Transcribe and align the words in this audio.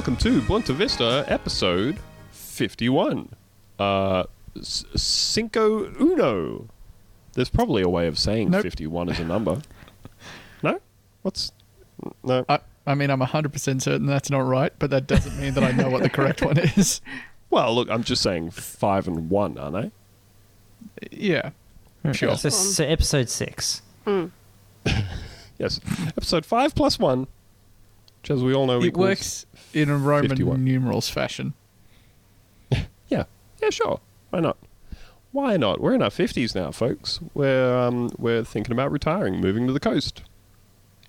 Welcome 0.00 0.16
to 0.16 0.40
Buena 0.40 0.64
Vista, 0.72 1.26
episode 1.28 1.98
51. 2.32 3.28
Uh, 3.78 4.24
s- 4.56 4.86
Cinco 4.96 5.92
Uno. 6.00 6.70
There's 7.34 7.50
probably 7.50 7.82
a 7.82 7.88
way 7.90 8.06
of 8.06 8.18
saying 8.18 8.48
Nope. 8.48 8.62
51 8.62 9.10
as 9.10 9.20
a 9.20 9.24
number. 9.24 9.60
no? 10.62 10.80
What's. 11.20 11.52
No. 12.24 12.46
I, 12.48 12.60
I 12.86 12.94
mean, 12.94 13.10
I'm 13.10 13.20
100% 13.20 13.82
certain 13.82 14.06
that's 14.06 14.30
not 14.30 14.38
right, 14.38 14.72
but 14.78 14.88
that 14.88 15.06
doesn't 15.06 15.38
mean 15.38 15.52
that 15.52 15.64
I 15.64 15.72
know 15.72 15.90
what 15.90 16.02
the 16.02 16.08
correct 16.08 16.40
one 16.40 16.56
is. 16.56 17.02
Well, 17.50 17.74
look, 17.74 17.90
I'm 17.90 18.02
just 18.02 18.22
saying 18.22 18.52
5 18.52 19.06
and 19.06 19.28
1, 19.28 19.58
aren't 19.58 19.76
I? 19.76 19.90
Yeah. 21.10 21.50
Sure. 22.12 22.38
So, 22.38 22.48
so 22.48 22.84
episode 22.86 23.28
six. 23.28 23.82
Yes. 25.58 25.78
Episode 26.16 26.46
5 26.46 26.74
plus 26.74 26.98
1, 26.98 27.26
which 28.22 28.30
as 28.30 28.42
we 28.42 28.54
all 28.54 28.66
know 28.66 28.80
It 28.80 28.86
equals- 28.86 28.98
works 29.06 29.46
in 29.72 29.88
a 29.90 29.96
Roman 29.96 30.30
51. 30.30 30.64
numerals 30.64 31.08
fashion. 31.08 31.54
Yeah. 33.08 33.24
Yeah, 33.60 33.70
sure. 33.70 34.00
Why 34.30 34.38
not? 34.40 34.56
Why 35.32 35.56
not? 35.56 35.80
We're 35.80 35.94
in 35.94 36.02
our 36.02 36.10
50s 36.10 36.54
now, 36.54 36.70
folks. 36.70 37.18
We're, 37.34 37.76
um, 37.76 38.10
we're 38.18 38.44
thinking 38.44 38.70
about 38.72 38.92
retiring, 38.92 39.40
moving 39.40 39.66
to 39.66 39.72
the 39.72 39.80
coast, 39.80 40.22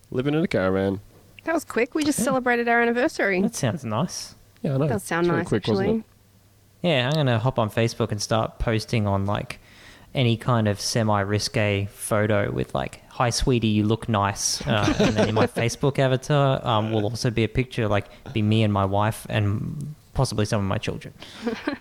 living 0.10 0.34
in 0.34 0.44
a 0.44 0.48
caravan. 0.48 1.00
That 1.44 1.54
was 1.54 1.64
quick. 1.64 1.94
We 1.96 2.04
just 2.04 2.24
celebrated 2.24 2.68
our 2.68 2.82
anniversary. 2.82 3.40
That 3.42 3.54
sounds 3.56 3.84
nice. 3.86 4.34
Yeah, 4.64 4.74
I 4.76 4.78
know. 4.78 4.88
Does 4.88 5.04
sound 5.04 5.26
It's 5.26 5.30
very 5.30 5.40
nice, 5.42 5.48
quick, 5.48 5.68
wasn't 5.68 5.88
actually. 5.90 6.04
Yeah, 6.90 7.08
I'm 7.10 7.14
gonna 7.14 7.40
hop 7.40 7.60
on 7.60 7.70
Facebook 7.70 8.12
and 8.12 8.22
start 8.22 8.58
posting 8.60 9.06
on 9.08 9.26
like 9.28 9.60
any 10.16 10.38
kind 10.38 10.68
of 10.68 10.82
semi-risque 10.82 11.88
photo 11.92 12.52
with 12.52 12.74
like 12.76 13.02
"Hi, 13.22 13.30
sweetie, 13.30 13.68
you 13.68 13.84
look 13.84 14.10
nice," 14.10 14.66
uh, 14.66 14.96
and 15.00 15.16
then 15.16 15.30
in 15.30 15.36
my 15.36 15.46
Facebook 15.62 16.00
avatar 16.00 16.66
um, 16.66 16.92
will 16.92 17.04
also 17.04 17.30
be 17.30 17.44
a 17.44 17.48
picture 17.48 17.88
like 17.88 18.08
be 18.34 18.42
me 18.42 18.64
and 18.64 18.74
my 18.74 18.84
wife 18.84 19.28
and 19.30 19.94
possibly 20.16 20.44
some 20.44 20.60
of 20.60 20.66
my 20.68 20.80
children. 20.80 21.14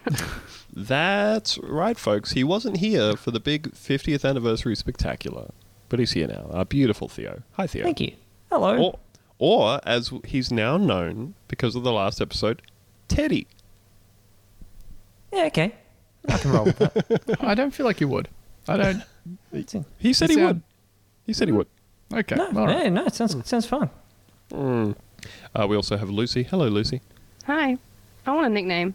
That's 0.75 1.57
right, 1.59 1.99
folks. 1.99 2.33
He 2.33 2.45
wasn't 2.45 2.77
here 2.77 3.17
for 3.17 3.31
the 3.31 3.41
big 3.41 3.73
50th 3.73 4.29
anniversary 4.29 4.77
spectacular, 4.77 5.51
but 5.89 5.99
he's 5.99 6.13
here 6.13 6.29
now. 6.29 6.51
Our 6.53 6.67
beautiful 6.67 7.09
Theo. 7.09 7.43
Hi, 7.53 7.67
Theo. 7.67 7.85
Thank 7.85 8.01
you. 8.01 8.13
Hello. 8.53 8.77
Or, 8.79 8.99
or 9.39 9.81
as 9.85 10.13
he's 10.27 10.53
now 10.53 10.77
known 10.77 11.35
because 11.49 11.75
of 11.75 11.85
the 11.85 11.93
last 11.93 12.21
episode, 12.21 12.61
Teddy. 13.09 13.47
Yeah, 15.33 15.45
okay. 15.45 15.75
I 16.29 16.37
can 16.37 16.53
roll 16.53 16.65
with 16.65 16.79
that. 16.79 17.37
I 17.41 17.55
don't 17.55 17.71
feel 17.71 17.87
like 17.87 17.99
you 18.03 18.09
would. 18.09 18.29
I 18.69 18.77
don't. 18.77 19.03
He 19.99 20.13
said 20.13 20.31
You 20.31 20.39
he 20.39 20.45
would. 20.45 20.63
Sound- 21.21 21.27
He 21.27 21.33
said 21.33 21.49
he 21.49 21.53
would. 21.53 21.67
Okay. 22.13 22.35
No, 22.37 22.47
all 22.47 22.67
right. 22.67 22.85
yeah, 22.85 22.89
no, 22.89 23.05
it 23.07 23.15
sounds 23.15 23.37
sounds 23.49 23.67
fun. 23.67 23.89
Mm. 24.53 24.97
Uh, 25.55 25.67
we 25.69 25.77
also 25.77 25.97
have 25.97 26.11
Lucy. 26.11 26.43
Hello, 26.43 26.67
Lucy. 26.69 27.01
Hi. 27.47 27.77
I 28.27 28.35
want 28.35 28.47
a 28.47 28.51
nickname. 28.51 28.95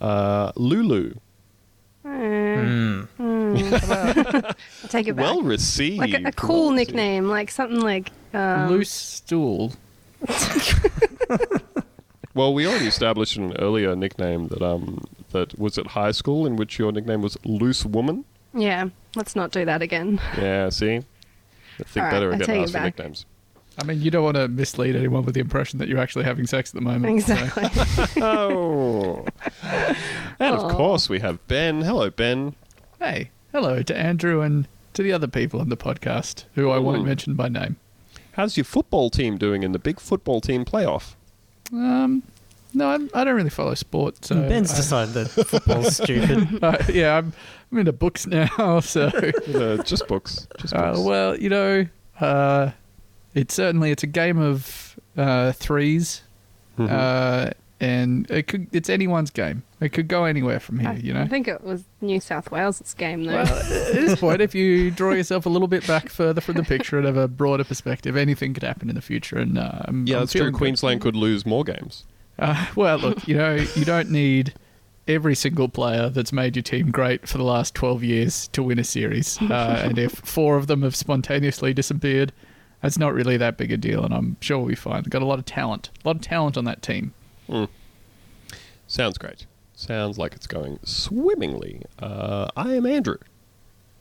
Uh, 0.00 0.52
Lulu. 0.56 1.14
Eh, 2.04 2.08
Mm. 2.08 3.08
I'll 4.82 4.88
take 4.88 5.08
it 5.08 5.16
back. 5.16 5.24
Well 5.24 5.42
received. 5.42 5.98
like 5.98 6.14
a, 6.14 6.28
a 6.28 6.32
cool 6.32 6.66
Well 6.68 6.76
nickname, 6.76 7.28
like 7.28 7.50
something 7.50 7.80
like 7.80 8.10
um, 8.32 8.68
Loose 8.70 8.90
stool. 8.90 9.72
Well, 12.34 12.52
we 12.52 12.66
already 12.66 12.86
established 12.86 13.38
an 13.38 13.56
earlier 13.56 13.96
nickname 13.96 14.48
that 14.48 14.60
um 14.60 15.02
that 15.32 15.58
was 15.58 15.78
at 15.78 15.86
high 15.88 16.10
school, 16.12 16.44
in 16.46 16.56
which 16.56 16.78
your 16.78 16.92
nickname 16.92 17.22
was 17.22 17.38
Loose 17.46 17.86
Woman. 17.86 18.26
Yeah, 18.52 18.90
let's 19.14 19.34
not 19.34 19.52
do 19.52 19.64
that 19.64 19.80
again. 19.80 20.20
Yeah, 20.36 20.68
see, 20.68 21.00
I 21.80 21.82
think 21.84 21.96
All 21.96 22.02
right, 22.04 22.10
better 22.10 22.30
I 22.30 22.34
at 22.34 22.38
take 22.40 22.46
getting 22.46 22.60
it 22.60 22.64
asked 22.64 22.72
for 22.72 22.78
back. 22.78 22.84
nicknames. 22.98 23.26
I 23.78 23.84
mean, 23.84 24.00
you 24.00 24.10
don't 24.10 24.24
want 24.24 24.36
to 24.36 24.48
mislead 24.48 24.96
anyone 24.96 25.24
with 25.24 25.34
the 25.34 25.40
impression 25.40 25.78
that 25.80 25.88
you're 25.88 25.98
actually 25.98 26.24
having 26.24 26.46
sex 26.46 26.70
at 26.70 26.74
the 26.76 26.80
moment. 26.80 27.22
so- 27.22 27.34
Exactly. 27.34 28.22
Oh. 28.22 29.26
and 30.38 30.54
of 30.54 30.64
Aw. 30.64 30.70
course, 30.74 31.08
we 31.08 31.20
have 31.20 31.46
Ben. 31.48 31.82
Hello, 31.82 32.08
Ben. 32.10 32.54
Hey, 32.98 33.30
hello 33.52 33.82
to 33.82 33.96
Andrew 33.96 34.40
and 34.40 34.66
to 34.94 35.02
the 35.02 35.12
other 35.12 35.26
people 35.26 35.60
on 35.60 35.68
the 35.68 35.76
podcast 35.76 36.44
who 36.54 36.70
I 36.70 36.78
won't 36.78 37.04
mention 37.04 37.34
by 37.34 37.48
name. 37.48 37.76
How's 38.32 38.56
your 38.56 38.64
football 38.64 39.10
team 39.10 39.36
doing 39.36 39.62
in 39.62 39.72
the 39.72 39.78
big 39.78 40.00
football 40.00 40.40
team 40.40 40.64
playoff? 40.64 41.14
Um, 41.72 42.22
no, 42.76 42.88
I'm, 42.90 43.10
I 43.14 43.24
don't 43.24 43.34
really 43.34 43.50
follow 43.50 43.74
sport. 43.74 44.24
So 44.24 44.34
Ben's 44.48 44.72
I- 44.72 44.76
decided 44.76 45.14
that 45.14 45.28
football's 45.46 45.96
stupid. 46.02 46.62
uh, 46.62 46.78
yeah, 46.92 47.16
I'm, 47.16 47.32
I'm 47.72 47.78
into 47.78 47.92
books 47.92 48.26
now. 48.26 48.80
So, 48.80 49.06
Uh, 49.54 49.82
just 49.82 50.06
books. 50.06 50.46
Just 50.58 50.74
uh, 50.74 50.92
books. 50.92 51.00
well, 51.00 51.36
you 51.38 51.48
know, 51.48 51.86
uh, 52.20 52.70
it's 53.34 53.54
certainly 53.54 53.90
it's 53.90 54.02
a 54.02 54.06
game 54.06 54.38
of 54.38 54.98
uh, 55.16 55.52
3s 55.52 56.22
Mhm. 56.78 56.90
uh, 56.90 57.50
and 57.80 58.30
it 58.30 58.46
could 58.46 58.68
it's 58.72 58.88
anyone's 58.90 59.30
game. 59.30 59.62
It 59.80 59.90
could 59.90 60.08
go 60.08 60.24
anywhere 60.24 60.60
from 60.60 60.78
here. 60.78 60.90
I, 60.90 60.94
You 60.96 61.12
know. 61.14 61.20
I 61.22 61.28
think 61.28 61.46
it 61.48 61.62
was 61.62 61.84
New 62.00 62.20
South 62.20 62.50
Wales' 62.50 62.94
game 62.96 63.24
though. 63.24 63.32
Well, 63.42 63.46
at 63.58 63.68
this 63.94 64.18
point, 64.20 64.40
if 64.40 64.54
you 64.54 64.90
draw 64.90 65.12
yourself 65.12 65.44
a 65.44 65.50
little 65.50 65.68
bit 65.68 65.86
back 65.86 66.08
further 66.08 66.40
from 66.40 66.54
the 66.56 66.62
picture 66.62 66.96
and 66.96 67.06
have 67.06 67.16
a 67.18 67.28
broader 67.28 67.64
perspective, 67.64 68.16
anything 68.16 68.54
could 68.54 68.62
happen 68.62 68.88
in 68.88 68.94
the 68.94 69.02
future. 69.02 69.36
And 69.38 69.58
uh, 69.58 69.80
I'm, 69.84 70.06
yeah, 70.06 70.16
I'm 70.16 70.20
that's 70.22 70.32
true. 70.32 70.40
feeling 70.40 70.52
good. 70.52 70.58
Queensland 70.58 71.00
could 71.02 71.16
lose 71.16 71.44
more 71.44 71.64
games. 71.64 72.04
Uh, 72.38 72.66
well, 72.76 72.98
look, 72.98 73.26
you 73.26 73.36
know, 73.36 73.54
you 73.54 73.84
don't 73.84 74.10
need 74.10 74.54
every 75.08 75.34
single 75.34 75.68
player 75.68 76.08
that's 76.08 76.32
made 76.32 76.56
your 76.56 76.62
team 76.62 76.90
great 76.90 77.28
for 77.28 77.38
the 77.38 77.44
last 77.44 77.74
12 77.74 78.02
years 78.02 78.48
to 78.48 78.62
win 78.62 78.78
a 78.78 78.84
series. 78.84 79.40
Uh, 79.40 79.82
and 79.84 79.98
if 79.98 80.12
four 80.12 80.56
of 80.56 80.66
them 80.66 80.82
have 80.82 80.96
spontaneously 80.96 81.72
disappeared, 81.72 82.32
that's 82.82 82.98
not 82.98 83.14
really 83.14 83.36
that 83.36 83.56
big 83.56 83.72
a 83.72 83.76
deal. 83.76 84.04
And 84.04 84.12
I'm 84.12 84.36
sure 84.40 84.58
we'll 84.58 84.68
be 84.68 84.74
fine. 84.74 85.02
Got 85.04 85.22
a 85.22 85.26
lot 85.26 85.38
of 85.38 85.44
talent, 85.44 85.90
a 86.04 86.08
lot 86.08 86.16
of 86.16 86.22
talent 86.22 86.56
on 86.56 86.64
that 86.64 86.82
team. 86.82 87.14
Sounds 88.86 89.18
great. 89.18 89.46
Sounds 89.74 90.18
like 90.18 90.34
it's 90.34 90.46
going 90.46 90.78
swimmingly. 90.84 91.82
Uh, 91.98 92.48
I 92.56 92.74
am 92.74 92.86
Andrew. 92.86 93.18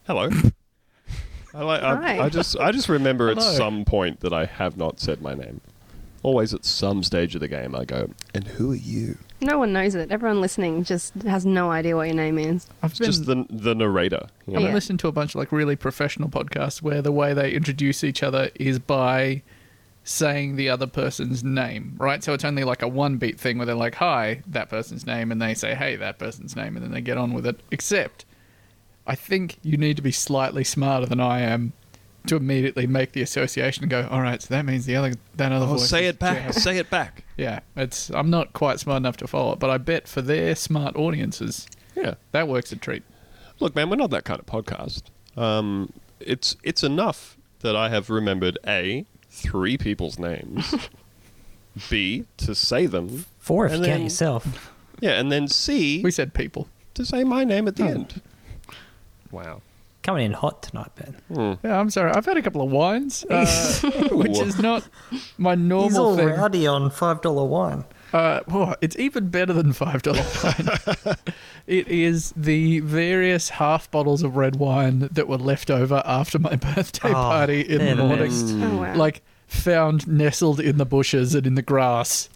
Hello. 0.08 0.30
I, 1.54 1.64
like, 1.64 1.84
I, 1.84 1.96
Hi. 1.96 2.20
I 2.26 2.30
just 2.30 2.58
I 2.60 2.72
just 2.72 2.90
remember 2.90 3.30
at 3.30 3.42
some 3.42 3.86
point 3.86 4.20
that 4.20 4.34
I 4.34 4.46
have 4.46 4.78
not 4.78 5.00
said 5.00 5.22
my 5.22 5.34
name. 5.34 5.62
Always 6.26 6.56
at 6.56 6.66
some 6.66 7.04
stage 7.04 7.36
of 7.36 7.42
the 7.42 7.48
game, 7.48 7.76
I 7.76 7.86
go, 7.86 8.10
"And 8.34 8.46
who 8.48 8.72
are 8.72 8.76
you?" 8.76 9.20
no 9.42 9.60
one 9.60 9.72
knows 9.72 9.94
it. 9.94 10.12
Everyone 10.12 10.42
listening 10.42 10.84
just 10.84 11.14
has 11.22 11.46
no 11.46 11.70
idea 11.70 11.96
what 11.96 12.08
your 12.08 12.16
name 12.16 12.40
is. 12.40 12.66
I've 12.82 12.98
been, 12.98 13.06
just 13.06 13.26
the 13.28 13.46
the 13.52 13.76
narrator. 13.76 14.26
You 14.48 14.54
know? 14.54 14.60
I've 14.62 14.66
Yeah. 14.70 14.74
listened 14.74 15.00
to 15.02 15.08
a 15.08 15.12
bunch 15.12 15.36
of 15.36 15.40
like 15.40 15.52
really 15.52 15.76
professional 15.76 16.28
podcasts 16.28 16.82
where 16.82 17.04
the 17.04 17.12
way 17.12 17.36
they 17.36 17.52
introduce 17.52 18.04
each 18.04 18.24
other 18.24 18.50
is 18.56 18.80
by 18.80 19.44
saying 20.04 20.56
the 20.56 20.68
other 20.68 20.88
person's 20.88 21.44
name, 21.44 21.94
right? 22.00 22.24
So 22.24 22.34
it's 22.34 22.44
only 22.46 22.64
like 22.64 22.82
a 22.82 22.88
one 22.88 23.18
beat 23.18 23.40
thing 23.40 23.58
where 23.60 23.68
they're 23.68 23.76
like, 23.76 23.96
hi, 23.96 24.42
that 24.48 24.68
person's 24.70 25.06
name, 25.06 25.32
and 25.32 25.40
they 25.40 25.54
say, 25.54 25.76
hey, 25.76 25.96
that 25.96 26.18
person's 26.18 26.56
name, 26.56 26.76
and 26.76 26.84
then 26.84 26.92
they 26.92 27.02
get 27.02 27.18
on 27.20 27.34
with 27.34 27.46
it. 27.46 27.60
Except, 27.70 28.26
I 29.06 29.14
think 29.14 29.58
you 29.62 29.78
need 29.78 29.96
to 29.98 30.02
be 30.04 30.12
slightly 30.12 30.64
smarter 30.64 31.06
than 31.06 31.20
I 31.20 31.42
am 31.42 31.74
to 32.28 32.36
immediately 32.36 32.88
make 32.88 33.12
the 33.14 33.22
association 33.22 33.84
and 33.84 33.90
go, 33.92 34.08
all 34.12 34.22
right, 34.22 34.42
so 34.42 34.54
that 34.54 34.66
means 34.66 34.86
the 34.86 34.96
other, 34.96 35.14
that 35.36 35.52
other 35.52 35.66
Oh, 35.66 35.70
voice. 35.70 35.90
say 35.90 36.06
it 36.08 36.20
back. 36.20 36.48
Jazz." 36.54 36.64
Say 36.64 36.78
it 36.78 36.90
back. 36.90 37.24
Yeah, 37.38 37.60
it's, 37.76 38.10
I'm 38.12 38.30
not 38.30 38.54
quite 38.54 38.80
smart 38.80 38.98
enough 38.98 39.18
to 39.18 39.28
follow 39.28 39.52
it, 39.54 39.60
but 39.60 39.70
I 39.70 39.78
bet 39.78 40.08
for 40.08 40.22
their 40.22 40.56
smart 40.56 40.96
audiences, 40.96 41.68
Yeah. 41.94 42.14
that 42.32 42.48
works 42.48 42.72
a 42.72 42.78
treat. 42.78 43.04
Look, 43.60 43.76
man, 43.76 43.90
we're 43.90 43.98
not 43.98 44.10
that 44.12 44.24
kind 44.24 44.40
of 44.40 44.46
podcast. 44.46 45.04
Um, 45.36 45.92
it's 46.22 46.56
it's 46.64 46.82
enough 46.82 47.36
that 47.60 47.76
I 47.76 47.90
have 47.90 48.10
remembered 48.10 48.58
a 48.66 49.06
three 49.30 49.78
people's 49.78 50.18
names. 50.18 50.74
B 51.90 52.26
to 52.38 52.56
say 52.56 52.86
them. 52.86 53.26
Four 53.40 53.66
if 53.66 53.74
you 53.74 53.78
count 53.80 53.88
then- 53.90 54.02
yourself. 54.04 54.72
Yeah, 55.02 55.20
and 55.20 55.30
then 55.30 55.50
C 55.50 56.02
We 56.02 56.12
said 56.12 56.34
people. 56.34 56.70
to 56.94 57.04
say 57.06 57.26
my 57.26 57.44
name 57.44 57.68
at 57.68 57.76
the 57.76 57.84
Oh. 57.84 57.88
end. 57.88 58.22
Wow. 59.30 59.62
Coming 60.06 60.26
in 60.28 60.34
hot 60.34 60.62
tonight, 60.62 60.92
Ben. 60.96 61.58
Yeah, 61.64 61.80
I'm 61.80 61.90
sorry. 61.90 62.12
I've 62.12 62.26
had 62.28 62.38
a 62.38 62.42
couple 62.44 62.62
of 62.62 62.70
wines, 62.72 63.26
uh, 63.30 63.44
which 64.12 64.38
is 64.40 64.60
not 64.60 64.88
my 65.40 65.56
normal 65.56 66.16
thing. 66.16 66.28
rowdy 66.28 66.68
on 66.68 66.92
five 66.92 67.22
dollar 67.22 67.44
wine. 67.46 67.86
Uh, 68.14 68.42
whoa, 68.42 68.76
it's 68.82 68.96
even 69.00 69.30
better 69.30 69.52
than 69.52 69.74
five 69.74 70.04
dollar 70.04 70.24
wine. 70.44 71.16
it 71.66 71.88
is 71.88 72.34
the 72.38 72.82
various 72.82 73.50
half 73.50 73.90
bottles 73.90 74.22
of 74.22 74.36
red 74.36 74.58
wine 74.58 75.10
that 75.12 75.28
were 75.28 75.40
left 75.40 75.72
over 75.72 76.04
after 76.06 76.38
my 76.38 76.56
birthday 76.76 77.10
Oh, 77.10 77.14
party 77.14 77.62
in 77.62 77.80
the 77.84 77.96
the 77.96 78.04
morning, 78.04 78.30
best. 78.30 78.46
Oh 78.52 78.78
wow. 78.82 78.96
like 78.96 79.24
found 79.48 80.08
nestled 80.08 80.60
in 80.60 80.78
the 80.78 80.86
bushes 80.86 81.34
and 81.34 81.48
in 81.48 81.56
the 81.56 81.62
grass 81.64 82.30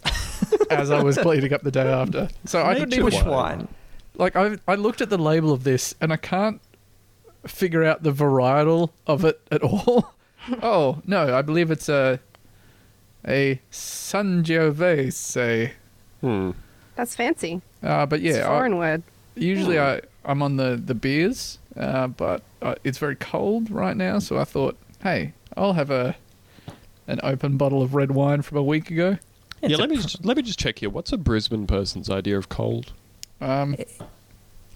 as 0.70 0.90
I 0.90 1.02
was 1.04 1.16
cleaning 1.18 1.52
up 1.52 1.62
the 1.62 1.70
day 1.70 1.88
after. 1.88 2.28
So 2.46 2.62
I 2.64 2.74
couldn't 2.74 2.88
Nature 2.90 3.00
even 3.02 3.10
Bush 3.12 3.22
wine. 3.22 3.28
wine. 3.58 3.68
like 4.16 4.34
I 4.34 4.56
I 4.66 4.74
looked 4.74 5.00
at 5.00 5.08
the 5.08 5.18
label 5.18 5.52
of 5.52 5.62
this 5.62 5.94
and 6.00 6.12
I 6.12 6.16
can't 6.16 6.60
figure 7.46 7.84
out 7.84 8.02
the 8.02 8.12
varietal 8.12 8.90
of 9.06 9.24
it 9.24 9.40
at 9.50 9.62
all. 9.62 10.12
oh 10.62 11.00
no, 11.06 11.34
I 11.34 11.42
believe 11.42 11.70
it's 11.70 11.88
a 11.88 12.20
a 13.26 13.60
Sangiovese. 13.70 15.72
Hmm. 16.20 16.50
That's 16.96 17.14
fancy. 17.14 17.62
Uh, 17.82 18.06
but 18.06 18.20
it's 18.20 18.36
yeah, 18.36 18.42
a 18.42 18.44
I, 18.44 18.48
foreign 18.48 18.76
word. 18.76 19.02
usually 19.34 19.78
I 19.78 20.00
I'm 20.24 20.42
on 20.42 20.56
the 20.56 20.80
the 20.82 20.94
beers, 20.94 21.58
uh, 21.76 22.08
but 22.08 22.42
uh, 22.62 22.74
it's 22.84 22.98
very 22.98 23.16
cold 23.16 23.70
right 23.70 23.96
now, 23.96 24.18
so 24.18 24.38
I 24.38 24.44
thought, 24.44 24.76
hey, 25.02 25.32
I'll 25.56 25.74
have 25.74 25.90
a 25.90 26.16
an 27.06 27.20
open 27.22 27.56
bottle 27.56 27.82
of 27.82 27.94
red 27.94 28.12
wine 28.12 28.42
from 28.42 28.58
a 28.58 28.62
week 28.62 28.90
ago. 28.90 29.18
It's 29.62 29.72
yeah, 29.72 29.76
let 29.76 29.90
me 29.90 29.96
pr- 29.96 30.02
just, 30.02 30.24
let 30.24 30.36
me 30.36 30.42
just 30.42 30.58
check 30.58 30.78
here. 30.78 30.90
What's 30.90 31.12
a 31.12 31.18
Brisbane 31.18 31.66
person's 31.66 32.08
idea 32.08 32.38
of 32.38 32.48
cold? 32.48 32.92
Um, 33.40 33.76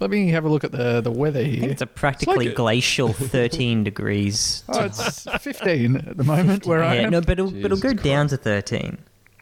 let 0.05 0.11
me 0.11 0.29
have 0.29 0.45
a 0.45 0.49
look 0.49 0.65
at 0.65 0.73
the 0.73 1.01
the 1.01 1.11
weather 1.11 1.41
I 1.41 1.45
think 1.45 1.62
here. 1.62 1.71
it's 1.71 1.83
a 1.83 1.87
practically 1.87 2.49
a- 2.49 2.53
glacial 2.55 3.12
13 3.12 3.85
degrees. 3.85 4.62
Oh, 4.69 4.85
it's 4.85 5.25
15 5.41 5.97
at 5.97 6.17
the 6.17 6.25
moment 6.25 6.67
where 6.71 6.83
I 6.85 6.97
yeah, 6.97 7.01
am. 7.03 7.11
no, 7.11 7.21
but 7.23 7.39
it'll, 7.39 7.51
but 7.51 7.65
it'll 7.67 7.79
go 7.79 7.91
Jesus 7.93 8.05
down 8.05 8.29
to 8.29 8.37
13. 8.37 8.99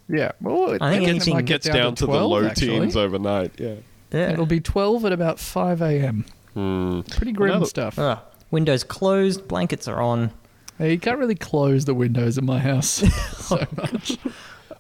Yeah, 0.09 0.33
well, 0.41 0.73
it, 0.73 0.83
I 0.83 0.91
think 0.93 1.05
it 1.07 1.11
anything- 1.11 1.35
might 1.35 1.47
Gets 1.47 1.67
get 1.67 1.73
down, 1.75 1.95
to 1.97 2.05
12, 2.07 2.21
the 2.21 2.27
low 2.29 2.45
actually. 2.47 2.67
teens 2.69 2.97
overnight. 2.97 3.53
Yeah. 3.59 3.75
Yeah. 4.13 4.31
It'll 4.33 4.47
be 4.47 4.61
12 4.61 5.05
at 5.07 5.13
about 5.13 5.39
5 5.41 5.81
a.m. 5.83 6.25
Hmm. 6.55 7.01
Pretty 7.03 7.33
grim 7.33 7.51
Another- 7.53 7.67
stuff. 7.67 7.99
Ugh. 7.99 8.19
windows 8.51 8.85
closed, 8.85 9.49
blankets 9.49 9.89
are 9.89 10.01
on. 10.01 10.31
Hey, 10.79 10.93
you 10.93 10.99
can't 10.99 11.19
really 11.19 11.35
close 11.35 11.85
the 11.87 11.95
windows 11.95 12.37
in 12.39 12.45
my 12.47 12.59
house 12.59 12.89
so 13.39 13.57
much. 13.77 14.19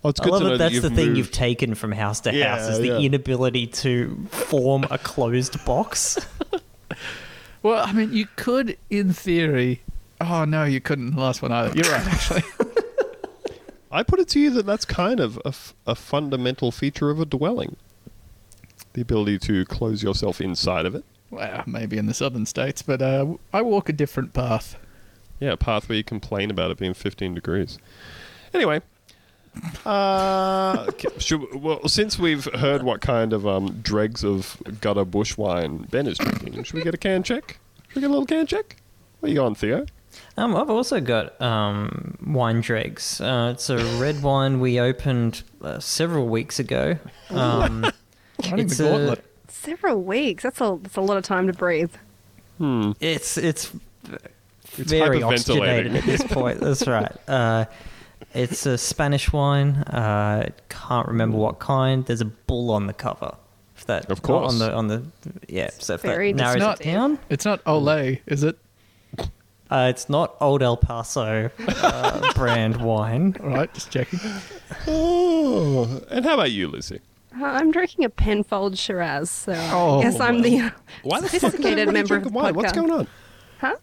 Oh, 0.04 0.08
it's 0.08 0.20
I 0.20 0.24
good 0.24 0.30
love 0.32 0.40
to 0.40 0.44
know 0.44 0.50
that 0.52 0.58
that 0.58 0.64
that's 0.64 0.74
you've 0.74 0.82
the 0.82 0.90
thing 0.90 1.14
you've 1.16 1.30
taken 1.30 1.74
from 1.76 1.92
house 1.92 2.20
to 2.22 2.34
Yeah, 2.34 2.56
house 2.58 2.68
is 2.68 2.78
the 2.78 2.88
yeah. 2.88 2.98
inability 2.98 3.68
to 3.68 4.26
form 4.30 4.84
a 4.90 4.98
closed 4.98 5.64
box. 5.64 6.18
Well, 7.62 7.86
I 7.86 7.92
mean, 7.92 8.12
you 8.12 8.26
could, 8.34 8.76
in 8.90 9.12
theory. 9.12 9.82
Oh 10.20 10.44
no, 10.44 10.64
you 10.64 10.80
couldn't 10.80 11.10
in 11.10 11.14
the 11.14 11.20
last 11.20 11.42
one 11.42 11.52
either. 11.52 11.72
You're 11.76 11.92
right, 11.92 12.06
actually. 12.08 12.42
I 13.92 14.02
put 14.02 14.18
it 14.18 14.26
to 14.30 14.40
you 14.40 14.50
that 14.50 14.66
that's 14.66 14.84
kind 14.84 15.20
of 15.20 15.36
a, 15.44 15.48
f- 15.48 15.72
a 15.86 15.94
fundamental 15.94 16.72
feature 16.72 17.08
of 17.10 17.20
a 17.20 17.24
dwelling. 17.24 17.76
The 18.94 19.02
ability 19.02 19.38
to 19.40 19.64
close 19.66 20.02
yourself 20.02 20.40
inside 20.40 20.86
of 20.86 20.96
it. 20.96 21.04
well, 21.30 21.62
maybe 21.66 21.98
in 21.98 22.06
the 22.06 22.14
southern 22.14 22.46
states, 22.46 22.82
but 22.82 23.00
uh, 23.00 23.34
I 23.52 23.62
walk 23.62 23.88
a 23.88 23.92
different 23.92 24.32
path. 24.32 24.76
Yeah, 25.38 25.52
a 25.52 25.56
path 25.56 25.88
where 25.88 25.96
you 25.98 26.02
complain 26.04 26.50
about 26.50 26.72
it 26.72 26.78
being 26.78 26.94
15 26.94 27.32
degrees. 27.34 27.78
Anyway, 28.52 28.80
uh, 29.84 30.86
okay, 30.88 31.08
should, 31.18 31.54
well, 31.54 31.86
since 31.88 32.18
we've 32.18 32.44
heard 32.54 32.82
what 32.82 33.00
kind 33.00 33.32
of 33.32 33.46
um, 33.46 33.80
dregs 33.82 34.24
of 34.24 34.56
gutter 34.80 35.04
bush 35.04 35.36
wine 35.36 35.86
Ben 35.90 36.06
is 36.06 36.18
drinking, 36.18 36.62
should 36.64 36.74
we 36.74 36.82
get 36.82 36.94
a 36.94 36.98
can 36.98 37.22
check? 37.22 37.58
Should 37.88 37.96
we 37.96 38.00
get 38.02 38.08
a 38.08 38.10
little 38.12 38.26
can 38.26 38.46
check? 38.46 38.76
Where 39.20 39.28
are 39.28 39.30
you 39.30 39.36
going, 39.38 39.54
Theo? 39.54 39.86
Um, 40.36 40.56
I've 40.56 40.70
also 40.70 41.00
got 41.00 41.40
um, 41.40 42.16
wine 42.24 42.60
dregs. 42.60 43.20
Uh, 43.20 43.50
it's 43.54 43.70
a 43.70 43.76
red 44.00 44.22
wine 44.22 44.60
we 44.60 44.78
opened 44.80 45.42
uh, 45.62 45.78
several 45.78 46.26
weeks 46.28 46.58
ago. 46.58 46.98
Um, 47.30 47.82
Running 48.50 48.66
It's 48.66 48.78
the 48.78 49.12
a- 49.12 49.16
Several 49.48 50.02
weeks. 50.02 50.42
That's 50.42 50.60
a 50.60 50.78
that's 50.82 50.96
a 50.96 51.00
lot 51.00 51.18
of 51.18 51.24
time 51.24 51.46
to 51.46 51.52
breathe. 51.52 51.92
Hmm. 52.58 52.92
it's 53.00 53.36
it's 53.38 53.70
It's 54.76 54.90
very 54.90 55.22
oxygenated 55.22 55.94
at 55.94 56.04
this 56.04 56.24
point. 56.24 56.58
That's 56.60 56.86
right. 56.88 57.12
Uh, 57.28 57.66
it's 58.34 58.66
a 58.66 58.76
Spanish 58.78 59.32
wine. 59.32 59.76
Uh, 59.76 60.48
can't 60.68 61.06
remember 61.08 61.36
what 61.38 61.58
kind. 61.58 62.04
There's 62.06 62.20
a 62.20 62.26
bull 62.26 62.70
on 62.70 62.86
the 62.86 62.92
cover. 62.92 63.34
If 63.76 63.86
that 63.86 64.10
Of 64.10 64.22
course. 64.22 64.52
on 64.52 64.58
the 64.58 64.72
on 64.74 64.86
the 64.88 65.02
yeah. 65.48 65.70
So 65.78 65.94
if 65.94 66.02
very 66.02 66.32
that 66.32 66.38
narrows 66.42 66.60
not- 66.60 66.80
it 66.80 66.84
down, 66.84 67.18
It's 67.28 67.44
not 67.44 67.64
Olay, 67.64 68.20
is 68.26 68.42
it? 68.44 68.58
uh, 69.70 69.86
it's 69.90 70.08
not 70.08 70.36
Old 70.40 70.62
El 70.62 70.76
Paso 70.76 71.50
uh, 71.66 72.32
brand 72.34 72.76
wine. 72.82 73.34
All 73.42 73.48
right, 73.48 73.72
just 73.74 73.90
checking. 73.90 74.20
Oh, 74.86 76.00
and 76.10 76.24
how 76.24 76.34
about 76.34 76.50
you, 76.52 76.68
Lucy? 76.68 77.00
Uh, 77.40 77.44
I'm 77.46 77.70
drinking 77.70 78.04
a 78.04 78.10
Penfold 78.10 78.76
Shiraz, 78.76 79.30
so 79.30 79.52
Oh, 79.72 80.00
I 80.00 80.02
guess 80.02 80.20
I'm 80.20 80.42
the 80.42 80.70
Why 81.02 81.20
the 81.20 81.28
sophisticated 81.28 81.88
everybody 81.88 81.92
member 81.92 82.16
of 82.16 82.24
the 82.24 82.28
wine? 82.28 82.54
What's 82.54 82.72
going 82.72 82.90
on? 82.90 83.06
Huh? 83.58 83.76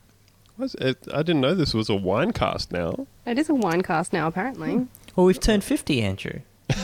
What's 0.59 0.75
it, 0.75 0.97
I 1.13 1.23
didn't 1.23 1.39
know 1.41 1.55
this 1.55 1.73
was 1.73 1.89
a 1.89 1.95
wine 1.95 2.33
cast 2.33 2.71
now. 2.71 3.07
It 3.25 3.39
is 3.39 3.49
a 3.49 3.55
wine 3.55 3.81
cast 3.81 4.11
now, 4.11 4.27
apparently. 4.27 4.87
Well, 5.15 5.25
we've 5.25 5.39
turned 5.39 5.63
fifty, 5.63 6.01
Andrew. 6.01 6.41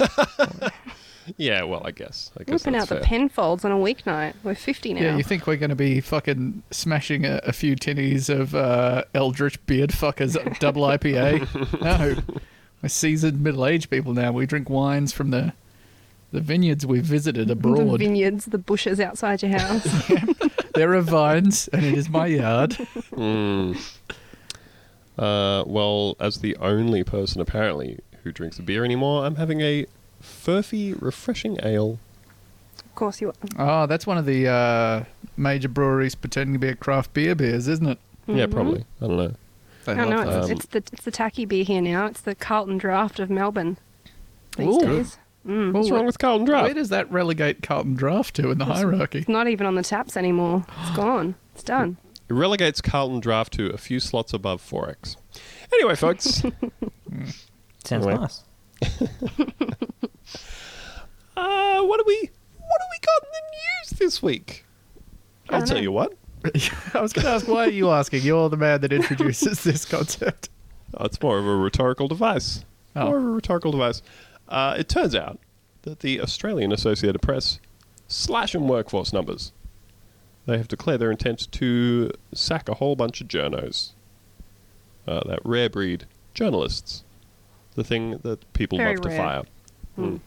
Yeah, 1.38 1.64
well, 1.64 1.82
I 1.84 1.90
guess. 1.90 2.32
I 2.40 2.44
guess 2.44 2.64
Whipping 2.64 2.74
that's 2.74 2.84
out 2.84 2.90
the 2.90 2.96
fair. 2.98 3.04
Penfolds 3.04 3.66
on 3.66 3.72
a 3.72 3.76
weeknight. 3.78 4.36
We're 4.44 4.54
50 4.54 4.94
now. 4.94 5.02
Yeah, 5.02 5.18
you 5.18 5.24
think 5.24 5.48
we're 5.48 5.56
going 5.56 5.72
to 5.72 5.76
be 5.76 6.00
fucking 6.00 6.62
smashing 6.70 7.26
a, 7.26 7.42
a 7.44 7.52
few 7.52 7.76
tinnies 7.76 8.30
of 8.30 8.54
uh, 8.54 9.06
Eldritch 9.16 9.64
Beard 9.66 9.90
Fuckers 9.90 10.38
double 10.60 10.84
IPA? 10.88 11.82
no. 11.82 12.22
We're 12.84 12.90
seasoned 12.90 13.42
middle 13.42 13.66
aged 13.66 13.90
people 13.90 14.14
now. 14.14 14.32
We 14.34 14.46
drink 14.46 14.70
wines 14.70 15.12
from 15.14 15.32
the 15.32 15.54
the 16.32 16.42
vineyards 16.42 16.86
we 16.86 17.00
visited 17.00 17.48
the 17.48 17.54
abroad. 17.54 17.98
vineyards, 17.98 18.46
the 18.46 18.60
bushes 18.60 19.00
outside 19.00 19.42
your 19.42 19.58
house. 19.58 19.88
There 20.76 20.94
are 20.94 21.02
vines, 21.02 21.68
and 21.70 21.84
it 21.86 21.94
is 21.98 22.10
my 22.10 22.28
yard. 22.28 22.72
Mm. 23.12 23.78
Uh, 25.18 25.64
well, 25.66 26.18
as 26.20 26.40
the 26.40 26.56
only 26.58 27.04
person 27.04 27.40
apparently 27.42 28.00
who 28.24 28.32
drinks 28.32 28.60
a 28.60 28.62
beer 28.62 28.84
anymore, 28.84 29.26
I'm 29.26 29.36
having 29.36 29.62
a 29.62 29.86
Furphy 30.22 31.00
refreshing 31.02 31.58
ale. 31.64 32.00
of 32.84 32.96
course 32.96 33.22
you 33.22 33.30
are. 33.30 33.34
Oh, 33.58 33.86
that's 33.86 34.06
one 34.08 34.18
of 34.18 34.26
the 34.26 34.48
uh, 34.48 35.04
major 35.38 35.70
breweries 35.70 36.16
pretending 36.16 36.54
to 36.54 36.60
be 36.60 36.70
a 36.70 36.76
craft 36.76 37.14
beer 37.14 37.36
beers, 37.36 37.68
isn't 37.68 37.88
it? 37.88 38.00
Yeah, 38.28 38.46
Mhm. 38.48 38.52
probably. 38.52 38.86
I 39.02 39.08
don't 39.08 39.18
know. 39.18 39.34
They 39.86 39.92
I 39.92 39.96
don't 39.96 40.10
know. 40.10 40.22
It's, 40.22 40.46
Um, 40.48 40.52
it's 40.52 40.66
the 40.66 40.78
it's 40.80 41.04
the 41.06 41.12
tacky 41.12 41.46
beer 41.46 41.64
here 41.64 41.82
now. 41.82 42.08
It's 42.08 42.22
the 42.22 42.34
Carlton 42.34 42.78
Draft 42.80 43.20
of 43.20 43.30
Melbourne 43.30 43.78
these 44.58 44.76
Ooh. 44.76 44.80
days. 44.82 45.18
Mm. 45.46 45.74
What's 45.74 45.92
wrong 45.92 46.06
with 46.06 46.18
Carlton 46.18 46.46
Draft? 46.46 46.64
Where 46.66 46.74
does 46.74 46.90
that 46.90 47.12
relegate 47.12 47.62
Carlton 47.62 47.94
Draft 47.96 48.36
to 48.38 48.50
in 48.52 48.58
the 48.58 48.66
hierarchy? 48.66 49.20
It's 49.20 49.28
not 49.30 49.48
even 49.48 49.68
on 49.68 49.76
the 49.76 49.84
taps 49.84 50.18
anymore. 50.18 50.66
It's 50.82 50.90
gone. 50.96 51.36
It's 51.54 51.64
done. 51.64 51.98
It 52.28 52.34
relegates 52.34 52.82
Carlton 52.82 53.20
Draft 53.20 53.54
to 53.54 53.68
a 53.68 53.78
few 53.78 54.00
slots 54.00 54.34
above 54.34 54.62
4x. 54.62 55.16
Anyway, 55.74 55.96
folks, 55.96 56.24
Sounds 57.84 58.08
Anyway. 58.08 58.16
nice. 58.16 58.42
uh, 61.38 61.82
what 61.84 61.98
do 62.00 62.04
we 62.08 62.16
what 62.58 62.82
do 62.82 62.88
we 62.92 63.00
got 63.06 63.24
in 63.24 63.30
the 63.32 63.42
news 63.52 64.00
this 64.00 64.24
week? 64.24 64.66
I 65.50 65.58
I'll 65.58 65.62
tell 65.64 65.76
know. 65.78 65.82
you 65.84 65.92
what. 65.92 66.14
I 66.94 67.02
was 67.02 67.14
going 67.14 67.26
to 67.26 67.32
ask, 67.32 67.48
why 67.48 67.66
are 67.66 67.70
you 67.70 67.90
asking? 67.90 68.22
You're 68.24 68.50
the 68.50 68.58
man 68.58 68.82
that 68.82 68.94
introduces 68.94 69.64
this 69.64 69.84
concept. 69.86 70.50
Oh, 70.96 71.06
it's 71.06 71.22
more 71.22 71.38
of 71.40 71.46
a 71.46 71.56
rhetorical 71.56 72.08
device. 72.08 72.64
Oh. 72.96 73.06
More 73.06 73.18
of 73.18 73.24
a 73.24 73.28
rhetorical 73.30 73.72
device. 73.72 74.02
Uh, 74.48 74.76
it 74.78 74.88
turns 74.88 75.16
out 75.16 75.40
that 75.84 76.00
the 76.00 76.22
Australian 76.22 76.72
Associated 76.72 77.22
Press 77.22 77.60
slashing 78.08 78.68
workforce 78.68 79.14
numbers. 79.14 79.52
They 80.46 80.58
have 80.58 80.68
declared 80.68 81.02
their 81.02 81.12
intent 81.12 81.52
to 81.54 82.12
sack 82.34 82.70
a 82.70 82.76
whole 82.76 82.96
bunch 82.96 83.22
of 83.22 83.28
journos. 83.28 83.92
Uh, 85.08 85.22
that 85.28 85.40
rare 85.44 85.70
breed 85.70 86.06
journalists. 86.34 87.04
The 87.76 87.84
thing 87.84 88.20
that 88.24 88.52
people 88.54 88.78
Very 88.78 88.96
love 88.96 89.04
to 89.04 89.18
fire. 89.18 89.44
Hmm. 89.96 90.18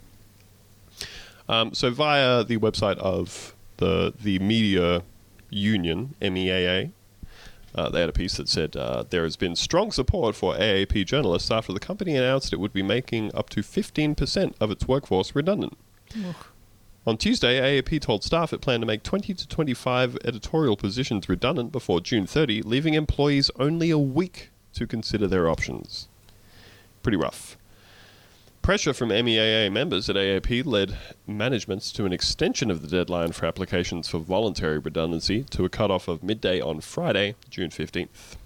Um, 1.49 1.75
so 1.75 1.91
via 1.91 2.45
the 2.45 2.59
website 2.59 2.99
of 2.99 3.55
the 3.79 4.13
the 4.21 4.39
media 4.39 5.03
union 5.51 6.15
MEAA, 6.21 6.93
uh, 7.79 7.89
they 7.89 8.01
had 8.01 8.09
a 8.09 8.13
piece 8.13 8.37
that 8.37 8.49
said 8.49 8.77
uh, 8.77 9.05
there 9.09 9.23
has 9.23 9.37
been 9.37 9.55
strong 9.55 9.93
support 9.93 10.35
for 10.35 10.55
AAP 10.55 11.07
journalists 11.07 11.51
after 11.51 11.73
the 11.73 11.79
company 11.79 12.17
announced 12.17 12.53
it 12.53 12.59
would 12.59 12.73
be 12.73 12.83
making 12.83 13.33
up 13.35 13.49
to 13.51 13.61
15% 13.61 14.55
of 14.61 14.71
its 14.73 14.89
workforce 14.89 15.35
redundant. 15.37 15.79
On 17.07 17.17
Tuesday, 17.17 17.61
AAP 17.61 18.01
told 18.01 18.25
staff 18.25 18.53
it 18.53 18.61
planned 18.61 18.83
to 18.83 18.87
make 18.87 19.05
20 19.05 19.33
to 19.33 19.49
25 19.49 20.19
editorial 20.25 20.77
positions 20.77 21.29
redundant 21.29 21.71
before 21.71 22.01
June 22.01 22.27
30, 22.27 22.63
leaving 22.63 22.95
employees 22.95 23.51
only 23.59 23.91
a 23.91 23.99
week 23.99 24.51
to 24.75 24.87
consider 24.87 25.29
their 25.29 25.49
options. 25.49 26.09
Pretty 27.03 27.17
rough. 27.17 27.57
Pressure 28.63 28.93
from 28.93 29.09
MEAA 29.09 29.73
members 29.73 30.11
at 30.11 30.17
AAP 30.17 30.67
led 30.67 30.97
managements 31.27 31.91
to 31.93 32.05
an 32.05 32.13
extension 32.13 32.71
of 32.71 32.83
the 32.83 32.89
deadline 32.89 33.33
for 33.33 33.47
applications 33.47 34.09
for 34.09 34.19
voluntary 34.19 34.79
redundancy 34.79 35.45
to 35.45 35.65
a 35.65 35.69
cutoff 35.69 36.07
of 36.07 36.23
midday 36.23 36.61
on 36.61 36.81
Friday, 36.81 37.35
June 37.49 37.71
15th. 37.71 38.37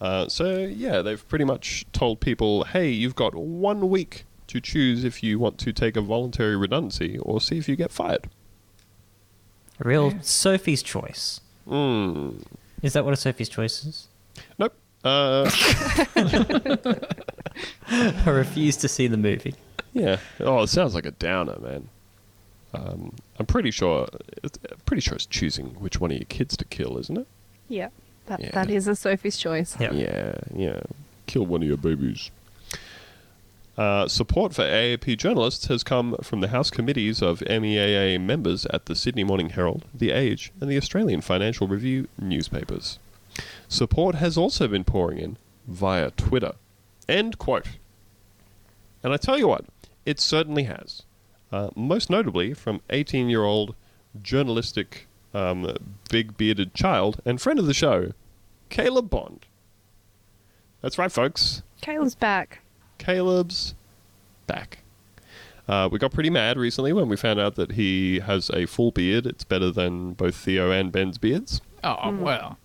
Uh, 0.00 0.28
so, 0.28 0.58
yeah, 0.58 1.00
they've 1.00 1.26
pretty 1.28 1.44
much 1.44 1.86
told 1.92 2.20
people 2.20 2.64
hey, 2.64 2.90
you've 2.90 3.14
got 3.14 3.34
one 3.34 3.88
week 3.88 4.24
to 4.48 4.60
choose 4.60 5.04
if 5.04 5.22
you 5.22 5.38
want 5.38 5.58
to 5.58 5.72
take 5.72 5.96
a 5.96 6.02
voluntary 6.02 6.56
redundancy 6.56 7.18
or 7.18 7.40
see 7.40 7.56
if 7.56 7.68
you 7.68 7.76
get 7.76 7.90
fired. 7.90 8.28
A 9.80 9.88
real 9.88 10.12
Sophie's 10.20 10.82
choice. 10.82 11.40
Mm. 11.66 12.42
Is 12.82 12.92
that 12.92 13.04
what 13.04 13.14
a 13.14 13.16
Sophie's 13.16 13.48
choice 13.48 13.84
is? 13.84 14.08
Nope. 15.04 15.50
Uh, 16.14 16.94
I 17.88 18.30
refuse 18.30 18.76
to 18.78 18.88
see 18.88 19.06
the 19.06 19.16
movie. 19.16 19.54
yeah. 19.92 20.18
Oh, 20.40 20.62
it 20.62 20.68
sounds 20.68 20.94
like 20.94 21.06
a 21.06 21.10
downer, 21.12 21.58
man. 21.60 21.88
Um, 22.74 23.14
I'm 23.38 23.46
pretty 23.46 23.70
sure. 23.70 24.08
It's, 24.42 24.58
pretty 24.86 25.00
sure 25.02 25.14
it's 25.14 25.26
choosing 25.26 25.66
which 25.80 26.00
one 26.00 26.10
of 26.10 26.16
your 26.16 26.26
kids 26.26 26.56
to 26.56 26.64
kill, 26.64 26.96
isn't 26.98 27.18
it? 27.18 27.26
Yeah. 27.68 27.88
That, 28.26 28.40
Yeah. 28.40 28.50
that 28.52 28.70
is 28.70 28.88
a 28.88 28.96
Sophie's 28.96 29.36
choice. 29.36 29.76
Yep. 29.78 29.92
Yeah, 29.94 30.34
yeah. 30.54 30.80
Kill 31.26 31.44
one 31.44 31.62
of 31.62 31.68
your 31.68 31.76
babies. 31.76 32.30
Uh, 33.76 34.06
support 34.06 34.54
for 34.54 34.62
AAP 34.62 35.16
journalists 35.16 35.66
has 35.66 35.82
come 35.82 36.14
from 36.22 36.40
the 36.40 36.48
House 36.48 36.70
committees 36.70 37.22
of 37.22 37.40
MEAA 37.40 38.20
members 38.20 38.66
at 38.66 38.84
the 38.86 38.94
Sydney 38.94 39.24
Morning 39.24 39.48
Herald, 39.50 39.84
The 39.94 40.10
Age, 40.10 40.52
and 40.60 40.70
the 40.70 40.76
Australian 40.76 41.22
Financial 41.22 41.66
Review 41.66 42.06
newspapers. 42.18 42.98
Support 43.72 44.16
has 44.16 44.36
also 44.36 44.68
been 44.68 44.84
pouring 44.84 45.16
in 45.18 45.38
via 45.66 46.10
Twitter. 46.10 46.52
End 47.08 47.38
quote. 47.38 47.78
And 49.02 49.14
I 49.14 49.16
tell 49.16 49.38
you 49.38 49.48
what, 49.48 49.64
It 50.04 50.20
certainly 50.20 50.64
has. 50.64 51.04
Uh, 51.50 51.70
most 51.74 52.10
notably 52.10 52.52
from 52.52 52.82
18 52.90 53.30
year 53.30 53.44
old 53.44 53.74
journalistic 54.20 55.06
um, 55.32 55.74
big 56.10 56.36
bearded 56.36 56.74
child 56.74 57.22
and 57.24 57.40
friend 57.40 57.58
of 57.58 57.64
the 57.64 57.72
show, 57.72 58.12
Caleb 58.68 59.08
Bond. 59.08 59.46
That's 60.82 60.98
right, 60.98 61.10
folks. 61.10 61.62
Caleb's 61.80 62.14
back. 62.14 62.60
Caleb's 62.98 63.74
back. 64.46 64.80
Uh, 65.66 65.88
we 65.90 65.98
got 65.98 66.12
pretty 66.12 66.28
mad 66.30 66.58
recently 66.58 66.92
when 66.92 67.08
we 67.08 67.16
found 67.16 67.40
out 67.40 67.54
that 67.54 67.72
he 67.72 68.20
has 68.20 68.50
a 68.50 68.66
full 68.66 68.90
beard. 68.90 69.24
It's 69.24 69.44
better 69.44 69.70
than 69.70 70.12
both 70.12 70.34
Theo 70.34 70.70
and 70.70 70.92
Ben's 70.92 71.16
beards. 71.16 71.62
Oh 71.82 72.14
well. 72.20 72.58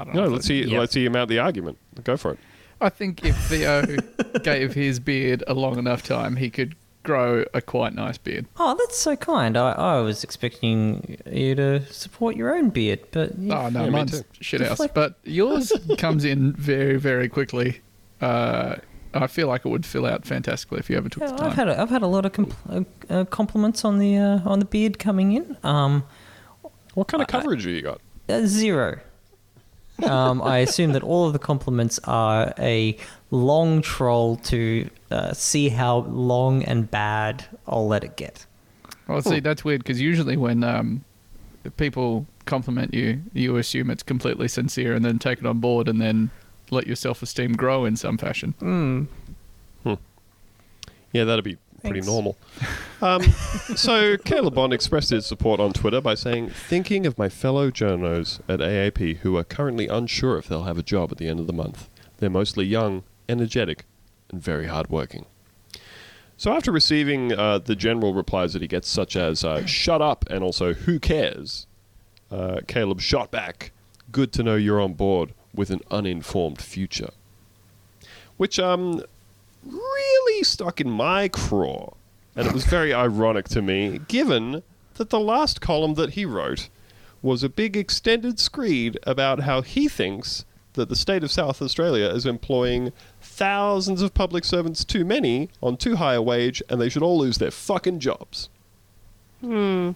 I 0.00 0.04
don't 0.04 0.14
No, 0.14 0.20
know. 0.20 0.26
if 0.26 0.32
let's 0.32 0.44
it- 0.46 0.48
see. 0.48 0.70
Yep. 0.70 0.80
Let's 0.80 0.92
see 0.92 1.04
him 1.04 1.16
out 1.16 1.28
the 1.28 1.38
argument. 1.38 1.78
Go 2.04 2.16
for 2.16 2.32
it. 2.32 2.38
I 2.80 2.88
think 2.90 3.24
if 3.24 3.36
Theo 3.48 3.84
gave 4.42 4.74
his 4.74 5.00
beard 5.00 5.42
a 5.48 5.54
long 5.54 5.78
enough 5.78 6.02
time, 6.02 6.36
he 6.36 6.48
could 6.50 6.76
grow 7.02 7.44
a 7.54 7.60
quite 7.60 7.94
nice 7.94 8.18
beard. 8.18 8.46
Oh, 8.58 8.76
that's 8.78 8.96
so 8.98 9.16
kind. 9.16 9.56
I, 9.56 9.72
I 9.72 10.00
was 10.00 10.22
expecting 10.22 11.16
you 11.30 11.54
to 11.56 11.84
support 11.92 12.36
your 12.36 12.54
own 12.54 12.68
beard, 12.70 13.00
but 13.12 13.30
Oh 13.32 13.68
no, 13.68 13.68
Yeah, 13.70 13.84
me 13.86 13.90
mine's 13.90 14.20
too. 14.20 14.26
shit 14.40 14.60
house. 14.60 14.70
Deflect- 14.70 14.94
But 14.94 15.18
yours 15.24 15.72
comes 15.98 16.24
in 16.24 16.52
very, 16.52 16.98
very 16.98 17.28
quickly. 17.28 17.80
Uh, 18.20 18.76
I 19.14 19.26
feel 19.26 19.48
like 19.48 19.64
it 19.64 19.68
would 19.70 19.86
fill 19.86 20.04
out 20.06 20.24
fantastically 20.26 20.78
if 20.80 20.90
you 20.90 20.96
ever 20.96 21.08
took 21.08 21.22
Yeah, 21.22 21.30
the 21.32 21.36
time. 21.38 21.46
I've 21.50 21.54
had 21.56 21.68
a, 21.68 21.80
I've 21.80 21.90
had 21.90 22.02
a 22.02 22.06
lot 22.06 22.26
of 22.26 22.32
compl- 22.32 22.84
uh, 23.10 23.12
uh, 23.12 23.24
compliments 23.24 23.84
on 23.84 23.98
the 23.98 24.18
uh, 24.18 24.40
on 24.44 24.58
the 24.58 24.64
beard 24.66 24.98
coming 24.98 25.32
in. 25.32 25.56
Um, 25.64 26.04
What 26.94 27.08
kind 27.08 27.22
of 27.22 27.28
I- 27.28 27.32
coverage 27.32 27.64
have 27.64 27.72
you 27.72 27.82
got? 27.82 28.00
uh, 28.28 28.42
zero. 28.44 29.00
Um, 30.04 30.40
I 30.42 30.58
assume 30.58 30.92
that 30.92 31.02
all 31.02 31.26
of 31.26 31.32
the 31.32 31.38
compliments 31.38 31.98
are 32.04 32.54
a 32.58 32.96
long 33.30 33.82
troll 33.82 34.36
to 34.36 34.88
uh, 35.10 35.32
see 35.32 35.68
how 35.68 35.98
long 35.98 36.62
and 36.64 36.90
bad 36.90 37.44
I'll 37.66 37.88
let 37.88 38.04
it 38.04 38.16
get. 38.16 38.46
Well, 39.08 39.22
see, 39.22 39.40
that's 39.40 39.64
weird 39.64 39.82
because 39.82 40.00
usually 40.00 40.36
when 40.36 40.62
um, 40.62 41.04
people 41.76 42.26
compliment 42.44 42.94
you, 42.94 43.22
you 43.32 43.56
assume 43.56 43.90
it's 43.90 44.02
completely 44.02 44.48
sincere 44.48 44.94
and 44.94 45.04
then 45.04 45.18
take 45.18 45.38
it 45.38 45.46
on 45.46 45.58
board 45.58 45.88
and 45.88 46.00
then 46.00 46.30
let 46.70 46.86
your 46.86 46.96
self 46.96 47.22
esteem 47.22 47.54
grow 47.54 47.84
in 47.84 47.96
some 47.96 48.18
fashion. 48.18 48.54
Hmm. 48.58 49.04
Yeah, 51.12 51.24
that'd 51.24 51.44
be 51.44 51.56
pretty 51.82 52.00
normal. 52.00 52.36
Um, 53.00 53.22
so 53.76 54.16
Caleb 54.16 54.56
Bond 54.56 54.72
expressed 54.72 55.10
his 55.10 55.24
support 55.24 55.60
on 55.60 55.72
Twitter 55.72 56.00
by 56.00 56.16
saying, 56.16 56.50
"Thinking 56.50 57.06
of 57.06 57.16
my 57.16 57.28
fellow 57.28 57.70
journos 57.70 58.40
at 58.48 58.58
AAP 58.58 59.18
who 59.18 59.36
are 59.36 59.44
currently 59.44 59.86
unsure 59.86 60.36
if 60.36 60.48
they'll 60.48 60.64
have 60.64 60.78
a 60.78 60.82
job 60.82 61.12
at 61.12 61.18
the 61.18 61.28
end 61.28 61.38
of 61.38 61.46
the 61.46 61.52
month. 61.52 61.88
They're 62.16 62.28
mostly 62.28 62.66
young, 62.66 63.04
energetic, 63.28 63.84
and 64.30 64.42
very 64.42 64.66
hardworking." 64.66 65.26
So 66.36 66.52
after 66.52 66.72
receiving 66.72 67.32
uh, 67.32 67.58
the 67.58 67.76
general 67.76 68.14
replies 68.14 68.52
that 68.54 68.62
he 68.62 68.68
gets, 68.68 68.88
such 68.88 69.14
as 69.14 69.44
uh, 69.44 69.64
"Shut 69.66 70.02
up" 70.02 70.24
and 70.28 70.42
also 70.42 70.74
"Who 70.74 70.98
cares," 70.98 71.68
uh, 72.32 72.62
Caleb 72.66 73.00
shot 73.00 73.30
back, 73.30 73.70
"Good 74.10 74.32
to 74.32 74.42
know 74.42 74.56
you're 74.56 74.80
on 74.80 74.94
board 74.94 75.34
with 75.54 75.70
an 75.70 75.82
uninformed 75.88 76.60
future," 76.60 77.10
which 78.36 78.58
um 78.58 79.04
really 79.64 80.44
stuck 80.44 80.80
in 80.80 80.90
my 80.90 81.28
craw. 81.28 81.92
And 82.36 82.46
it 82.46 82.52
was 82.52 82.64
very 82.64 82.94
ironic 82.94 83.48
to 83.50 83.62
me, 83.62 84.00
given 84.08 84.62
that 84.94 85.10
the 85.10 85.20
last 85.20 85.60
column 85.60 85.94
that 85.94 86.10
he 86.10 86.24
wrote 86.24 86.68
was 87.20 87.42
a 87.42 87.48
big 87.48 87.76
extended 87.76 88.38
screed 88.38 88.98
about 89.02 89.40
how 89.40 89.62
he 89.62 89.88
thinks 89.88 90.44
that 90.74 90.88
the 90.88 90.94
state 90.94 91.24
of 91.24 91.32
South 91.32 91.60
Australia 91.60 92.06
is 92.06 92.24
employing 92.26 92.92
thousands 93.20 94.02
of 94.02 94.14
public 94.14 94.44
servants 94.44 94.84
too 94.84 95.04
many 95.04 95.48
on 95.60 95.76
too 95.76 95.96
high 95.96 96.14
a 96.14 96.22
wage 96.22 96.62
and 96.68 96.80
they 96.80 96.88
should 96.88 97.02
all 97.02 97.18
lose 97.18 97.38
their 97.38 97.50
fucking 97.50 97.98
jobs. 97.98 98.48
Hmm. 99.40 99.92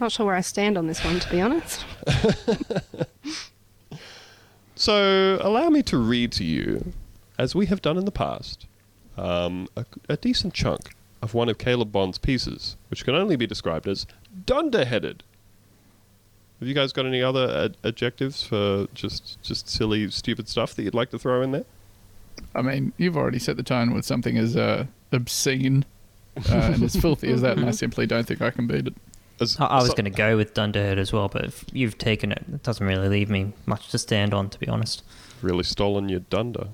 Not 0.00 0.10
sure 0.10 0.26
where 0.26 0.34
I 0.34 0.40
stand 0.40 0.76
on 0.76 0.88
this 0.88 1.04
one, 1.04 1.20
to 1.20 1.30
be 1.30 1.40
honest. 1.40 1.84
So, 4.78 5.38
allow 5.40 5.70
me 5.70 5.82
to 5.84 5.96
read 5.96 6.32
to 6.32 6.44
you, 6.44 6.92
as 7.38 7.54
we 7.54 7.66
have 7.66 7.82
done 7.82 7.96
in 7.98 8.04
the 8.04 8.10
past, 8.12 8.66
um, 9.16 9.68
a, 9.76 9.84
a 10.08 10.16
decent 10.16 10.54
chunk 10.54 10.94
of 11.22 11.34
one 11.34 11.48
of 11.48 11.58
Caleb 11.58 11.92
Bond's 11.92 12.18
pieces, 12.18 12.76
which 12.88 13.04
can 13.04 13.14
only 13.14 13.36
be 13.36 13.46
described 13.46 13.86
as 13.88 14.06
dunderheaded. 14.44 15.22
Have 16.60 16.68
you 16.68 16.74
guys 16.74 16.92
got 16.92 17.04
any 17.06 17.22
other 17.22 17.64
ad- 17.64 17.76
adjectives 17.84 18.42
for 18.42 18.86
just 18.94 19.40
just 19.42 19.68
silly, 19.68 20.10
stupid 20.10 20.48
stuff 20.48 20.74
that 20.74 20.82
you'd 20.84 20.94
like 20.94 21.10
to 21.10 21.18
throw 21.18 21.42
in 21.42 21.52
there? 21.52 21.64
I 22.54 22.62
mean, 22.62 22.92
you've 22.96 23.16
already 23.16 23.38
set 23.38 23.56
the 23.56 23.62
tone 23.62 23.92
with 23.94 24.04
something 24.04 24.36
as 24.38 24.56
uh, 24.56 24.86
obscene 25.12 25.84
uh, 26.50 26.54
and 26.74 26.82
as 26.82 26.96
filthy 27.00 27.30
as 27.30 27.42
that, 27.42 27.58
and 27.58 27.66
I 27.66 27.70
simply 27.72 28.06
don't 28.06 28.26
think 28.26 28.40
I 28.42 28.50
can 28.50 28.66
beat 28.66 28.86
it. 28.86 28.94
As- 29.40 29.58
I, 29.60 29.66
I 29.66 29.76
was 29.76 29.88
so- 29.88 29.94
going 29.94 30.04
to 30.04 30.10
go 30.10 30.36
with 30.36 30.54
Dunderhead 30.54 30.98
as 30.98 31.12
well, 31.12 31.28
but 31.28 31.44
if 31.44 31.64
you've 31.72 31.98
taken 31.98 32.32
it, 32.32 32.42
it 32.52 32.62
doesn't 32.62 32.86
really 32.86 33.08
leave 33.08 33.28
me 33.28 33.52
much 33.66 33.88
to 33.90 33.98
stand 33.98 34.32
on, 34.32 34.48
to 34.50 34.58
be 34.58 34.68
honest. 34.68 35.02
really 35.42 35.64
stolen 35.64 36.08
your 36.08 36.20
dunder. 36.20 36.68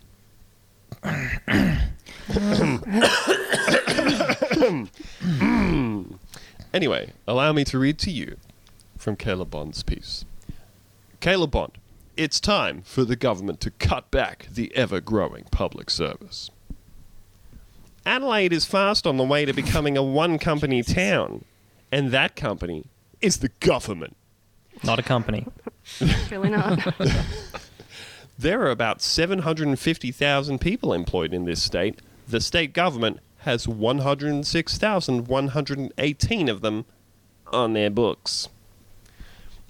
anyway, 6.73 7.13
allow 7.27 7.53
me 7.53 7.65
to 7.65 7.79
read 7.79 7.99
to 7.99 8.11
you 8.11 8.37
from 8.97 9.17
Caleb 9.17 9.51
Bond's 9.51 9.83
piece. 9.83 10.25
Caleb 11.21 11.51
Bond, 11.51 11.73
it's 12.17 12.39
time 12.39 12.83
for 12.83 13.05
the 13.05 13.17
government 13.17 13.61
to 13.61 13.71
cut 13.71 14.11
back 14.11 14.49
the 14.53 14.75
ever 14.77 15.01
growing 15.01 15.45
public 15.51 15.91
service. 15.91 16.51
Adelaide 18.05 18.53
is 18.53 18.65
fast 18.65 19.07
on 19.07 19.17
the 19.17 19.25
way 19.25 19.45
to 19.45 19.53
becoming 19.53 19.97
a 19.97 20.03
one 20.03 20.39
company 20.39 20.83
town, 20.83 21.45
and 21.91 22.11
that 22.11 22.37
company 22.37 22.85
is 23.21 23.39
the 23.39 23.51
government. 23.61 24.17
Not 24.83 24.99
a 24.99 25.03
company. 25.03 25.47
Really 26.31 26.51
not. 26.51 26.95
There 28.43 28.63
are 28.63 28.71
about 28.71 29.01
750,000 29.01 30.61
people 30.61 30.93
employed 30.93 31.33
in 31.33 31.45
this 31.45 31.63
state. 31.63 32.03
The 32.27 32.41
state 32.41 32.73
government 32.73 33.21
has 33.43 33.69
106,118 33.69 36.49
of 36.49 36.61
them 36.61 36.85
on 37.53 37.73
their 37.73 37.89
books. 37.89 38.49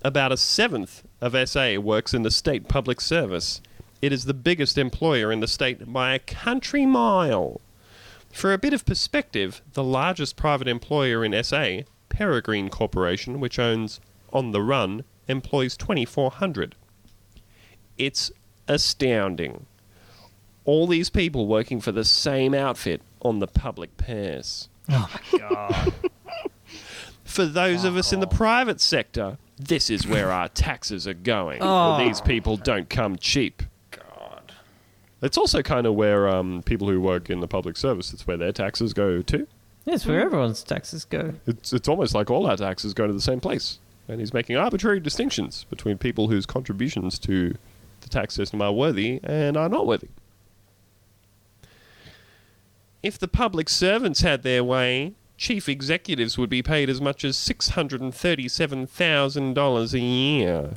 About 0.01 0.33
a 0.33 0.39
seventh 0.39 1.07
of 1.21 1.37
SA 1.47 1.81
works 1.81 2.15
in 2.15 2.23
the 2.23 2.31
state 2.31 2.67
public 2.67 3.03
service. 3.03 3.61
It 4.01 4.11
is 4.11 4.25
the 4.25 4.33
biggest 4.33 4.79
employer 4.79 5.31
in 5.31 5.41
the 5.41 5.47
state 5.47 5.93
by 5.93 6.15
a 6.15 6.19
country 6.19 6.87
mile. 6.87 7.61
For 8.33 8.55
a 8.55 8.59
bit 8.59 8.73
of 8.73 8.87
perspective, 8.87 9.61
the 9.75 9.85
largest 9.85 10.37
private 10.37 10.67
employer 10.67 11.27
in 11.27 11.45
SA, 11.45 11.81
Peregrine 12.09 12.71
Corporation, 12.71 13.39
which 13.39 13.59
owns 13.59 14.01
On 14.33 14.53
the 14.53 14.63
Run, 14.63 15.05
employs 15.29 15.77
2,400 15.77 16.75
it's 17.99 18.33
astounding. 18.69 19.67
All 20.65 20.87
these 20.87 21.11
people 21.11 21.47
working 21.47 21.81
for 21.81 21.93
the 21.93 22.05
same 22.05 22.55
outfit 22.55 23.03
on 23.21 23.39
the 23.41 23.47
public 23.47 23.97
purse. 23.97 24.69
Oh 24.89 25.09
my 25.13 25.39
god. 25.39 25.95
For 27.25 27.47
those 27.47 27.85
of 27.85 27.97
us 27.97 28.13
in 28.13 28.21
the 28.21 28.27
private 28.27 28.79
sector, 28.79 29.39
this 29.59 29.89
is 29.89 30.07
where 30.07 30.31
our 30.31 30.49
taxes 30.49 31.09
are 31.09 31.15
going. 31.15 31.61
Oh. 31.63 31.99
These 31.99 32.21
people 32.21 32.59
don't 32.59 32.91
come 32.91 33.17
cheap. 33.17 33.63
God. 33.91 34.53
It's 35.23 35.39
also 35.39 35.63
kind 35.63 35.87
of 35.87 35.95
where 35.95 36.29
um, 36.29 36.63
people 36.65 36.89
who 36.89 37.01
work 37.01 37.31
in 37.31 37.41
the 37.41 37.49
public 37.49 37.79
service, 37.79 38.13
it's 38.13 38.27
where 38.27 38.37
their 38.37 38.53
taxes 38.53 38.93
go 38.93 39.23
too. 39.23 39.47
That's 39.87 40.05
where 40.05 40.21
everyone's 40.21 40.63
taxes 40.63 41.05
go. 41.07 41.33
It's, 41.47 41.73
it's 41.73 41.89
almost 41.89 42.15
like 42.15 42.31
all 42.31 42.47
our 42.47 42.57
taxes 42.57 42.93
go 42.93 43.07
to 43.07 43.13
the 43.13 43.21
same 43.21 43.41
place. 43.41 43.79
And 44.09 44.21
he's 44.21 44.35
making 44.35 44.57
arbitrary 44.57 45.01
distinctions 45.01 45.65
between 45.71 45.97
people 45.97 46.29
whose 46.29 46.45
contributions 46.45 47.19
to 47.21 47.51
the 47.51 47.57
tax 48.13 48.35
system 48.35 48.63
are 48.63 48.73
worthy 48.73 49.19
and 49.25 49.57
are 49.57 49.69
not 49.69 49.87
worthy. 49.87 50.09
If 53.03 53.19
the 53.19 53.27
public 53.29 53.69
servants 53.69 54.21
had 54.21 54.43
their 54.45 54.63
way, 54.63 55.15
chief 55.37 55.69
executives 55.69 56.39
would 56.39 56.51
be 56.51 56.63
paid 56.63 56.89
as 56.89 57.01
much 57.01 57.25
as 57.25 57.37
$637,000 57.37 59.95
a 59.95 59.99
year. 60.01 60.75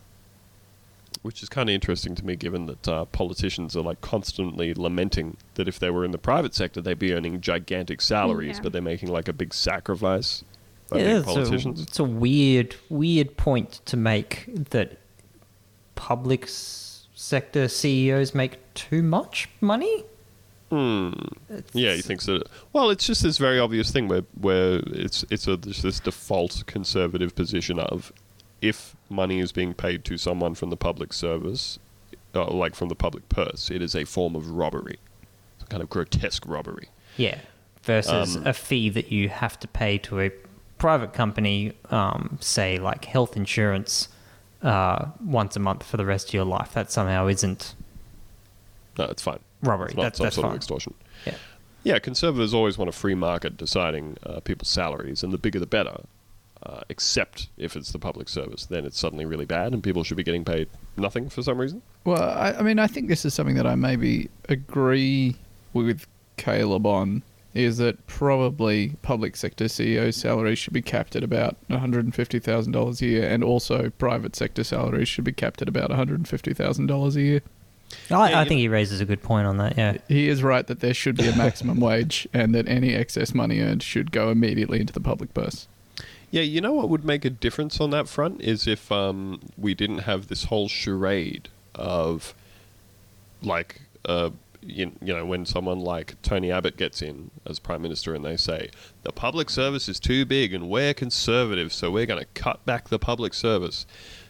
Which 1.21 1.41
is 1.43 1.49
kind 1.49 1.69
of 1.69 1.73
interesting 1.73 2.13
to 2.15 2.25
me, 2.25 2.35
given 2.35 2.65
that 2.67 2.87
uh, 2.87 3.05
politicians 3.05 3.75
are 3.75 3.81
like 3.81 3.99
constantly 4.01 4.73
lamenting 4.73 5.37
that 5.55 5.67
if 5.67 5.79
they 5.79 5.89
were 5.89 6.05
in 6.05 6.11
the 6.11 6.17
private 6.19 6.53
sector, 6.53 6.81
they'd 6.81 6.99
be 6.99 7.13
earning 7.13 7.41
gigantic 7.41 8.01
salaries, 8.01 8.57
Yeah. 8.57 8.63
but 8.63 8.73
they're 8.73 8.81
making 8.81 9.09
like 9.11 9.27
a 9.27 9.33
big 9.33 9.53
sacrifice 9.53 10.43
by 10.89 10.99
Yeah, 10.99 11.19
being 11.21 11.39
it's, 11.53 11.65
a, 11.65 11.69
it's 11.69 11.99
a 11.99 12.03
weird, 12.03 12.75
weird 12.89 13.37
point 13.37 13.81
to 13.85 13.97
make 13.97 14.45
that 14.69 14.97
public 15.95 16.43
s- 16.43 16.84
sector 17.25 17.67
CEOs 17.67 18.35
make 18.35 18.57
too 18.73 19.01
much 19.01 19.49
money. 19.61 20.03
Hmm. 20.69 21.11
Yeah, 21.73 21.93
he 21.93 22.01
thinks 22.01 22.25
so? 22.25 22.41
Well, 22.73 22.89
it's 22.89 23.05
just 23.05 23.23
this 23.23 23.37
very 23.37 23.59
obvious 23.59 23.91
thing 23.91 24.07
where 24.07 24.23
where 24.39 24.81
it's 24.87 25.23
it's 25.29 25.47
a 25.47 25.57
there's 25.57 25.81
this 25.81 25.99
default 25.99 26.63
conservative 26.65 27.35
position 27.35 27.79
of 27.79 28.11
if 28.61 28.95
money 29.09 29.39
is 29.39 29.51
being 29.51 29.73
paid 29.73 30.03
to 30.05 30.17
someone 30.17 30.55
from 30.55 30.69
the 30.69 30.77
public 30.77 31.13
service, 31.13 31.77
uh, 32.33 32.47
like 32.47 32.73
from 32.73 32.89
the 32.89 32.95
public 32.95 33.27
purse, 33.29 33.69
it 33.69 33.81
is 33.81 33.95
a 33.95 34.05
form 34.05 34.35
of 34.35 34.49
robbery, 34.51 34.97
some 35.59 35.67
kind 35.67 35.83
of 35.83 35.89
grotesque 35.89 36.43
robbery. 36.47 36.89
Yeah. 37.17 37.39
Versus 37.83 38.35
Um, 38.37 38.47
a 38.47 38.53
fee 38.53 38.89
that 38.89 39.11
you 39.11 39.29
have 39.29 39.59
to 39.59 39.67
pay 39.67 39.99
to 39.99 40.19
a 40.19 40.31
private 40.79 41.13
company, 41.13 41.73
um, 41.91 42.39
say 42.41 42.79
like 42.79 43.05
health 43.05 43.37
insurance, 43.37 44.09
uh, 44.65 45.05
once 45.23 45.55
a 45.55 45.59
month 45.59 45.83
for 45.83 45.95
the 45.97 46.05
rest 46.05 46.27
of 46.29 46.33
your 46.33 46.43
life. 46.45 46.73
That 46.73 46.91
somehow 46.91 47.27
isn't 47.27 47.73
No, 48.97 49.05
it's 49.05 49.21
fine. 49.21 49.39
robbery. 49.61 49.87
It's 49.87 49.95
not 49.95 50.03
that's 50.03 50.17
some 50.17 50.25
that's 50.25 50.35
sort 50.35 50.43
fine. 50.45 50.51
of 50.51 50.57
extortion. 50.57 50.93
Yeah. 51.25 51.35
Yeah, 51.83 51.99
conservatives 51.99 52.53
always 52.53 52.77
want 52.79 52.89
a 52.89 52.91
free 52.91 53.13
market 53.15 53.57
deciding 53.57 54.17
uh, 54.25 54.39
people's 54.39 54.69
salaries, 54.69 55.21
and 55.23 55.31
the 55.31 55.37
bigger 55.37 55.59
the 55.59 55.67
better. 55.67 56.01
Uh, 56.63 56.81
except 56.89 57.47
if 57.57 57.75
it's 57.75 57.91
the 57.91 57.99
public 57.99 58.27
service, 58.27 58.65
then 58.65 58.85
it's 58.85 58.97
suddenly 58.99 59.23
really 59.23 59.45
bad, 59.45 59.71
and 59.71 59.83
people 59.83 60.03
should 60.03 60.17
be 60.17 60.23
getting 60.23 60.43
paid 60.43 60.67
nothing 60.97 61.29
for 61.29 61.43
some 61.43 61.59
reason. 61.59 61.83
Well, 62.05 62.23
I, 62.23 62.53
I 62.53 62.61
mean, 62.63 62.79
I 62.79 62.87
think 62.87 63.07
this 63.07 63.23
is 63.23 63.35
something 63.35 63.53
that 63.55 63.67
I 63.67 63.75
maybe 63.75 64.31
agree 64.49 65.35
with 65.73 66.07
Caleb 66.37 66.87
on. 66.87 67.21
Is 67.55 67.77
that 67.77 68.05
probably 68.05 68.89
public 69.01 69.35
sector 69.37 69.67
CEOs' 69.69 70.17
salaries 70.17 70.59
should 70.59 70.73
be 70.73 70.81
capped 70.81 71.15
at 71.15 71.23
about 71.23 71.55
one 71.67 71.79
hundred 71.79 72.03
and 72.03 72.13
fifty 72.13 72.37
thousand 72.37 72.73
dollars 72.73 73.01
a 73.01 73.05
year, 73.05 73.27
and 73.27 73.43
also 73.43 73.91
private 73.97 74.35
sector 74.35 74.63
salaries 74.63 75.07
should 75.07 75.23
be 75.23 75.31
capped 75.31 75.61
at 75.61 75.69
about 75.69 75.89
one 75.89 75.97
hundred 75.97 76.19
and 76.19 76.27
fifty 76.27 76.53
thousand 76.53 76.87
dollars 76.87 77.15
a 77.15 77.21
year. 77.21 77.41
I, 78.11 78.31
Yeah, 78.31 78.41
I 78.41 78.45
think 78.45 78.59
he 78.59 78.67
raises 78.67 78.99
a 78.99 79.05
good 79.05 79.23
point 79.23 79.47
on 79.47 79.57
that. 79.57 79.77
Yeah. 79.77 79.97
He 80.07 80.27
is 80.27 80.43
right 80.43 80.65
that 80.67 80.81
there 80.81 80.93
should 80.93 81.15
be 81.15 81.27
a 81.27 81.35
maximum 81.35 81.79
wage, 81.79 82.27
and 82.33 82.53
that 82.53 82.67
any 82.67 82.93
excess 82.93 83.33
money 83.33 83.61
earned 83.61 83.83
should 83.83 84.11
go 84.11 84.29
immediately 84.29 84.79
into 84.81 84.91
the 84.93 84.99
public 84.99 85.33
purse. 85.33 85.67
Yeah, 86.31 86.41
you 86.41 86.59
know 86.59 86.73
what 86.73 86.89
would 86.89 87.05
make 87.05 87.23
a 87.23 87.29
difference 87.29 87.79
on 87.79 87.91
that 87.91 88.09
front 88.09 88.41
is 88.41 88.67
if 88.67 88.91
um, 88.91 89.39
we 89.57 89.73
didn't 89.73 89.99
have 89.99 90.27
this 90.27 90.45
whole 90.45 90.67
charade 90.67 91.47
of, 91.73 92.33
like, 93.41 93.81
uh, 94.03 94.31
you, 94.65 94.91
you 95.01 95.13
know, 95.13 95.25
when 95.25 95.45
someone 95.45 95.79
like 95.79 96.21
Tony 96.21 96.51
Abbott 96.51 96.77
gets 96.77 97.01
in 97.01 97.31
as 97.45 97.59
prime 97.59 97.81
minister 97.81 98.13
and 98.13 98.23
they 98.23 98.37
say 98.37 98.69
the 99.03 99.11
public 99.11 99.49
service 99.49 99.87
is 99.87 99.99
too 99.99 100.25
big 100.25 100.53
and 100.53 100.69
we're 100.69 100.93
conservative, 100.93 101.71
so 101.73 101.91
we're 101.91 102.05
going 102.05 102.19
to 102.19 102.27
cut 102.33 102.65
back 102.65 102.89
the 102.89 102.99
public 102.99 103.33
service. 103.33 103.85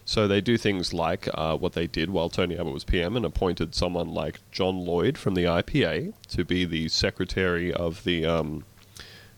So 0.08 0.27
they 0.27 0.39
do 0.39 0.58
things 0.58 0.94
like 0.94 1.27
uh, 1.34 1.58
what 1.58 1.74
they 1.74 1.88
did 1.88 2.12
while 2.12 2.30
Tony 2.30 2.56
Abbott 2.58 2.74
was 2.74 2.84
PM 2.84 3.15
and 3.18 3.25
appointed 3.25 3.74
someone 3.74 4.10
like 4.10 4.39
John 4.51 4.86
Lloyd 4.86 5.18
from 5.18 5.34
the 5.34 5.46
IPA 5.46 6.13
to 6.30 6.46
be 6.46 6.63
the 6.63 6.89
secretary 6.89 7.74
of 7.74 8.04
the 8.04 8.25
um, 8.25 8.65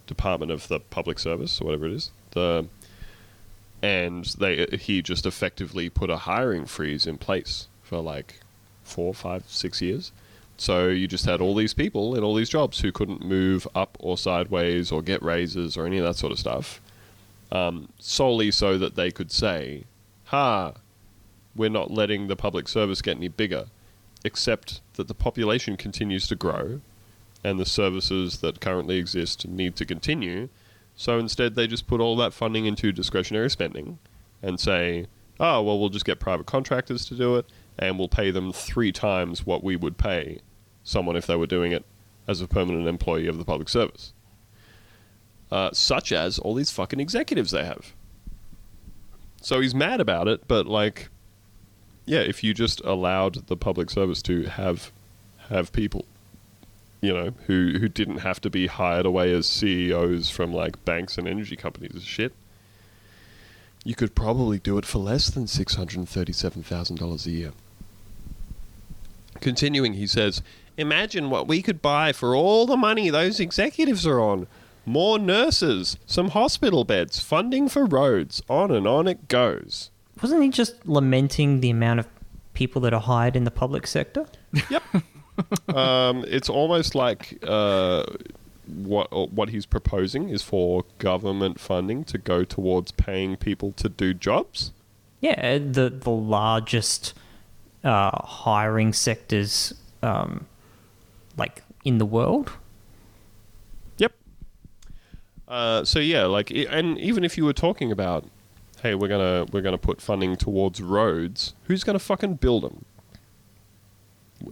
Department 0.08 0.52
of 0.52 0.68
the 0.68 0.80
Public 0.80 1.20
Service 1.20 1.62
or 1.62 1.66
whatever 1.66 1.86
it 1.86 1.94
is. 1.94 2.12
The 2.32 2.68
and 3.82 4.26
they 4.40 4.66
he 4.80 5.02
just 5.02 5.26
effectively 5.26 5.90
put 5.90 6.10
a 6.10 6.18
hiring 6.18 6.66
freeze 6.66 7.06
in 7.06 7.18
place 7.18 7.68
for 7.84 8.00
like 8.00 8.40
four, 8.84 9.14
five, 9.14 9.44
six 9.48 9.82
years. 9.82 10.12
So 10.58 10.88
you 10.88 11.08
just 11.08 11.26
had 11.26 11.40
all 11.40 11.54
these 11.54 11.74
people 11.74 12.16
in 12.16 12.24
all 12.24 12.34
these 12.34 12.50
jobs 12.50 12.80
who 12.80 12.92
couldn't 12.92 13.24
move 13.24 13.68
up 13.76 13.96
or 14.00 14.18
sideways 14.18 14.92
or 14.92 15.02
get 15.02 15.22
raises 15.22 15.78
or 15.78 15.86
any 15.86 16.00
of 16.00 16.06
that 16.06 16.16
sort 16.16 16.32
of 16.32 16.40
stuff, 16.40 16.82
um, 17.52 17.90
solely 18.00 18.50
so 18.52 18.78
that 18.78 18.96
they 18.96 19.12
could 19.12 19.32
say, 19.32 19.84
"Ha, 20.26 20.74
we're 21.56 21.70
not 21.70 21.92
letting 21.92 22.28
the 22.28 22.36
public 22.36 22.68
service 22.68 23.02
get 23.02 23.18
any 23.18 23.28
bigger," 23.28 23.68
except 24.24 24.82
that 24.94 25.08
the 25.08 25.14
population 25.14 25.78
continues 25.78 26.28
to 26.28 26.36
grow, 26.36 26.82
and 27.44 27.60
the 27.60 27.66
services 27.66 28.40
that 28.40 28.60
currently 28.60 28.98
exist 28.98 29.48
need 29.48 29.76
to 29.76 29.86
continue. 29.86 30.50
So 30.96 31.20
instead, 31.20 31.54
they 31.54 31.68
just 31.68 31.86
put 31.86 32.02
all 32.02 32.16
that 32.18 32.34
funding 32.34 32.66
into 32.66 32.92
discretionary 32.92 33.52
spending 33.52 34.00
and 34.42 34.60
say, 34.60 35.06
oh, 35.40 35.62
well, 35.62 35.80
we'll 35.80 35.90
just 35.90 36.06
get 36.06 36.20
private 36.20 36.48
contractors 36.48 37.06
to 37.06 37.16
do 37.16 37.36
it 37.36 37.46
and 37.78 37.98
we'll 37.98 38.08
pay 38.08 38.32
them 38.32 38.52
three 38.52 38.92
times 38.92 39.46
what 39.46 39.64
we 39.64 39.76
would 39.76 39.98
pay 39.98 40.40
someone 40.84 41.16
if 41.16 41.28
they 41.28 41.36
were 41.36 41.48
doing 41.48 41.72
it 41.72 41.86
as 42.28 42.42
a 42.42 42.48
permanent 42.48 42.88
employee 42.88 43.28
of 43.28 43.38
the 43.38 43.46
public 43.46 43.70
service. 43.70 44.14
Uh, 45.52 45.72
such 45.72 46.12
as 46.12 46.40
all 46.40 46.54
these 46.54 46.72
fucking 46.72 47.00
executives 47.00 47.52
they 47.52 47.64
have. 47.64 47.94
So 49.42 49.62
he's 49.62 49.76
mad 49.76 50.02
about 50.02 50.28
it, 50.28 50.48
but 50.48 50.66
like, 50.66 51.10
yeah, 52.06 52.20
if 52.20 52.44
you 52.44 52.54
just 52.54 52.82
allowed 52.82 53.48
the 53.48 53.56
public 53.56 53.90
service 53.90 54.22
to 54.24 54.44
have 54.44 54.92
have 55.50 55.72
people 55.72 56.06
you 57.02 57.14
know, 57.14 57.34
who 57.46 57.78
who 57.80 57.88
didn't 57.88 58.20
have 58.20 58.42
to 58.42 58.50
be 58.50 58.68
hired 58.68 59.06
away 59.06 59.32
as 59.32 59.48
CEOs 59.48 60.30
from 60.30 60.52
like 60.52 60.84
banks 60.84 61.18
and 61.18 61.28
energy 61.28 61.56
companies 61.56 61.94
and 61.94 62.02
shit. 62.02 62.34
You 63.84 63.96
could 63.96 64.16
probably 64.16 64.60
do 64.60 64.78
it 64.78 64.86
for 64.86 64.98
less 65.00 65.30
than 65.30 65.48
six 65.48 65.76
hundred 65.76 66.08
thirty-seven 66.10 66.64
thousand 66.64 66.98
dollars 66.98 67.26
a 67.28 67.32
year. 67.32 67.52
Continuing, 69.42 69.94
he 69.94 70.08
says, 70.08 70.42
"Imagine 70.78 71.30
what 71.30 71.48
we 71.48 71.62
could 71.62 71.82
buy 71.82 72.12
for 72.14 72.36
all 72.36 72.66
the 72.66 72.78
money 72.78 73.10
those 73.10 73.40
executives 73.40 74.06
are 74.06 74.20
on: 74.20 74.48
more 74.86 75.20
nurses, 75.20 75.98
some 76.06 76.30
hospital 76.30 76.84
beds, 76.84 77.20
funding 77.20 77.70
for 77.70 77.86
roads, 77.86 78.42
on 78.50 78.72
and 78.72 78.88
on 78.88 79.08
it 79.08 79.28
goes." 79.28 79.92
Wasn't 80.22 80.42
he 80.42 80.50
just 80.50 80.88
lamenting 80.88 81.60
the 81.60 81.70
amount 81.70 82.00
of 82.00 82.08
people 82.54 82.82
that 82.82 82.94
are 82.94 83.02
hired 83.02 83.36
in 83.36 83.44
the 83.44 83.52
public 83.52 83.86
sector? 83.86 84.26
Yep. 84.70 84.84
um, 85.76 86.26
it's 86.28 86.50
almost 86.50 86.96
like 86.96 87.38
uh, 87.44 88.04
what 88.66 89.32
what 89.32 89.50
he's 89.50 89.66
proposing 89.66 90.30
is 90.30 90.42
for 90.42 90.84
government 90.98 91.60
funding 91.60 92.04
to 92.06 92.18
go 92.18 92.44
towards 92.44 92.92
paying 92.92 93.38
people 93.38 93.72
to 93.74 93.90
do 93.90 94.14
jobs. 94.14 94.72
Yeah, 95.22 95.58
the 95.58 95.90
the 95.90 96.10
largest 96.10 97.14
uh, 97.84 98.12
hiring 98.24 98.94
sectors, 98.94 99.74
um, 100.02 100.46
like 101.38 101.64
in 101.86 101.98
the 101.98 102.06
world. 102.06 102.52
Yep. 103.98 104.14
Uh, 105.48 105.86
so 105.86 106.00
yeah, 106.00 106.26
like, 106.26 106.52
and 106.52 106.98
even 107.00 107.24
if 107.24 107.38
you 107.38 107.46
were 107.46 107.54
talking 107.54 107.92
about, 107.92 108.26
hey, 108.82 108.96
we're 108.96 109.08
gonna 109.08 109.46
we're 109.52 109.62
gonna 109.62 109.78
put 109.78 110.02
funding 110.02 110.36
towards 110.36 110.82
roads, 110.82 111.54
who's 111.64 111.84
gonna 111.84 112.00
fucking 112.00 112.36
build 112.36 112.64
them? 112.64 112.86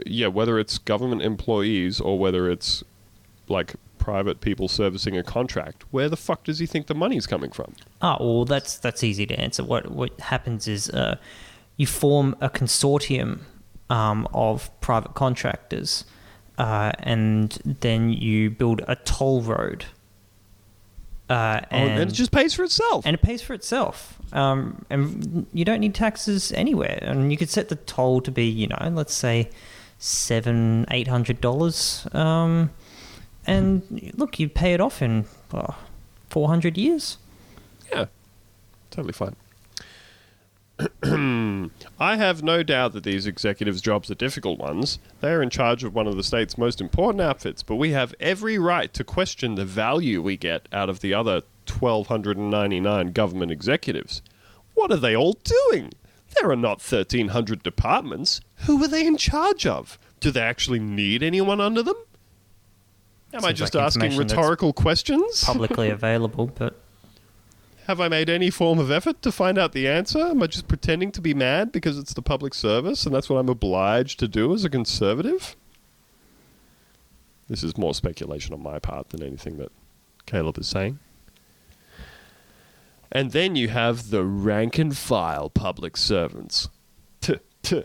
Yeah, 0.05 0.27
whether 0.27 0.57
it's 0.57 0.77
government 0.77 1.21
employees 1.21 1.99
or 1.99 2.17
whether 2.17 2.49
it's 2.49 2.83
like 3.47 3.75
private 4.05 4.39
people 4.39 4.67
servicing 4.67 5.17
a 5.17 5.23
contract, 5.23 5.83
where 5.89 6.07
the 6.07 6.17
fuck 6.17 6.43
does 6.43 6.59
he 6.59 6.65
think 6.67 6.88
the 6.88 6.93
money's 6.93 7.25
coming 7.25 7.51
from? 7.51 7.73
Oh, 8.01 8.17
well, 8.19 8.45
that's 8.45 8.77
that's 8.77 9.03
easy 9.03 9.25
to 9.25 9.39
answer. 9.39 9.63
What 9.63 9.91
what 9.91 10.19
happens 10.19 10.67
is 10.67 10.89
uh, 10.89 11.17
you 11.77 11.88
form 11.88 12.35
a 12.41 12.49
consortium 12.49 13.39
um, 13.89 14.27
of 14.33 14.69
private 14.81 15.13
contractors, 15.13 16.05
uh, 16.57 16.91
and 16.99 17.51
then 17.81 18.11
you 18.11 18.49
build 18.49 18.81
a 18.88 18.95
toll 18.97 19.41
road. 19.41 19.85
Uh, 21.29 21.59
Oh, 21.71 21.75
and, 21.77 21.99
and 21.99 22.11
it 22.11 22.13
just 22.13 22.31
pays 22.31 22.53
for 22.53 22.63
itself. 22.63 23.03
and 23.05 23.15
it 23.15 23.21
pays 23.21 23.41
for 23.41 23.53
itself. 23.55 24.19
Um, 24.31 24.85
and 24.91 25.47
you 25.53 25.65
don't 25.65 25.79
need 25.79 25.95
taxes 25.95 26.51
anywhere. 26.51 26.99
And 27.01 27.31
you 27.31 27.38
could 27.38 27.49
set 27.49 27.69
the 27.69 27.75
toll 27.77 28.21
to 28.21 28.31
be, 28.31 28.45
you 28.45 28.67
know, 28.67 28.77
let's 28.91 29.13
say 29.13 29.49
seven, 29.97 30.85
eight 30.91 31.07
hundred 31.07 31.41
dollars. 31.41 32.07
Um, 32.11 32.69
and 33.47 34.11
look, 34.15 34.39
you 34.39 34.49
pay 34.49 34.73
it 34.73 34.81
off 34.81 35.01
in 35.01 35.25
oh, 35.53 35.75
four 36.29 36.47
hundred 36.47 36.77
years. 36.77 37.17
Yeah, 37.91 38.05
totally 38.91 39.13
fine. 39.13 39.35
Hmm. 41.03 41.67
I 41.99 42.17
have 42.17 42.43
no 42.43 42.63
doubt 42.63 42.93
that 42.93 43.03
these 43.03 43.25
executives' 43.25 43.81
jobs 43.81 44.11
are 44.11 44.15
difficult 44.15 44.59
ones. 44.59 44.99
They 45.21 45.31
are 45.31 45.41
in 45.41 45.49
charge 45.49 45.83
of 45.83 45.95
one 45.95 46.07
of 46.07 46.17
the 46.17 46.23
state's 46.23 46.57
most 46.57 46.81
important 46.81 47.21
outfits, 47.21 47.63
but 47.63 47.75
we 47.75 47.91
have 47.91 48.13
every 48.19 48.57
right 48.57 48.93
to 48.93 49.03
question 49.03 49.55
the 49.55 49.65
value 49.65 50.21
we 50.21 50.37
get 50.37 50.67
out 50.71 50.89
of 50.89 50.99
the 50.99 51.13
other 51.13 51.41
1,299 51.67 53.11
government 53.11 53.51
executives. 53.51 54.21
What 54.73 54.91
are 54.91 54.97
they 54.97 55.15
all 55.15 55.37
doing? 55.43 55.91
There 56.39 56.51
are 56.51 56.55
not 56.55 56.81
1,300 56.81 57.63
departments. 57.63 58.41
Who 58.65 58.83
are 58.83 58.87
they 58.87 59.07
in 59.07 59.17
charge 59.17 59.65
of? 59.65 59.97
Do 60.19 60.31
they 60.31 60.41
actually 60.41 60.79
need 60.79 61.23
anyone 61.23 61.61
under 61.61 61.81
them? 61.81 61.95
Am 63.33 63.45
I 63.45 63.51
just 63.51 63.75
like 63.75 63.83
asking 63.83 64.17
rhetorical 64.17 64.73
questions? 64.73 65.43
Publicly 65.43 65.89
available, 65.91 66.47
but 66.47 66.79
Have 67.87 68.01
I 68.01 68.07
made 68.07 68.31
any 68.31 68.49
form 68.49 68.79
of 68.79 68.89
effort 68.89 69.21
to 69.21 69.31
find 69.31 69.59
out 69.59 69.73
the 69.73 69.87
answer? 69.87 70.19
Am 70.19 70.41
I 70.41 70.47
just 70.47 70.67
pretending 70.67 71.11
to 71.11 71.21
be 71.21 71.35
mad 71.35 71.71
because 71.71 71.99
it's 71.99 72.15
the 72.15 72.21
public 72.21 72.55
service 72.55 73.05
and 73.05 73.13
that's 73.13 73.29
what 73.29 73.37
I'm 73.37 73.49
obliged 73.49 74.17
to 74.19 74.27
do 74.27 74.53
as 74.55 74.65
a 74.65 74.69
conservative? 74.71 75.55
This 77.47 77.63
is 77.63 77.77
more 77.77 77.93
speculation 77.93 78.55
on 78.55 78.63
my 78.63 78.79
part 78.79 79.09
than 79.09 79.21
anything 79.21 79.57
that 79.57 79.71
Caleb 80.25 80.57
is 80.57 80.67
saying. 80.67 80.97
And 83.11 83.31
then 83.31 83.55
you 83.55 83.67
have 83.67 84.09
the 84.09 84.23
rank 84.23 84.79
and 84.79 84.97
file 84.97 85.51
public 85.51 85.95
servants. 85.95 86.69
Tuh, 87.21 87.39
tuh. 87.61 87.83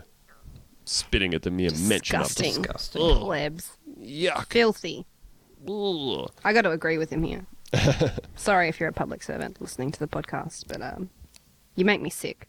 Spitting 0.83 1.35
at 1.35 1.43
the 1.43 1.51
mere 1.51 1.69
mention 1.69 2.21
of 2.21 2.35
them. 2.35 2.45
Disgusting. 2.45 2.61
disgusting. 2.63 3.01
Ugh. 3.03 3.21
Plebs. 3.21 3.77
Yuck. 4.01 4.51
Filthy. 4.51 5.05
Ugh. 5.69 6.31
I 6.43 6.53
got 6.53 6.63
to 6.63 6.71
agree 6.71 6.97
with 6.97 7.11
him 7.11 7.21
here. 7.21 7.45
Sorry 8.35 8.67
if 8.69 8.79
you're 8.79 8.89
a 8.89 8.93
public 8.93 9.23
servant 9.23 9.59
listening 9.61 9.91
to 9.91 9.99
the 9.99 10.07
podcast, 10.07 10.65
but 10.67 10.81
um, 10.81 11.09
you 11.75 11.85
make 11.85 12.01
me 12.01 12.09
sick. 12.09 12.47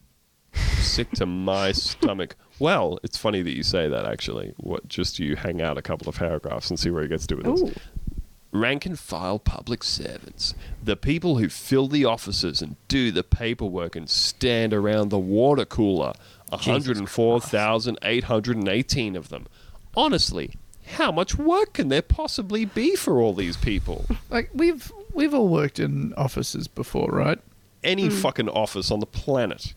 sick 0.55 1.11
to 1.13 1.27
my 1.27 1.73
stomach. 1.73 2.37
Well, 2.59 2.99
it's 3.03 3.19
funny 3.19 3.43
that 3.43 3.57
you 3.57 3.63
say 3.63 3.89
that. 3.89 4.05
Actually, 4.05 4.53
what? 4.57 4.89
Just 4.89 5.19
you 5.19 5.37
hang 5.37 5.63
out 5.63 5.79
a 5.79 5.83
couple 5.83 6.09
of 6.09 6.17
paragraphs 6.17 6.71
and 6.71 6.79
see 6.79 6.91
where 6.91 7.03
he 7.03 7.09
gets 7.09 7.27
to 7.29 7.37
with 7.37 7.47
this. 7.47 7.63
Rank 8.55 8.85
and 8.85 8.99
file 8.99 9.39
public 9.39 9.83
servants, 9.83 10.55
the 10.83 10.95
people 10.97 11.39
who 11.39 11.49
fill 11.49 11.89
the 11.89 12.05
offices 12.05 12.61
and 12.61 12.77
do 12.87 13.11
the 13.11 13.23
paperwork 13.23 13.97
and 13.97 14.11
stand 14.11 14.75
around 14.75 15.09
the 15.09 15.19
water 15.19 15.65
cooler. 15.65 16.13
104,818 16.51 19.17
of 19.17 19.29
them. 19.31 19.47
Honestly, 19.97 20.53
how 20.87 21.11
much 21.13 21.37
work 21.39 21.73
can 21.75 21.89
there 21.89 22.03
possibly 22.03 22.65
be 22.67 22.95
for 22.97 23.21
all 23.21 23.33
these 23.35 23.57
people? 23.57 24.05
Like 24.31 24.51
we've 24.55 24.91
we've 25.15 25.35
all 25.35 25.49
worked 25.49 25.79
in 25.79 26.13
offices 26.15 26.69
before, 26.69 27.09
right? 27.11 27.39
Any 27.85 28.09
fucking 28.09 28.49
office 28.49 28.91
on 28.91 29.01
the 29.01 29.07
planet. 29.07 29.75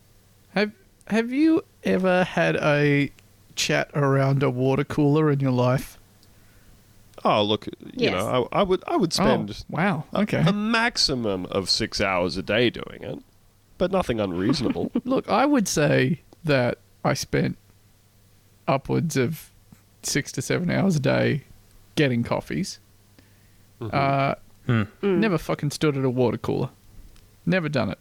Have 0.54 0.72
Have 1.08 1.32
you 1.32 1.64
ever 1.84 2.24
had 2.24 2.56
a 2.58 3.12
chat 3.56 3.90
around 3.96 4.44
a 4.44 4.50
water 4.50 4.84
cooler 4.84 5.32
in 5.32 5.40
your 5.40 5.52
life? 5.52 5.98
Oh, 7.24 7.42
look, 7.44 7.66
you 7.66 7.92
Yes. 7.96 8.12
know, 8.14 8.48
I, 8.52 8.60
I 8.60 8.64
would 8.64 8.84
I 8.88 8.98
would 8.98 9.12
spend 9.14 9.50
oh, 9.52 9.64
wow. 9.70 10.04
Okay. 10.14 10.44
a 10.46 10.54
maximum 10.54 11.46
of 11.48 11.70
six 11.70 12.00
hours 12.00 12.38
a 12.38 12.44
day 12.44 12.70
doing 12.70 13.02
it, 13.02 13.20
but 13.80 13.92
nothing 13.92 14.20
unreasonable. 14.20 14.92
Look, 15.06 15.28
I 15.28 15.46
would 15.48 15.68
say 15.68 16.22
that 16.44 16.78
I 17.04 17.16
spent 17.16 17.58
upwards 18.68 19.18
of 19.18 19.50
six 20.04 20.32
to 20.34 20.42
seven 20.44 20.70
hours 20.70 20.98
a 20.98 21.00
day 21.00 21.46
getting 21.96 22.22
coffees. 22.24 22.80
Uh, 23.82 24.36
Hmm. 24.68 24.84
Never 25.02 25.38
fucking 25.38 25.72
stood 25.72 25.98
at 25.98 26.04
a 26.04 26.10
water 26.10 26.38
cooler. 26.38 26.70
Never 27.46 27.70
done 27.70 27.90
it. 27.92 28.00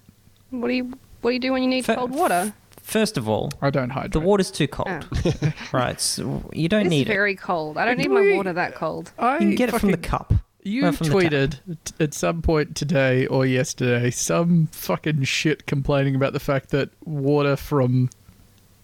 What 0.50 0.68
do 0.68 0.74
you 0.74 0.92
What 1.20 1.30
do 1.30 1.34
you 1.34 1.40
do 1.40 1.52
when 1.52 1.62
you 1.62 1.68
need 1.68 1.84
Fa- 1.84 1.96
cold 1.96 2.10
water? 2.12 2.54
First 2.80 3.16
of 3.16 3.28
all, 3.28 3.50
I 3.62 3.70
don't 3.70 3.90
hydrate. 3.90 4.12
the 4.12 4.20
water's 4.20 4.50
too 4.50 4.68
cold. 4.68 5.06
Oh. 5.24 5.52
right, 5.72 5.98
so 6.00 6.48
you 6.52 6.68
don't 6.68 6.82
It's 6.82 6.90
need 6.90 7.08
it. 7.08 7.12
very 7.12 7.34
cold. 7.34 7.78
I 7.78 7.84
don't 7.86 7.96
need 7.98 8.10
my 8.10 8.34
water 8.36 8.52
that 8.52 8.74
cold. 8.74 9.10
I 9.18 9.34
You 9.34 9.38
can 9.40 9.54
get 9.54 9.68
it 9.74 9.80
from 9.80 9.90
the 9.90 9.96
cup. 9.96 10.32
You 10.62 10.92
from 10.92 11.08
the 11.08 11.20
tap. 11.20 11.30
tweeted 11.32 11.58
t- 11.84 11.94
at 12.00 12.14
some 12.14 12.40
point 12.42 12.74
today 12.76 13.26
or 13.26 13.44
yesterday 13.46 14.10
some 14.10 14.66
fucking 14.68 15.24
shit 15.24 15.66
complaining 15.66 16.14
about 16.14 16.32
the 16.34 16.40
fact 16.40 16.70
that 16.70 16.90
water 17.04 17.56
from 17.56 18.10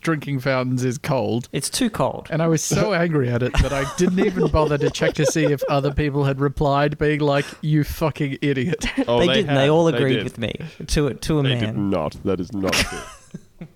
drinking 0.00 0.40
fountains 0.40 0.84
is 0.84 0.98
cold. 0.98 1.48
It's 1.52 1.70
too 1.70 1.90
cold. 1.90 2.26
And 2.30 2.42
I 2.42 2.48
was 2.48 2.62
so 2.62 2.92
angry 3.04 3.28
at 3.30 3.42
it 3.42 3.52
that 3.62 3.72
I 3.72 3.84
didn't 3.96 4.20
even 4.20 4.48
bother 4.48 4.78
to 4.78 4.90
check 4.90 5.14
to 5.14 5.26
see 5.26 5.44
if 5.44 5.62
other 5.68 5.92
people 5.92 6.24
had 6.24 6.40
replied, 6.40 6.98
being 6.98 7.20
like, 7.20 7.44
"You 7.60 7.84
fucking 7.84 8.38
idiot." 8.42 8.86
Oh, 9.08 9.18
they, 9.20 9.26
did. 9.34 9.48
and 9.48 9.56
They 9.56 9.68
all 9.70 9.88
agreed 9.88 10.14
did. 10.16 10.24
with 10.24 10.38
me 10.38 10.52
to 10.88 11.08
a 11.08 11.14
to 11.14 11.38
a 11.40 11.42
They 11.42 11.50
did 11.56 11.74
man. 11.76 11.90
not. 11.90 12.16
That 12.24 12.40
is 12.40 12.52
not 12.52 12.72
true. 13.58 13.66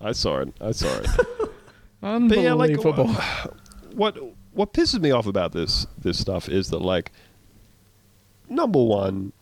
I 0.00 0.12
saw 0.12 0.38
it. 0.40 0.52
I 0.60 0.72
saw 0.72 0.88
it. 0.98 1.06
Unbelievable. 2.02 2.42
yeah, 2.42 2.52
like, 2.52 3.52
what 3.94 4.16
what 4.52 4.72
pisses 4.72 5.00
me 5.00 5.10
off 5.10 5.26
about 5.26 5.52
this 5.52 5.86
this 5.98 6.18
stuff 6.18 6.48
is 6.48 6.68
that 6.70 6.80
like 6.80 7.10
number 8.48 8.82
one, 8.82 9.32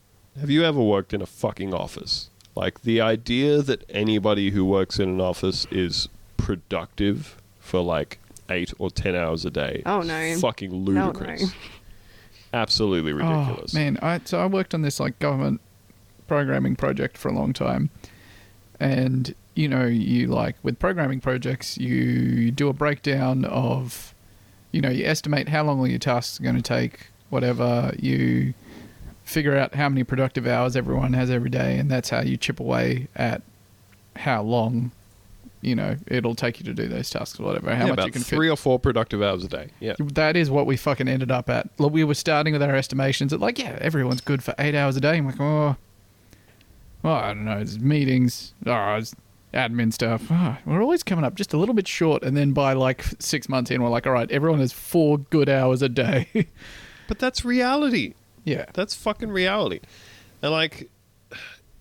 have 0.40 0.50
you 0.50 0.64
ever 0.64 0.80
worked 0.82 1.12
in 1.12 1.20
a 1.22 1.26
fucking 1.26 1.74
office? 1.74 2.30
Like 2.54 2.82
the 2.82 3.00
idea 3.00 3.62
that 3.62 3.84
anybody 3.88 4.50
who 4.50 4.64
works 4.64 4.98
in 4.98 5.08
an 5.08 5.20
office 5.20 5.66
is 5.70 6.08
productive 6.36 7.36
for 7.58 7.80
like 7.80 8.18
eight 8.48 8.72
or 8.78 8.90
ten 8.90 9.14
hours 9.14 9.44
a 9.44 9.50
day. 9.50 9.82
Oh, 9.86 10.02
no. 10.02 10.36
Fucking 10.38 10.70
no. 10.70 11.06
ludicrous. 11.06 11.52
Absolutely 12.52 13.12
oh, 13.12 13.16
ridiculous. 13.16 13.74
Oh, 13.74 13.78
man, 13.78 13.98
I 14.00 14.20
so 14.24 14.38
I 14.38 14.46
worked 14.46 14.74
on 14.74 14.82
this 14.82 15.00
like 15.00 15.18
government 15.18 15.60
programming 16.28 16.76
project 16.76 17.18
for 17.18 17.28
a 17.28 17.32
long 17.32 17.52
time, 17.52 17.90
and 18.78 19.34
you 19.54 19.68
know, 19.68 19.84
you 19.86 20.28
like 20.28 20.54
with 20.62 20.78
programming 20.78 21.20
projects, 21.20 21.76
you 21.78 22.52
do 22.52 22.68
a 22.68 22.72
breakdown 22.72 23.44
of, 23.44 24.14
you 24.70 24.80
know, 24.80 24.88
you 24.88 25.04
estimate 25.04 25.48
how 25.48 25.64
long 25.64 25.84
your 25.90 25.98
tasks 25.98 26.38
are 26.38 26.44
going 26.44 26.54
to 26.54 26.62
take, 26.62 27.08
whatever. 27.30 27.92
You 27.98 28.54
figure 29.24 29.56
out 29.56 29.74
how 29.74 29.88
many 29.88 30.04
productive 30.04 30.46
hours 30.46 30.76
everyone 30.76 31.12
has 31.14 31.30
every 31.30 31.50
day, 31.50 31.78
and 31.78 31.90
that's 31.90 32.10
how 32.10 32.20
you 32.20 32.36
chip 32.36 32.60
away 32.60 33.08
at 33.16 33.42
how 34.16 34.42
long. 34.42 34.92
You 35.62 35.74
know, 35.74 35.96
it'll 36.08 36.34
take 36.34 36.58
you 36.58 36.64
to 36.66 36.74
do 36.74 36.88
those 36.88 37.08
tasks, 37.08 37.40
or 37.40 37.44
whatever. 37.44 37.74
How 37.74 37.86
yeah, 37.86 37.94
much 37.94 38.04
you 38.04 38.12
can 38.12 38.22
fit 38.22 38.36
three 38.36 38.50
or 38.50 38.56
four 38.56 38.78
productive 38.78 39.22
hours 39.22 39.44
a 39.44 39.48
day. 39.48 39.68
Yeah. 39.80 39.94
that 39.98 40.36
is 40.36 40.50
what 40.50 40.66
we 40.66 40.76
fucking 40.76 41.08
ended 41.08 41.30
up 41.30 41.48
at. 41.48 41.70
Like, 41.78 41.90
we 41.90 42.04
were 42.04 42.14
starting 42.14 42.52
with 42.52 42.62
our 42.62 42.76
estimations 42.76 43.32
at 43.32 43.40
like, 43.40 43.58
yeah, 43.58 43.78
everyone's 43.80 44.20
good 44.20 44.44
for 44.44 44.54
eight 44.58 44.74
hours 44.74 44.94
a 44.96 45.00
day. 45.00 45.16
I'm 45.16 45.24
like, 45.24 45.40
oh, 45.40 45.76
well, 47.02 47.14
I 47.14 47.28
don't 47.28 47.46
know, 47.46 47.58
it's 47.58 47.78
meetings, 47.78 48.52
oh, 48.66 48.96
it's 48.96 49.14
admin 49.54 49.90
stuff. 49.90 50.26
Oh, 50.30 50.58
we're 50.66 50.82
always 50.82 51.02
coming 51.02 51.24
up 51.24 51.34
just 51.34 51.54
a 51.54 51.56
little 51.56 51.74
bit 51.74 51.88
short, 51.88 52.22
and 52.22 52.36
then 52.36 52.52
by 52.52 52.74
like 52.74 53.02
six 53.18 53.48
months 53.48 53.70
in, 53.70 53.82
we're 53.82 53.88
like, 53.88 54.06
all 54.06 54.12
right, 54.12 54.30
everyone 54.30 54.60
has 54.60 54.72
four 54.72 55.16
good 55.16 55.48
hours 55.48 55.80
a 55.80 55.88
day. 55.88 56.28
But 57.06 57.18
that's 57.18 57.44
reality. 57.44 58.14
Yeah, 58.44 58.66
That's 58.74 58.94
fucking 58.94 59.30
reality. 59.30 59.80
And 60.42 60.52
like 60.52 60.90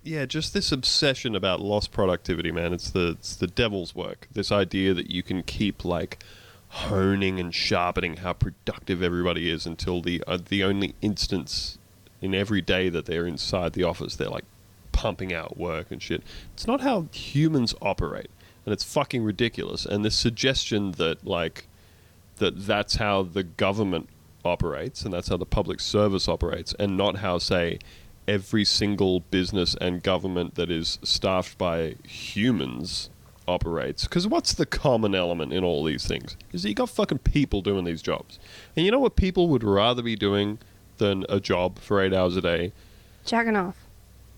yeah, 0.04 0.26
just 0.26 0.54
this 0.54 0.72
obsession 0.72 1.36
about 1.36 1.62
lost 1.62 1.92
productivity, 1.92 2.52
man. 2.52 2.74
It's 2.74 2.92
the 2.92 3.12
it's 3.12 3.36
the 3.36 3.48
devil's 3.48 3.96
work. 3.96 4.28
This 4.32 4.52
idea 4.52 4.94
that 4.94 5.10
you 5.10 5.24
can 5.24 5.44
keep 5.44 5.86
like 5.86 6.24
honing 6.70 7.40
and 7.40 7.54
sharpening 7.54 8.18
how 8.18 8.34
productive 8.34 9.04
everybody 9.04 9.50
is 9.50 9.66
until 9.66 10.02
the 10.02 10.24
uh, 10.28 10.40
the 10.44 10.64
only 10.64 10.96
instance 11.02 11.78
in 12.22 12.34
every 12.34 12.62
day 12.62 12.90
that 12.90 13.06
they're 13.06 13.28
inside 13.28 13.74
the 13.74 13.84
office 13.84 14.16
they're 14.16 14.30
like 14.30 14.46
pumping 14.92 15.34
out 15.34 15.58
work 15.58 15.92
and 15.92 16.02
shit. 16.02 16.24
It's 16.54 16.66
not 16.66 16.82
how 16.82 17.08
humans 17.12 17.76
operate. 17.82 18.30
And 18.66 18.72
it's 18.72 18.86
fucking 18.86 19.24
ridiculous. 19.24 19.86
And 19.86 20.06
this 20.06 20.16
suggestion 20.16 20.94
that 20.94 21.26
like 21.26 21.68
that 22.38 22.66
that's 22.66 22.96
how 22.96 23.24
the 23.24 23.44
government 23.44 24.08
operates 24.46 25.04
and 25.04 25.14
that's 25.14 25.30
how 25.30 25.38
the 25.38 25.46
public 25.46 25.80
service 25.80 26.28
operates 26.28 26.74
and 26.80 26.98
not 26.98 27.18
how 27.18 27.38
say 27.38 27.80
every 28.28 28.66
single 28.66 29.20
business 29.20 29.76
and 29.82 30.04
government 30.04 30.56
that 30.56 30.72
is 30.72 31.00
staffed 31.04 31.58
by 31.58 31.96
humans 32.06 33.10
operates. 33.48 34.06
Because 34.06 34.28
what's 34.28 34.54
the 34.54 34.66
common 34.66 35.16
element 35.16 35.54
in 35.54 35.64
all 35.64 35.84
these 35.84 36.08
things? 36.08 36.38
Is 36.52 36.64
that 36.64 36.70
you 36.70 36.76
got 36.76 36.90
fucking 36.90 37.20
people 37.20 37.62
doing 37.62 37.86
these 37.86 38.02
jobs. 38.02 38.40
And 38.76 38.86
you 38.86 38.92
know 38.92 39.00
what 39.00 39.16
people 39.16 39.50
would 39.50 39.64
rather 39.64 40.02
be 40.02 40.16
doing 40.16 40.60
than 40.98 41.26
a 41.30 41.40
job 41.40 41.80
for 41.80 42.02
eight 42.02 42.14
hours 42.14 42.38
a 42.38 42.42
day? 42.42 42.72
Jacking 43.26 43.56
off. 43.56 43.78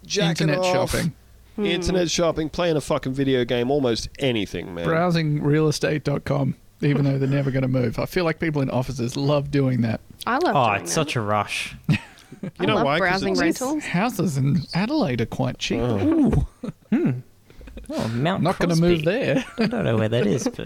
jacking 0.05 0.49
internet 0.49 0.59
off, 0.59 0.91
shopping, 0.91 1.13
hmm. 1.55 1.65
internet 1.65 2.09
shopping 2.09 2.49
playing 2.49 2.77
a 2.77 2.81
fucking 2.81 3.13
video 3.13 3.43
game 3.45 3.71
almost 3.71 4.09
anything 4.19 4.73
man. 4.73 4.85
Browsing 4.85 5.41
realestate.com, 5.41 6.55
even 6.85 7.05
though 7.05 7.17
they're 7.17 7.27
never 7.27 7.51
going 7.51 7.61
to 7.63 7.67
move. 7.67 7.99
I 7.99 8.05
feel 8.05 8.23
like 8.25 8.39
people 8.39 8.61
in 8.61 8.69
offices 8.69 9.15
love 9.17 9.51
doing 9.51 9.81
that. 9.81 10.01
I 10.27 10.37
love. 10.37 10.55
Oh, 10.55 10.65
doing 10.69 10.81
it's 10.81 10.91
that. 10.91 10.95
such 11.01 11.15
a 11.15 11.21
rush. 11.21 11.75
you 11.89 11.97
I 12.59 12.65
know 12.65 12.75
love 12.75 12.85
why 12.85 12.99
'Cause 12.99 13.07
browsing 13.21 13.33
it's- 13.33 13.61
rentals. 13.61 13.83
Houses 13.85 14.37
in 14.37 14.61
Adelaide 14.73 15.21
are 15.21 15.25
quite 15.25 15.57
cheap. 15.57 15.79
Oh. 15.81 15.97
Ooh, 16.63 16.67
hmm. 16.95 17.11
Oh, 17.89 18.07
Mount 18.07 18.41
not 18.41 18.57
going 18.57 18.69
to 18.69 18.75
Crosby. 18.75 18.87
move 18.87 19.05
there. 19.05 19.45
I 19.59 19.65
don't 19.67 19.83
know 19.83 19.97
where 19.97 20.09
that 20.09 20.25
is, 20.25 20.47
but 20.47 20.57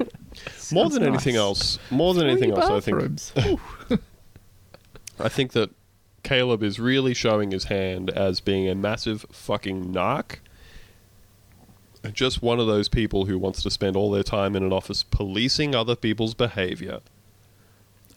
more 0.71 0.85
sounds 0.85 0.93
than 0.93 1.03
anything 1.03 1.35
else 1.35 1.77
more 1.91 2.13
than 2.13 2.27
anything 2.29 2.51
else 2.51 2.65
i 2.65 2.79
think 2.79 2.97
bathrooms. 2.97 3.33
I 5.19 5.27
think 5.27 5.51
that 5.51 5.71
Caleb 6.23 6.63
is 6.63 6.79
really 6.79 7.13
showing 7.13 7.51
his 7.51 7.65
hand 7.65 8.09
as 8.09 8.39
being 8.39 8.69
a 8.69 8.75
massive 8.75 9.25
fucking 9.31 9.85
narc. 9.93 10.35
Just 12.13 12.41
one 12.41 12.59
of 12.59 12.67
those 12.67 12.87
people 12.87 13.25
who 13.25 13.37
wants 13.37 13.61
to 13.63 13.69
spend 13.69 13.95
all 13.95 14.09
their 14.11 14.23
time 14.23 14.55
in 14.55 14.63
an 14.63 14.71
office 14.71 15.03
policing 15.03 15.75
other 15.75 15.95
people's 15.95 16.33
behavior. 16.33 16.99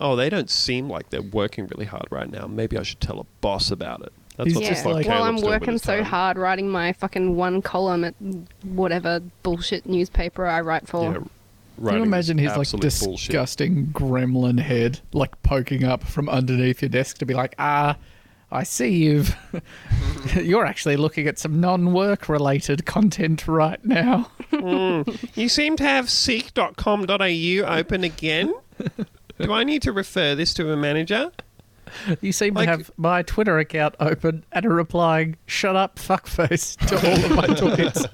Oh, 0.00 0.16
they 0.16 0.30
don't 0.30 0.50
seem 0.50 0.88
like 0.88 1.10
they're 1.10 1.20
working 1.22 1.66
really 1.66 1.86
hard 1.86 2.06
right 2.10 2.30
now. 2.30 2.46
Maybe 2.46 2.76
I 2.78 2.82
should 2.82 3.00
tell 3.00 3.20
a 3.20 3.24
boss 3.40 3.70
about 3.70 4.02
it. 4.02 4.12
That's 4.36 4.48
He's 4.48 4.56
what 4.56 4.64
just 4.64 4.84
fuck 4.84 4.94
like- 4.94 5.06
While 5.06 5.22
I'm 5.24 5.34
Caleb's 5.34 5.42
doing 5.42 5.52
with 5.52 5.60
working 5.62 5.78
so 5.78 5.96
time. 5.96 6.04
hard 6.04 6.38
writing 6.38 6.68
my 6.68 6.92
fucking 6.94 7.36
one 7.36 7.60
column 7.60 8.04
at 8.04 8.14
whatever 8.64 9.20
bullshit 9.42 9.84
newspaper 9.86 10.46
I 10.46 10.60
write 10.62 10.88
for. 10.88 11.12
Yeah, 11.12 11.88
Can 11.90 11.96
you 11.98 12.02
imagine 12.04 12.36
this 12.38 12.44
his 12.48 12.56
like 12.56 12.60
absolute 12.82 13.00
bullshit. 13.10 13.26
disgusting 13.28 13.86
gremlin 13.88 14.60
head 14.60 15.00
like 15.12 15.40
poking 15.42 15.84
up 15.84 16.04
from 16.04 16.28
underneath 16.28 16.82
your 16.82 16.88
desk 16.88 17.18
to 17.18 17.26
be 17.26 17.34
like, 17.34 17.54
ah, 17.58 17.96
I 18.52 18.62
see 18.64 18.90
you've 18.90 19.34
you're 20.36 20.66
actually 20.66 20.96
looking 20.96 21.26
at 21.26 21.38
some 21.38 21.60
non-work 21.60 22.28
related 22.28 22.84
content 22.86 23.48
right 23.48 23.82
now. 23.84 24.30
Mm. 24.52 25.36
You 25.36 25.48
seem 25.48 25.76
to 25.76 25.84
have 25.84 26.10
seek.com.au 26.10 27.76
open 27.78 28.04
again. 28.04 28.54
Do 29.40 29.52
I 29.52 29.64
need 29.64 29.82
to 29.82 29.92
refer 29.92 30.34
this 30.34 30.52
to 30.54 30.70
a 30.72 30.76
manager? 30.76 31.32
You 32.20 32.32
seem 32.32 32.54
Like- 32.54 32.66
to 32.66 32.70
have 32.70 32.90
my 32.96 33.22
Twitter 33.22 33.58
account 33.58 33.94
open 34.00 34.44
and 34.52 34.64
are 34.66 34.74
replying, 34.74 35.36
"Shut 35.46 35.76
up, 35.76 35.96
fuckface" 35.96 36.76
to 36.88 36.96
all 36.96 37.24
of 37.24 37.30
my 37.36 37.46
tweets. 37.48 38.06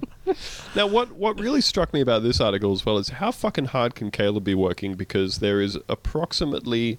Now, 0.75 0.87
what 0.87 1.13
what 1.13 1.39
really 1.39 1.61
struck 1.61 1.93
me 1.93 2.01
about 2.01 2.23
this 2.23 2.41
article 2.41 2.73
as 2.73 2.85
well 2.85 2.99
is 2.99 3.09
how 3.11 3.31
fucking 3.31 3.67
hard 3.67 3.95
can 3.95 4.11
Caleb 4.11 4.45
be 4.45 4.55
working 4.55 4.95
because 4.95 5.39
there 5.39 5.61
is 5.61 5.79
approximately 5.89 6.99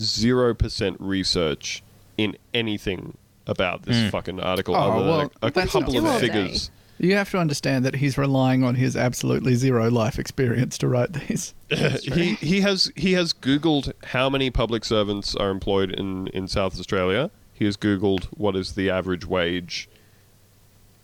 zero 0.00 0.54
percent 0.54 0.96
research 1.00 1.82
in 2.18 2.36
anything 2.52 3.16
about 3.46 3.84
this 3.84 3.96
hmm. 3.96 4.08
fucking 4.08 4.40
article 4.40 4.76
Oh, 4.76 4.78
other 4.78 5.04
than 5.04 5.30
a, 5.40 5.46
a 5.46 5.66
couple 5.66 6.06
of 6.06 6.20
figures. 6.20 6.70
You 6.98 7.14
have 7.14 7.30
to 7.30 7.38
understand 7.38 7.84
that 7.84 7.94
he's 7.94 8.18
relying 8.18 8.64
on 8.64 8.74
his 8.74 8.96
absolutely 8.96 9.54
zero 9.54 9.88
life 9.88 10.18
experience 10.18 10.76
to 10.78 10.88
write 10.88 11.12
these. 11.12 11.54
he 11.70 12.34
he 12.34 12.60
has 12.60 12.92
he 12.96 13.12
has 13.12 13.32
googled 13.32 13.92
how 14.06 14.28
many 14.28 14.50
public 14.50 14.84
servants 14.84 15.34
are 15.36 15.50
employed 15.50 15.92
in 15.92 16.26
in 16.28 16.48
South 16.48 16.78
Australia. 16.78 17.30
He 17.54 17.64
has 17.64 17.76
googled 17.76 18.24
what 18.36 18.56
is 18.56 18.74
the 18.74 18.90
average 18.90 19.24
wage 19.24 19.88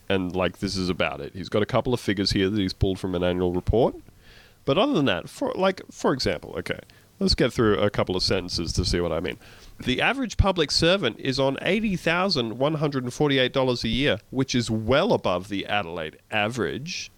and 0.08 0.34
like 0.34 0.58
this 0.58 0.76
is 0.76 0.88
about 0.88 1.20
it. 1.20 1.32
He's 1.34 1.48
got 1.48 1.62
a 1.62 1.66
couple 1.66 1.94
of 1.94 2.00
figures 2.00 2.32
here 2.32 2.48
that 2.48 2.58
he's 2.58 2.72
pulled 2.72 2.98
from 2.98 3.14
an 3.14 3.22
annual 3.22 3.52
report. 3.52 3.94
But 4.64 4.78
other 4.78 4.92
than 4.92 5.04
that, 5.06 5.28
for 5.28 5.52
like 5.54 5.82
for 5.90 6.12
example, 6.12 6.54
okay, 6.58 6.80
let's 7.18 7.34
get 7.34 7.52
through 7.52 7.78
a 7.78 7.90
couple 7.90 8.16
of 8.16 8.22
sentences 8.22 8.72
to 8.74 8.84
see 8.84 9.00
what 9.00 9.12
I 9.12 9.20
mean. 9.20 9.38
The 9.84 10.00
average 10.00 10.36
public 10.36 10.70
servant 10.70 11.18
is 11.18 11.38
on 11.40 11.58
eighty 11.62 11.96
thousand 11.96 12.58
one 12.58 12.74
hundred 12.74 13.04
and 13.04 13.12
forty-eight 13.12 13.52
dollars 13.52 13.82
a 13.84 13.88
year, 13.88 14.18
which 14.30 14.54
is 14.54 14.70
well 14.70 15.12
above 15.12 15.48
the 15.48 15.66
Adelaide 15.66 16.18
average. 16.30 17.10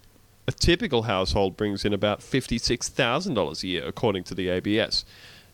A 0.47 0.51
typical 0.51 1.03
household 1.03 1.57
brings 1.57 1.83
in 1.85 1.93
about 1.93 2.23
fifty-six 2.23 2.89
thousand 2.89 3.33
dollars 3.35 3.63
a 3.63 3.67
year, 3.67 3.85
according 3.85 4.23
to 4.25 4.35
the 4.35 4.49
ABS. 4.49 5.05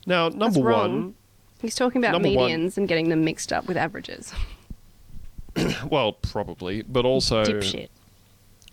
Now, 0.06 0.29
number 0.29 0.60
one, 0.62 1.15
He's 1.62 1.75
talking 1.75 2.03
about 2.03 2.12
Number 2.12 2.29
one- 2.32 2.51
medians 2.51 2.77
and 2.77 2.88
getting 2.88 3.10
them 3.10 3.23
mixed 3.23 3.51
up 3.53 3.67
with 3.67 3.77
averages. 3.77 4.34
well, 5.89 6.13
probably, 6.13 6.82
but 6.82 7.06
also 7.06 7.43
Dipshit. 7.43 7.89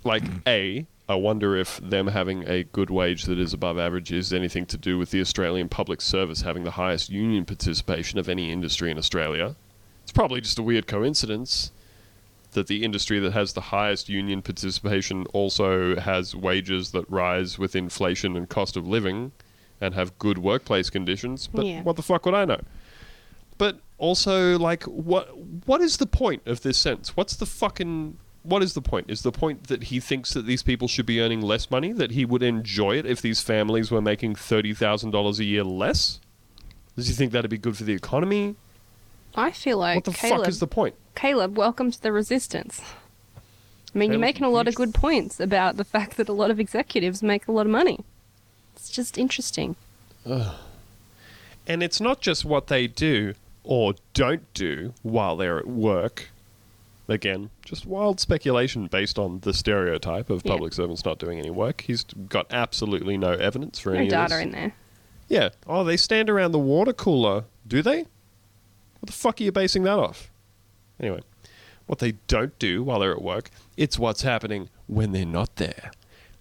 like 0.05 0.25
a 0.47 0.87
i 1.11 1.15
wonder 1.15 1.57
if 1.57 1.79
them 1.79 2.07
having 2.07 2.47
a 2.49 2.63
good 2.65 2.89
wage 2.91 3.25
that 3.25 3.39
is 3.39 3.53
above 3.53 3.77
average 3.79 4.11
is 4.13 4.33
anything 4.33 4.65
to 4.67 4.77
do 4.77 4.97
with 4.97 5.11
the 5.11 5.21
australian 5.21 5.69
public 5.69 6.01
service 6.01 6.41
having 6.43 6.65
the 6.65 6.77
highest 6.83 7.11
union 7.11 7.45
participation 7.45 8.19
of 8.19 8.29
any 8.29 8.51
industry 8.53 8.91
in 8.91 8.97
australia. 8.99 9.57
It's 10.05 10.13
probably 10.13 10.41
just 10.41 10.59
a 10.59 10.63
weird 10.63 10.87
coincidence 10.87 11.71
that 12.53 12.67
the 12.67 12.83
industry 12.83 13.19
that 13.21 13.33
has 13.33 13.53
the 13.53 13.61
highest 13.77 14.09
union 14.09 14.43
participation 14.43 15.25
also 15.27 15.95
has 16.01 16.35
wages 16.35 16.91
that 16.93 17.09
rise 17.09 17.59
with 17.61 17.77
inflation 17.77 18.37
and 18.37 18.49
cost 18.49 18.77
of 18.77 18.89
living 18.89 19.31
and 19.81 19.95
have 19.95 20.19
good 20.19 20.39
workplace 20.39 20.91
conditions 20.91 21.49
but 21.53 21.65
Yeah. 21.67 21.83
what 21.83 21.97
the 21.97 22.03
fuck 22.03 22.25
would 22.27 22.35
i 22.35 22.45
know? 22.45 22.61
But 23.59 23.79
also 23.99 24.59
like 24.59 24.85
what 24.85 25.27
what 25.67 25.81
is 25.81 25.99
the 25.99 26.07
point 26.07 26.43
of 26.47 26.63
this 26.63 26.79
sentence? 26.79 27.17
What's 27.17 27.37
the 27.37 27.47
fucking 27.47 28.17
what 28.43 28.63
is 28.63 28.75
the 28.75 28.81
point 28.81 29.11
is 29.11 29.23
the 29.23 29.33
point 29.33 29.69
that 29.69 29.85
he 29.85 30.01
thinks 30.01 30.33
that 30.33 30.47
these 30.47 30.63
people 30.63 30.89
should 30.89 31.07
be 31.07 31.21
earning 31.21 31.41
less 31.41 31.71
money 31.71 31.93
that 31.93 32.13
he 32.13 32.25
would 32.25 32.43
enjoy 32.43 32.97
it 32.97 33.07
if 33.07 33.21
these 33.21 33.41
families 33.41 33.91
were 33.91 34.01
making 34.01 34.35
$30000 34.35 35.39
a 35.39 35.45
year 35.45 35.65
less 35.65 36.21
does 36.97 37.09
he 37.09 37.15
think 37.15 37.33
that'd 37.33 37.51
be 37.51 37.59
good 37.59 37.77
for 37.77 37.85
the 37.85 37.93
economy 37.93 38.57
I 39.35 39.53
feel 39.53 39.79
like 39.79 39.97
what 39.97 40.05
the 40.05 40.13
Caleb, 40.13 40.39
fuck 40.41 40.49
is 40.49 40.59
the 40.59 40.67
point 40.67 40.95
Caleb, 41.15 41.57
welcome 41.57 41.91
to 41.91 42.01
the 42.01 42.13
resistance. 42.13 42.81
I 43.95 43.99
mean, 43.99 44.13
you're 44.13 44.21
making 44.21 44.45
a 44.45 44.51
lot 44.51 44.69
of 44.69 44.75
good 44.75 44.95
points 44.95 45.41
about 45.41 45.77
the 45.77 45.85
fact 45.85 46.17
that 46.17 46.29
a 46.29 46.33
lot 46.33 46.51
of 46.51 46.61
executives 46.61 47.23
make 47.23 47.49
a 47.49 47.53
lot 47.53 47.67
of 47.67 47.73
money. 47.73 48.05
It's 48.77 48.89
just 48.89 49.19
interesting. 49.19 49.77
and 50.25 51.83
it's 51.83 52.01
not 52.01 52.21
just 52.21 52.45
what 52.45 52.69
they 52.69 52.87
do 52.87 53.35
or 53.65 53.95
don't 54.15 54.53
do 54.55 54.95
while 55.03 55.37
they're 55.37 55.59
at 55.59 55.67
work 55.67 56.31
again 57.11 57.51
just 57.65 57.85
wild 57.85 58.21
speculation 58.21 58.87
based 58.87 59.19
on 59.19 59.41
the 59.41 59.53
stereotype 59.53 60.31
of 60.31 60.43
Yeah. 60.45 60.53
public 60.53 60.73
servants 60.73 61.05
not 61.05 61.19
doing 61.19 61.39
any 61.39 61.51
work 61.51 61.83
he's 61.83 62.05
got 62.05 62.47
absolutely 62.51 63.19
no 63.19 63.33
evidence 63.33 63.79
for 63.79 63.91
No 63.91 63.97
any 63.99 64.07
of 64.07 64.11
data 64.13 64.41
in 64.41 64.53
there. 64.53 64.75
Yeah. 65.29 65.51
Oh, 65.67 65.85
they 65.85 65.97
stand 65.97 66.29
around 66.29 66.51
the 66.53 66.59
water 66.59 66.93
cooler, 66.93 67.45
do 67.67 67.83
they? 67.83 67.99
What 68.01 69.07
the 69.07 69.13
fuck 69.13 69.41
are 69.41 69.45
you 69.45 69.53
basing 69.53 69.85
that 69.85 69.99
off? 69.99 70.29
Anyway, 70.99 71.21
what 71.87 72.01
they 72.01 72.13
don't 72.27 72.59
do 72.59 72.83
while 72.83 72.99
they're 72.99 73.13
at 73.13 73.23
work, 73.23 73.49
it's 73.77 73.97
what's 73.99 74.23
happening 74.23 74.69
when 74.89 75.13
they're 75.13 75.25
not 75.25 75.55
there. 75.57 75.93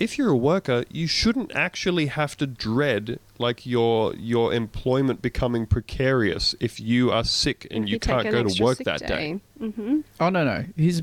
If 0.00 0.16
you're 0.16 0.30
a 0.30 0.36
worker, 0.36 0.84
you 0.90 1.06
shouldn't 1.06 1.54
actually 1.54 2.06
have 2.06 2.36
to 2.38 2.46
dread 2.46 3.20
like 3.38 3.66
your 3.66 4.14
your 4.16 4.52
employment 4.52 5.20
becoming 5.22 5.66
precarious 5.66 6.54
if 6.58 6.80
you 6.80 7.12
are 7.12 7.22
sick 7.22 7.68
and 7.70 7.84
If 7.84 7.90
you, 7.90 8.00
can't 8.00 8.26
an 8.26 8.32
go 8.32 8.42
to 8.44 8.62
work 8.62 8.78
that 8.78 9.06
day. 9.06 9.40
hmm 9.58 10.00
Oh 10.18 10.30
no, 10.30 10.44
no. 10.44 10.64
His 10.76 11.02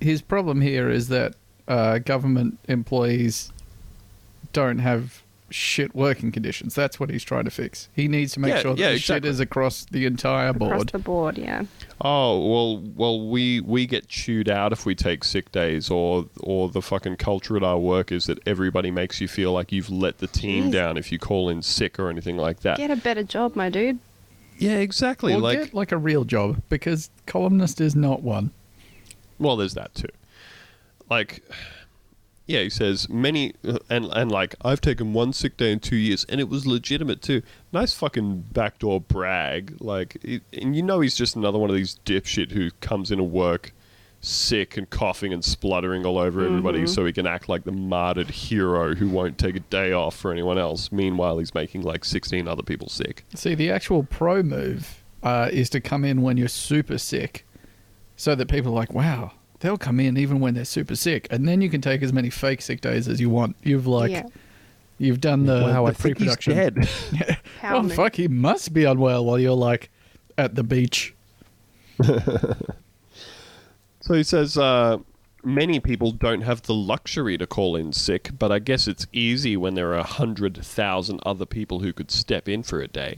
his 0.00 0.22
problem 0.22 0.60
here 0.60 0.90
is 0.90 1.08
that 1.08 1.34
uh, 1.68 1.98
government 1.98 2.58
employees 2.68 3.52
don't 4.52 4.78
have 4.80 5.22
shit 5.50 5.94
working 5.94 6.32
conditions. 6.32 6.74
That's 6.74 6.98
what 6.98 7.10
he's 7.10 7.22
trying 7.22 7.44
to 7.44 7.50
fix. 7.50 7.88
He 7.94 8.08
needs 8.08 8.32
to 8.32 8.40
make 8.40 8.50
Yeah, 8.54 8.60
sure 8.60 8.74
that 8.74 8.80
yeah, 8.80 8.92
the 8.92 8.98
shit 8.98 9.24
is 9.24 9.40
across 9.40 9.84
the 9.84 10.06
entire 10.06 10.48
Across 10.48 10.58
board. 10.58 10.72
Across 10.72 10.92
the 10.92 10.98
board, 10.98 11.38
yeah. 11.38 11.62
Oh 12.00 12.40
well, 12.48 12.82
well 12.96 13.28
we 13.28 13.60
we 13.60 13.86
get 13.86 14.08
chewed 14.08 14.48
out 14.48 14.72
if 14.72 14.84
we 14.86 14.94
take 14.94 15.22
sick 15.24 15.52
days, 15.52 15.90
or 15.90 16.26
or 16.40 16.68
the 16.68 16.82
fucking 16.82 17.16
culture 17.16 17.56
at 17.56 17.62
our 17.62 17.78
work 17.78 18.10
is 18.10 18.26
that 18.26 18.38
everybody 18.46 18.90
makes 18.90 19.20
you 19.20 19.28
feel 19.28 19.52
like 19.52 19.70
you've 19.70 19.90
let 19.90 20.18
the 20.18 20.26
team 20.26 20.68
Jeez. 20.70 20.72
down 20.72 20.96
if 20.96 21.12
you 21.12 21.18
call 21.18 21.48
in 21.48 21.62
sick 21.62 21.98
or 21.98 22.08
anything 22.10 22.36
like 22.36 22.60
that. 22.60 22.78
Get 22.78 22.90
a 22.90 22.96
better 22.96 23.22
job, 23.22 23.54
my 23.54 23.68
dude. 23.70 23.98
yeah, 24.58 24.78
exactly. 24.78 25.34
Or 25.34 25.38
like, 25.38 25.58
get 25.58 25.74
like 25.74 25.92
a 25.92 25.98
real 25.98 26.24
job 26.24 26.62
because 26.68 27.10
columnist 27.26 27.80
is 27.80 27.94
not 27.94 28.22
one. 28.22 28.50
well, 29.38 29.56
there's 29.56 29.74
that 29.74 29.94
too. 29.94 30.08
Like, 31.10 31.42
yeah, 32.46 32.60
he 32.60 32.70
says 32.70 33.08
many, 33.08 33.54
uh, 33.66 33.78
and 33.88 34.06
and 34.06 34.30
like 34.30 34.54
I've 34.62 34.80
taken 34.80 35.12
one 35.12 35.32
sick 35.32 35.56
day 35.56 35.72
in 35.72 35.80
two 35.80 35.96
years, 35.96 36.24
and 36.28 36.40
it 36.40 36.48
was 36.48 36.66
legitimate 36.66 37.22
too. 37.22 37.42
Nice 37.72 37.94
fucking 37.94 38.46
backdoor 38.52 39.00
brag. 39.00 39.76
Like, 39.80 40.16
it, 40.22 40.42
and 40.52 40.76
you 40.76 40.82
know 40.82 41.00
he's 41.00 41.16
just 41.16 41.36
another 41.36 41.58
one 41.58 41.70
of 41.70 41.76
these 41.76 41.98
dipshit 42.04 42.52
who 42.52 42.70
comes 42.80 43.10
into 43.10 43.24
work 43.24 43.72
sick 44.20 44.78
and 44.78 44.88
coughing 44.88 45.32
and 45.32 45.44
spluttering 45.44 46.06
all 46.06 46.18
over 46.18 46.44
everybody, 46.44 46.86
so 46.86 47.04
he 47.04 47.12
can 47.12 47.26
act 47.26 47.48
like 47.48 47.64
the 47.64 47.72
martyred 47.72 48.30
hero 48.30 48.94
who 48.94 49.08
won't 49.08 49.38
take 49.38 49.54
a 49.54 49.60
day 49.60 49.92
off 49.92 50.16
for 50.16 50.32
anyone 50.32 50.58
else. 50.58 50.90
Meanwhile, 50.90 51.38
he's 51.38 51.54
making 51.54 51.82
like 51.82 52.04
sixteen 52.04 52.48
other 52.48 52.62
people 52.62 52.88
sick. 52.88 53.24
See, 53.34 53.54
the 53.54 53.70
actual 53.70 54.02
pro 54.02 54.42
move 54.42 55.02
uh, 55.22 55.48
is 55.52 55.70
to 55.70 55.80
come 55.80 56.04
in 56.04 56.22
when 56.22 56.36
you're 56.36 56.48
super 56.48 56.98
sick, 56.98 57.46
so 58.16 58.34
that 58.34 58.48
people 58.48 58.72
are 58.72 58.76
like, 58.76 58.92
"Wow, 58.92 59.32
they'll 59.64 59.78
come 59.78 59.98
in 59.98 60.16
even 60.16 60.40
when 60.40 60.54
they're 60.54 60.64
super 60.64 60.94
sick," 60.94 61.26
and 61.30 61.48
then 61.48 61.60
you 61.60 61.68
can 61.68 61.80
take 61.80 62.02
as 62.02 62.12
many 62.12 62.30
fake 62.30 62.62
sick 62.62 62.80
days 62.80 63.08
as 63.08 63.20
you 63.20 63.30
want. 63.30 63.56
You've 63.62 63.86
like, 63.86 64.10
yeah. 64.10 64.26
you've 64.98 65.20
done 65.20 65.46
the, 65.46 65.62
wow, 65.62 65.84
the 65.84 65.90
I 65.90 65.92
think 65.92 66.18
he's 66.18 66.36
pre-production. 66.36 66.54
dead. 66.54 67.38
Power 67.60 67.76
oh 67.78 67.82
move. 67.82 67.94
fuck, 67.94 68.14
he 68.14 68.28
must 68.28 68.72
be 68.72 68.84
unwell 68.84 69.24
while 69.24 69.38
you're 69.38 69.52
like 69.52 69.90
at 70.38 70.54
the 70.54 70.62
beach. 70.62 71.14
So 74.04 74.12
he 74.12 74.22
says, 74.22 74.58
uh, 74.58 74.98
many 75.42 75.80
people 75.80 76.10
don't 76.10 76.42
have 76.42 76.60
the 76.60 76.74
luxury 76.74 77.38
to 77.38 77.46
call 77.46 77.74
in 77.74 77.94
sick, 77.94 78.32
but 78.38 78.52
I 78.52 78.58
guess 78.58 78.86
it's 78.86 79.06
easy 79.14 79.56
when 79.56 79.72
there 79.76 79.92
are 79.92 79.98
a 79.98 80.02
hundred 80.02 80.62
thousand 80.62 81.20
other 81.24 81.46
people 81.46 81.78
who 81.78 81.94
could 81.94 82.10
step 82.10 82.46
in 82.46 82.62
for 82.62 82.82
a 82.82 82.86
day. 82.86 83.16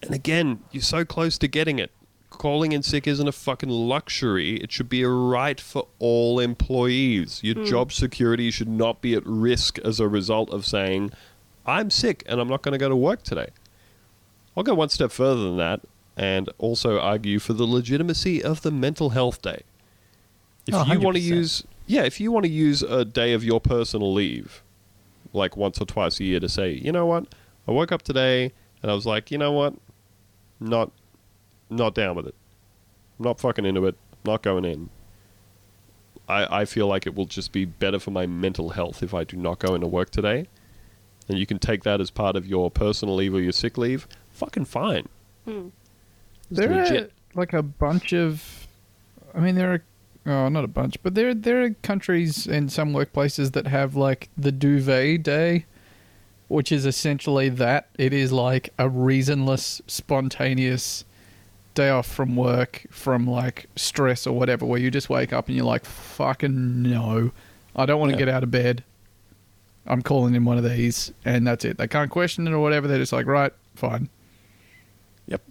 And 0.00 0.14
again, 0.14 0.60
you're 0.70 0.84
so 0.84 1.04
close 1.04 1.36
to 1.38 1.48
getting 1.48 1.80
it. 1.80 1.90
Calling 2.38 2.72
in 2.72 2.82
sick 2.82 3.06
isn't 3.06 3.28
a 3.28 3.32
fucking 3.32 3.68
luxury. 3.68 4.56
It 4.56 4.72
should 4.72 4.88
be 4.88 5.02
a 5.02 5.08
right 5.08 5.60
for 5.60 5.86
all 5.98 6.40
employees. 6.40 7.40
Your 7.42 7.56
hmm. 7.56 7.64
job 7.64 7.92
security 7.92 8.50
should 8.50 8.68
not 8.68 9.00
be 9.00 9.14
at 9.14 9.22
risk 9.24 9.78
as 9.80 10.00
a 10.00 10.08
result 10.08 10.50
of 10.50 10.66
saying, 10.66 11.12
I'm 11.66 11.90
sick 11.90 12.22
and 12.26 12.40
I'm 12.40 12.48
not 12.48 12.62
going 12.62 12.72
to 12.72 12.78
go 12.78 12.88
to 12.88 12.96
work 12.96 13.22
today. 13.22 13.48
I'll 14.56 14.64
go 14.64 14.74
one 14.74 14.88
step 14.88 15.12
further 15.12 15.42
than 15.42 15.56
that 15.58 15.80
and 16.16 16.50
also 16.58 16.98
argue 16.98 17.38
for 17.38 17.52
the 17.52 17.64
legitimacy 17.64 18.42
of 18.42 18.62
the 18.62 18.70
mental 18.70 19.10
health 19.10 19.40
day. 19.40 19.62
If 20.66 20.74
Oh, 20.74 20.84
you 20.84 21.00
want 21.00 21.16
to 21.16 21.22
use, 21.22 21.64
yeah, 21.86 22.02
if 22.02 22.20
you 22.20 22.30
want 22.30 22.44
to 22.44 22.50
use 22.50 22.82
a 22.82 23.04
day 23.04 23.32
of 23.32 23.42
your 23.42 23.60
personal 23.60 24.12
leave, 24.12 24.62
like 25.32 25.56
once 25.56 25.80
or 25.80 25.86
twice 25.86 26.20
a 26.20 26.24
year, 26.24 26.40
to 26.40 26.48
say, 26.48 26.72
you 26.72 26.92
know 26.92 27.06
what, 27.06 27.34
I 27.66 27.70
woke 27.70 27.92
up 27.92 28.02
today 28.02 28.52
and 28.82 28.90
I 28.90 28.94
was 28.94 29.06
like, 29.06 29.30
you 29.30 29.38
know 29.38 29.52
what, 29.52 29.74
not, 30.60 30.90
not 31.76 31.94
down 31.94 32.16
with 32.16 32.26
it, 32.26 32.34
I'm 33.18 33.24
not 33.24 33.40
fucking 33.40 33.64
into 33.64 33.86
it, 33.86 33.96
I'm 34.12 34.32
not 34.32 34.42
going 34.42 34.64
in. 34.64 34.90
I, 36.28 36.60
I 36.60 36.64
feel 36.64 36.86
like 36.86 37.06
it 37.06 37.14
will 37.14 37.26
just 37.26 37.52
be 37.52 37.64
better 37.64 37.98
for 37.98 38.10
my 38.10 38.26
mental 38.26 38.70
health 38.70 39.02
if 39.02 39.12
I 39.12 39.24
do 39.24 39.36
not 39.36 39.58
go 39.58 39.74
into 39.74 39.86
work 39.86 40.10
today. 40.10 40.46
And 41.28 41.38
you 41.38 41.46
can 41.46 41.58
take 41.58 41.82
that 41.84 42.00
as 42.00 42.10
part 42.10 42.36
of 42.36 42.46
your 42.46 42.70
personal 42.70 43.14
leave 43.16 43.34
or 43.34 43.40
your 43.40 43.52
sick 43.52 43.76
leave. 43.78 44.06
Fucking 44.30 44.64
fine. 44.64 45.08
Hmm. 45.44 45.68
It's 46.50 46.60
There 46.60 46.68
legit. 46.70 47.02
are 47.04 47.10
like 47.34 47.52
a 47.52 47.62
bunch 47.62 48.12
of, 48.12 48.66
I 49.34 49.40
mean, 49.40 49.54
there 49.54 49.72
are, 49.72 49.82
oh, 50.26 50.48
not 50.48 50.64
a 50.64 50.68
bunch, 50.68 50.96
but 51.02 51.14
there 51.14 51.34
there 51.34 51.62
are 51.62 51.70
countries 51.82 52.46
and 52.46 52.70
some 52.70 52.92
workplaces 52.92 53.52
that 53.52 53.66
have 53.66 53.96
like 53.96 54.28
the 54.36 54.52
duvet 54.52 55.22
day, 55.22 55.66
which 56.48 56.70
is 56.70 56.84
essentially 56.86 57.48
that. 57.48 57.88
It 57.98 58.12
is 58.12 58.32
like 58.32 58.70
a 58.78 58.88
reasonless, 58.88 59.80
spontaneous 59.86 61.04
day 61.74 61.88
off 61.90 62.06
from 62.06 62.36
work 62.36 62.84
from 62.90 63.26
like 63.26 63.66
stress 63.76 64.26
or 64.26 64.36
whatever, 64.36 64.64
where 64.66 64.78
you 64.80 64.90
just 64.90 65.08
wake 65.08 65.32
up 65.32 65.48
and 65.48 65.56
you're 65.56 65.64
like, 65.66 65.84
fucking 65.84 66.82
no, 66.82 67.30
I 67.74 67.86
don't 67.86 67.98
want 68.00 68.10
to 68.12 68.18
Yeah. 68.18 68.26
get 68.26 68.34
out 68.34 68.42
of 68.42 68.50
bed. 68.50 68.84
I'm 69.86 70.02
calling 70.02 70.34
in 70.34 70.44
one 70.44 70.58
of 70.58 70.64
these, 70.64 71.12
and 71.24 71.46
that's 71.46 71.64
it. 71.64 71.76
They 71.78 71.88
can't 71.88 72.10
question 72.10 72.46
it 72.46 72.52
or 72.52 72.60
whatever. 72.60 72.86
They're 72.86 72.98
just 72.98 73.12
like, 73.12 73.26
right, 73.26 73.52
fine. 73.74 74.08
Yep. 75.26 75.42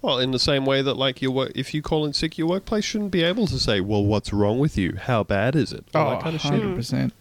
Well, 0.00 0.18
in 0.18 0.30
the 0.30 0.38
same 0.38 0.64
way 0.64 0.80
that, 0.80 0.94
like, 0.94 1.20
your 1.20 1.30
work, 1.30 1.52
if 1.54 1.74
you 1.74 1.82
call 1.82 2.06
in 2.06 2.14
sick, 2.14 2.38
your 2.38 2.46
workplace 2.48 2.84
shouldn't 2.86 3.10
be 3.10 3.22
able 3.22 3.46
to 3.48 3.58
say, 3.58 3.80
"Well, 3.82 4.02
what's 4.04 4.32
wrong 4.32 4.58
with 4.58 4.78
you? 4.78 4.96
How 4.98 5.22
bad 5.24 5.54
is 5.54 5.72
it?" 5.74 5.84
All 5.94 6.06
Oh, 6.06 6.10
that 6.12 6.22
kind 6.22 6.34
of 6.36 6.40
100%. 6.42 7.12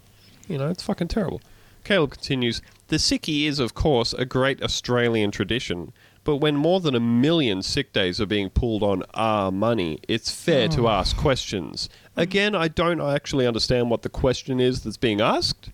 You 0.47 0.57
know, 0.57 0.69
it's 0.69 0.83
fucking 0.83 1.09
terrible. 1.09 1.41
Caleb 1.83 2.11
continues 2.11 2.61
The 2.87 2.95
sickie 2.97 3.45
is, 3.45 3.59
of 3.59 3.73
course, 3.75 4.13
a 4.13 4.25
great 4.25 4.63
Australian 4.63 5.29
tradition, 5.31 5.91
but 6.29 6.35
when 6.35 6.55
more 6.55 6.79
than 6.79 6.93
a 6.93 6.99
million 6.99 7.63
sick 7.63 7.91
days 7.91 8.21
are 8.21 8.27
being 8.27 8.51
pulled 8.51 8.83
on 8.83 9.01
our 9.15 9.51
money, 9.51 9.97
it's 10.07 10.29
fair 10.29 10.67
to 10.67 10.81
hmm. 10.81 10.85
ask 10.85 11.17
questions. 11.17 11.89
Again, 12.15 12.53
I 12.53 12.67
don't 12.67 13.01
actually 13.01 13.47
understand 13.47 13.89
what 13.89 14.03
the 14.03 14.09
question 14.09 14.59
is 14.59 14.83
that's 14.83 14.95
being 14.95 15.21
asked. 15.21 15.71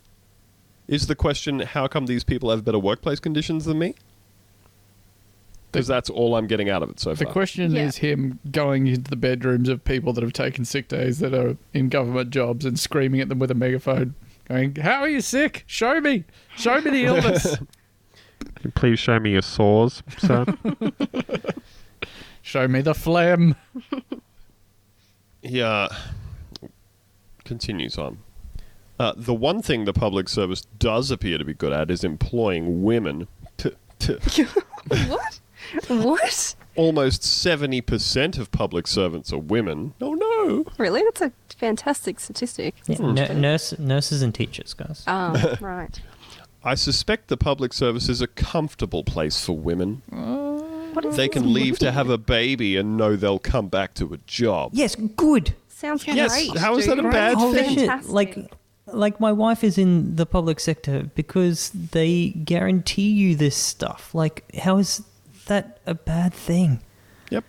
Is 0.87 1.07
the 1.07 1.15
question, 1.15 1.59
how 1.59 1.87
come 1.87 2.05
these 2.05 2.23
people 2.23 2.51
have 2.51 2.63
better 2.63 2.79
workplace 2.79 3.19
conditions 3.19 3.65
than 3.65 3.79
me? 3.79 3.95
Because 5.73 5.87
that's 5.87 6.09
all 6.09 6.35
I'm 6.35 6.47
getting 6.47 6.69
out 6.69 6.81
of 6.81 6.89
it 6.89 7.01
so 7.01 7.13
far. 7.13 7.25
The 7.25 7.33
question 7.33 7.75
Yeah. 7.75 7.87
is 7.87 7.97
him 7.97 8.39
going 8.49 8.87
into 8.87 9.09
the 9.09 9.17
bedrooms 9.17 9.67
of 9.67 9.83
people 9.83 10.13
that 10.13 10.23
have 10.23 10.31
taken 10.31 10.63
sick 10.63 10.87
days 10.87 11.19
that 11.19 11.33
are 11.33 11.57
in 11.73 11.89
government 11.89 12.29
jobs 12.29 12.63
and 12.63 12.79
screaming 12.79 13.19
at 13.19 13.27
them 13.27 13.39
with 13.39 13.51
a 13.51 13.55
megaphone, 13.55 14.15
going, 14.47 14.73
How 14.77 15.01
are 15.01 15.09
you 15.09 15.19
sick? 15.19 15.65
Show 15.67 15.99
me. 15.99 16.23
Show 16.55 16.79
me 16.79 16.91
the 16.91 17.03
illness. 17.03 17.57
Please 18.73 18.99
show 18.99 19.19
me 19.19 19.31
your 19.31 19.41
sores, 19.41 20.03
sir. 20.17 20.45
Show 22.41 22.67
me 22.67 22.81
the 22.81 22.93
phlegm. 22.93 23.55
he 25.41 25.61
uh, 25.63 25.89
continues 27.43 27.97
on. 27.97 28.19
Uh, 28.99 29.13
the 29.15 29.33
one 29.33 29.63
thing 29.63 29.85
the 29.85 29.93
public 29.93 30.29
service 30.29 30.61
does 30.77 31.09
appear 31.09 31.39
to 31.39 31.43
be 31.43 31.55
good 31.55 31.73
at 31.73 31.89
is 31.89 32.03
employing 32.03 32.83
women. 32.83 33.27
T- 33.57 33.71
t- 33.97 34.13
what? 35.07 35.39
What? 35.87 36.55
Almost 36.75 37.23
70% 37.23 38.37
of 38.37 38.51
public 38.51 38.85
servants 38.85 39.33
are 39.33 39.39
women. 39.39 39.95
Oh 39.99 40.13
no! 40.13 40.71
Really? 40.77 41.01
That's 41.01 41.21
a 41.21 41.31
fantastic 41.57 42.19
statistic. 42.19 42.75
Yeah, 42.85 42.97
nu- 42.99 43.33
nurse, 43.33 43.77
nurses 43.79 44.21
and 44.21 44.35
teachers, 44.35 44.73
guys. 44.75 45.03
Oh, 45.07 45.55
right. 45.61 45.99
I 46.65 46.75
suspect 46.75 47.27
the 47.27 47.37
public 47.37 47.73
service 47.73 48.09
is 48.09 48.21
a 48.21 48.27
comfortable 48.27 49.03
place 49.03 49.45
for 49.45 49.53
women. 49.53 50.01
What 50.93 51.05
is 51.05 51.15
They 51.15 51.27
can 51.29 51.53
leave 51.53 51.77
to 51.79 51.91
have 51.91 52.09
a 52.09 52.17
baby 52.17 52.75
and 52.75 52.97
know 52.97 53.15
they'll 53.15 53.37
come 53.39 53.67
back 53.67 53.93
to 53.95 54.13
a 54.13 54.17
job. 54.25 54.71
yes, 54.73 54.95
good. 54.95 55.55
Sounds 55.67 56.07
Yes, 56.07 56.33
great. 56.33 56.57
how 56.57 56.77
is 56.77 56.87
that 56.87 56.97
a 56.99 57.03
bad 57.03 57.35
Holy 57.37 57.57
thing? 57.59 57.69
shit! 57.75 57.87
Fantastic. 57.87 58.11
Like, 58.11 58.51
like 58.87 59.19
my 59.19 59.31
wife 59.31 59.63
is 59.63 59.77
in 59.77 60.15
the 60.15 60.25
public 60.25 60.59
sector 60.59 61.11
because 61.15 61.69
they 61.91 62.29
guarantee 62.29 63.09
you 63.11 63.35
this 63.35 63.55
stuff. 63.57 64.15
Like, 64.15 64.43
how 64.55 64.77
is 64.77 65.03
that 65.47 65.79
a 65.85 65.93
bad 65.93 66.33
thing? 66.33 66.79
Yep. 67.29 67.43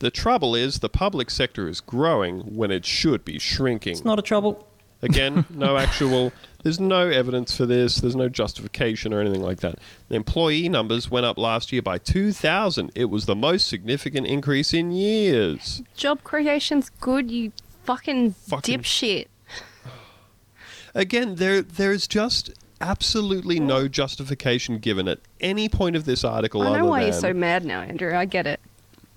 the 0.00 0.10
trouble 0.10 0.54
is, 0.54 0.80
the 0.80 0.88
public 0.88 1.30
sector 1.30 1.68
is 1.68 1.80
growing 1.80 2.40
when 2.56 2.70
it 2.70 2.84
should 2.84 3.24
be 3.24 3.38
shrinking. 3.38 3.92
It's 3.92 4.04
not 4.04 4.18
a 4.18 4.22
trouble. 4.22 4.66
Again, 5.02 5.44
no 5.50 5.76
actual. 5.86 6.32
There's 6.62 6.78
no 6.80 7.08
evidence 7.08 7.56
for 7.56 7.64
this. 7.66 7.96
There's 7.96 8.16
no 8.16 8.28
justification 8.28 9.14
or 9.14 9.20
anything 9.20 9.42
like 9.42 9.60
that. 9.60 9.76
The 10.08 10.16
employee 10.16 10.68
numbers 10.68 11.10
went 11.10 11.24
up 11.26 11.38
last 11.38 11.72
year 11.72 11.80
by 11.82 11.98
2,000. 11.98 12.92
It 12.94 13.06
was 13.06 13.26
the 13.26 13.34
most 13.34 13.66
significant 13.68 14.26
increase 14.26 14.74
in 14.74 14.90
years. 14.92 15.82
Job 15.96 16.22
creation's 16.22 16.90
good, 17.00 17.30
you 17.30 17.52
fucking, 17.84 18.32
Fucking- 18.32 18.80
dipshit. 18.80 19.26
Again, 20.94 21.36
there 21.36 21.62
there 21.62 21.92
is 21.92 22.08
just 22.08 22.50
absolutely 22.80 23.60
no 23.60 23.86
justification 23.86 24.78
given 24.78 25.06
at 25.06 25.20
any 25.40 25.68
point 25.68 25.94
of 25.96 26.04
this 26.04 26.24
article. 26.24 26.62
I 26.62 26.78
know 26.78 26.86
why 26.86 27.04
you're 27.04 27.12
so 27.12 27.32
mad 27.32 27.64
now, 27.64 27.80
Andrew. 27.82 28.14
I 28.16 28.24
get 28.24 28.46
it. 28.46 28.58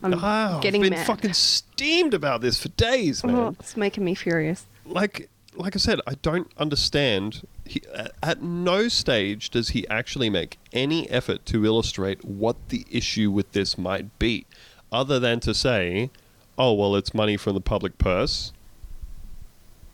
I'm 0.03 0.13
Ah, 0.15 0.59
getting 0.61 0.83
I've 0.83 0.89
been 0.91 0.99
mad. 0.99 1.07
fucking 1.07 1.33
steamed 1.33 2.13
about 2.13 2.41
this 2.41 2.59
for 2.61 2.69
days, 2.69 3.23
man. 3.23 3.35
Oh, 3.35 3.55
it's 3.59 3.75
making 3.77 4.03
me 4.05 4.13
furious. 4.15 4.65
like 4.85 5.29
like 5.55 5.75
I 5.75 5.79
said, 5.79 5.99
I 6.07 6.15
don't 6.21 6.51
understand. 6.57 7.47
He, 7.65 7.81
at- 7.93 8.11
at 8.21 8.41
no 8.41 8.87
stage 8.87 9.49
does 9.49 9.69
he 9.69 9.87
actually 9.87 10.29
make 10.29 10.57
any 10.71 11.09
effort 11.09 11.45
to 11.47 11.65
illustrate 11.65 12.23
what 12.25 12.55
the 12.69 12.85
issue 12.91 13.31
with 13.31 13.51
this 13.53 13.77
might 13.77 14.17
be, 14.19 14.45
other 14.91 15.19
than 15.19 15.39
to 15.41 15.53
say, 15.53 16.09
"Oh 16.57 16.73
well, 16.73 16.95
it's 16.95 17.13
money 17.13 17.37
from 17.37 17.53
the 17.53 17.61
public 17.61 17.97
purse," 17.97 18.51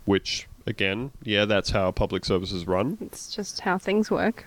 which 0.06 0.48
again, 0.66 1.12
yeah, 1.24 1.46
that's 1.46 1.72
how 1.72 1.92
public 1.92 2.26
services 2.26 2.68
run. 2.68 2.98
It's 3.02 3.34
just 3.34 3.62
how 3.62 3.78
things 3.78 4.10
work. 4.12 4.46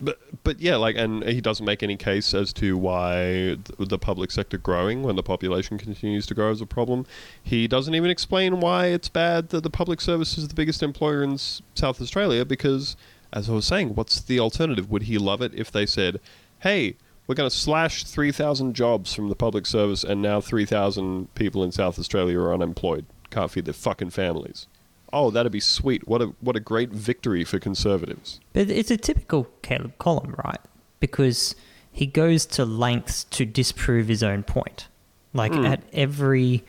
But 0.00 0.18
but 0.44 0.60
yeah, 0.60 0.76
like, 0.76 0.96
and 0.96 1.22
he 1.24 1.40
doesn't 1.40 1.66
make 1.66 1.82
any 1.82 1.96
case 1.96 2.32
as 2.32 2.52
to 2.54 2.76
why 2.76 3.56
the 3.78 3.98
public 3.98 4.30
sector 4.30 4.56
growing 4.56 5.02
when 5.02 5.16
the 5.16 5.22
population 5.22 5.78
continues 5.78 6.26
to 6.26 6.34
grow 6.34 6.50
is 6.50 6.60
a 6.60 6.66
problem. 6.66 7.06
He 7.42 7.68
doesn't 7.68 7.94
even 7.94 8.10
explain 8.10 8.60
why 8.60 8.86
it's 8.86 9.08
bad 9.08 9.50
that 9.50 9.62
the 9.62 9.70
public 9.70 10.00
service 10.00 10.38
is 10.38 10.48
the 10.48 10.54
biggest 10.54 10.82
employer 10.82 11.22
in 11.22 11.36
South 11.38 12.00
Australia. 12.00 12.44
Because, 12.44 12.96
as 13.32 13.50
I 13.50 13.52
was 13.52 13.66
saying, 13.66 13.94
what's 13.94 14.20
the 14.20 14.40
alternative? 14.40 14.90
Would 14.90 15.02
he 15.02 15.18
love 15.18 15.42
it 15.42 15.54
if 15.54 15.70
they 15.70 15.84
said, 15.84 16.20
"Hey, 16.60 16.96
we're 17.26 17.34
going 17.34 17.50
to 17.50 17.54
slash 17.54 18.04
three 18.04 18.32
thousand 18.32 18.74
jobs 18.74 19.14
from 19.14 19.28
the 19.28 19.36
public 19.36 19.66
service, 19.66 20.02
and 20.02 20.22
now 20.22 20.40
three 20.40 20.64
thousand 20.64 21.34
people 21.34 21.62
in 21.62 21.72
South 21.72 21.98
Australia 21.98 22.38
are 22.40 22.54
unemployed, 22.54 23.04
can't 23.30 23.50
feed 23.50 23.66
their 23.66 23.74
fucking 23.74 24.10
families." 24.10 24.66
Oh, 25.12 25.30
that'd 25.30 25.52
be 25.52 25.60
sweet. 25.60 26.06
What 26.06 26.22
a 26.22 26.26
what 26.40 26.56
a 26.56 26.60
great 26.60 26.90
victory 26.90 27.44
for 27.44 27.58
conservatives. 27.58 28.40
But 28.52 28.70
it's 28.70 28.90
a 28.90 28.96
typical 28.96 29.48
Caleb 29.62 29.98
column, 29.98 30.34
right? 30.44 30.60
Because 31.00 31.54
he 31.92 32.06
goes 32.06 32.46
to 32.46 32.64
lengths 32.64 33.24
to 33.24 33.44
disprove 33.44 34.08
his 34.08 34.22
own 34.22 34.42
point. 34.42 34.88
Like 35.32 35.52
at 35.52 35.82
every 35.92 36.64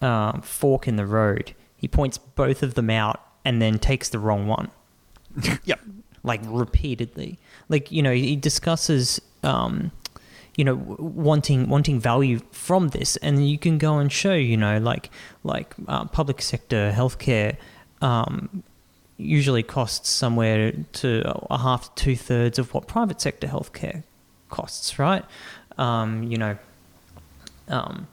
um, 0.00 0.42
fork 0.42 0.86
in 0.86 0.96
the 0.96 1.06
road, 1.06 1.54
he 1.76 1.88
points 1.88 2.18
both 2.18 2.62
of 2.62 2.74
them 2.74 2.90
out 2.90 3.20
and 3.44 3.60
then 3.60 3.78
takes 3.78 4.08
the 4.08 4.18
wrong 4.18 4.46
one. 4.46 4.70
Yep. 5.64 5.80
like 6.22 6.40
repeatedly. 6.44 7.38
Like 7.68 7.92
you 7.92 8.02
know, 8.02 8.12
he 8.12 8.34
discusses, 8.36 9.20
um, 9.42 9.92
you 10.58 10.64
know, 10.64 10.74
wanting 10.98 11.68
wanting 11.68 12.00
value 12.00 12.40
from 12.50 12.88
this, 12.88 13.16
and 13.18 13.48
you 13.48 13.56
can 13.58 13.78
go 13.78 13.98
and 13.98 14.10
show, 14.10 14.34
you 14.34 14.56
know, 14.56 14.78
like 14.78 15.08
like 15.44 15.72
uh, 15.86 16.04
public 16.06 16.42
sector 16.42 16.92
healthcare. 16.94 17.56
Um, 18.02 18.64
usually 19.16 19.62
costs 19.62 20.08
somewhere 20.08 20.72
to 20.92 21.22
a 21.48 21.58
half 21.58 21.94
to 21.94 22.04
two 22.04 22.16
thirds 22.16 22.58
of 22.58 22.74
what 22.74 22.88
private 22.88 23.20
sector 23.20 23.46
healthcare 23.46 24.02
costs, 24.48 24.98
right? 24.98 25.24
Um, 25.76 26.24
you 26.24 26.38
know, 26.38 26.58
um, 27.68 28.08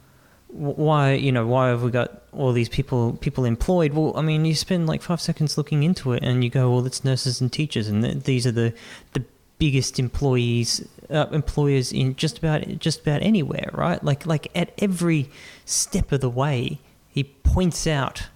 why 0.46 1.14
you 1.14 1.32
know 1.32 1.48
why 1.48 1.68
have 1.68 1.82
we 1.82 1.90
got 1.90 2.22
all 2.30 2.52
these 2.52 2.68
people 2.68 3.14
people 3.20 3.44
employed? 3.44 3.92
Well, 3.92 4.16
I 4.16 4.22
mean, 4.22 4.44
you 4.44 4.54
spend 4.54 4.86
like 4.86 5.02
five 5.02 5.20
seconds 5.20 5.58
looking 5.58 5.82
into 5.82 6.12
it, 6.12 6.22
and 6.22 6.44
you 6.44 6.50
go, 6.50 6.70
well, 6.70 6.86
it's 6.86 7.04
nurses 7.04 7.40
and 7.40 7.52
teachers, 7.52 7.88
and 7.88 8.04
th- 8.04 8.22
these 8.22 8.46
are 8.46 8.52
the 8.52 8.72
the 9.14 9.24
biggest 9.58 9.98
employees 9.98 10.86
uh, 11.10 11.26
employers 11.32 11.92
in 11.92 12.16
just 12.16 12.38
about 12.38 12.62
just 12.78 13.00
about 13.00 13.22
anywhere, 13.22 13.70
right? 13.72 14.02
Like 14.02 14.26
like 14.26 14.48
at 14.54 14.72
every 14.78 15.30
step 15.64 16.12
of 16.12 16.20
the 16.20 16.30
way, 16.30 16.80
he 17.08 17.24
points 17.24 17.86
out 17.86 18.28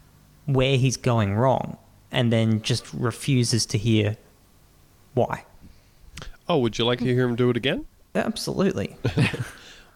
where 0.46 0.76
he's 0.76 0.96
going 0.96 1.34
wrong, 1.34 1.76
and 2.10 2.32
then 2.32 2.62
just 2.62 2.92
refuses 2.92 3.66
to 3.66 3.78
hear 3.78 4.16
why. 5.14 5.44
Oh, 6.48 6.58
would 6.58 6.78
you 6.78 6.84
like 6.84 6.98
to 7.00 7.04
hear 7.04 7.28
him 7.28 7.36
do 7.36 7.50
it 7.50 7.56
again? 7.56 7.86
Absolutely. 8.14 8.96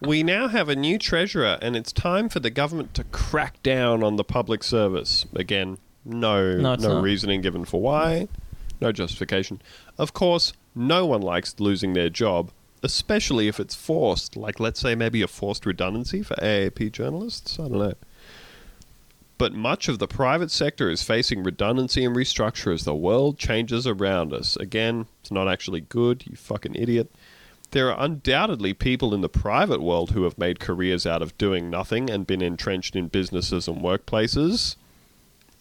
We 0.01 0.23
now 0.23 0.49
have 0.49 0.67
a 0.67 0.75
new 0.75 0.99
treasurer, 0.99 1.57
and 1.61 1.75
it's 1.75 1.91
time 1.91 2.27
for 2.27 2.39
the 2.39 2.49
government 2.49 2.93
to 2.95 3.05
crack 3.05 3.63
down 3.63 4.03
on 4.03 4.17
the 4.17 4.23
public 4.23 4.61
service. 4.61 5.25
Again, 5.33 5.77
no, 6.03 6.57
No, 6.57 6.75
no 6.75 6.95
not. 6.95 7.03
reasoning 7.03 7.41
given 7.41 7.63
for 7.65 7.81
why, 7.81 8.27
no 8.81 8.91
justification. 8.91 9.61
Of 9.97 10.13
course, 10.13 10.53
no 10.75 11.05
one 11.05 11.21
likes 11.21 11.59
losing 11.59 11.93
their 11.93 12.09
job, 12.09 12.51
especially 12.83 13.47
if 13.47 13.59
it's 13.59 13.75
forced. 13.75 14.35
Like, 14.35 14.59
let's 14.59 14.79
say 14.79 14.95
maybe 14.95 15.21
a 15.21 15.27
forced 15.27 15.65
redundancy 15.65 16.21
for 16.21 16.35
AAP 16.35 16.91
journalists. 16.91 17.59
I 17.59 17.63
don't 17.63 17.79
know. 17.79 17.93
But 19.37 19.53
much 19.53 19.89
of 19.89 19.99
the 19.99 20.07
private 20.07 20.49
sector 20.49 20.89
is 20.89 21.03
facing 21.03 21.43
redundancy 21.43 22.05
and 22.05 22.15
restructure 22.15 22.73
as 22.73 22.85
the 22.85 22.95
world 22.95 23.37
changes 23.37 23.85
around 23.85 24.33
us. 24.33 24.55
Again, 24.55 25.07
it's 25.21 25.31
not 25.31 25.49
actually 25.49 25.81
good, 25.81 26.23
you 26.25 26.37
fucking 26.37 26.75
idiot. 26.75 27.13
There 27.71 27.91
are 27.91 28.05
undoubtedly 28.05 28.73
people 28.73 29.13
in 29.13 29.19
the 29.19 29.27
private 29.27 29.81
world 29.81 30.11
who 30.11 30.23
have 30.23 30.37
made 30.37 30.61
careers 30.61 31.05
out 31.05 31.21
of 31.21 31.37
doing 31.37 31.69
nothing 31.69 32.09
and 32.09 32.25
been 32.25 32.41
entrenched 32.41 32.95
in 32.95 33.09
businesses 33.09 33.67
and 33.67 33.81
workplaces. 33.81 34.77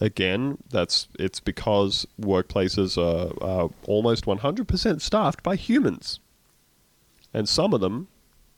Again, 0.00 0.58
that's 0.70 1.08
it's 1.18 1.40
because 1.40 2.06
workplaces 2.20 2.98
are, 2.98 3.32
are 3.42 3.70
almost 3.86 4.24
100% 4.26 5.00
staffed 5.00 5.42
by 5.42 5.56
humans. 5.56 6.20
And 7.32 7.48
some 7.48 7.72
of 7.72 7.80
them 7.80 8.08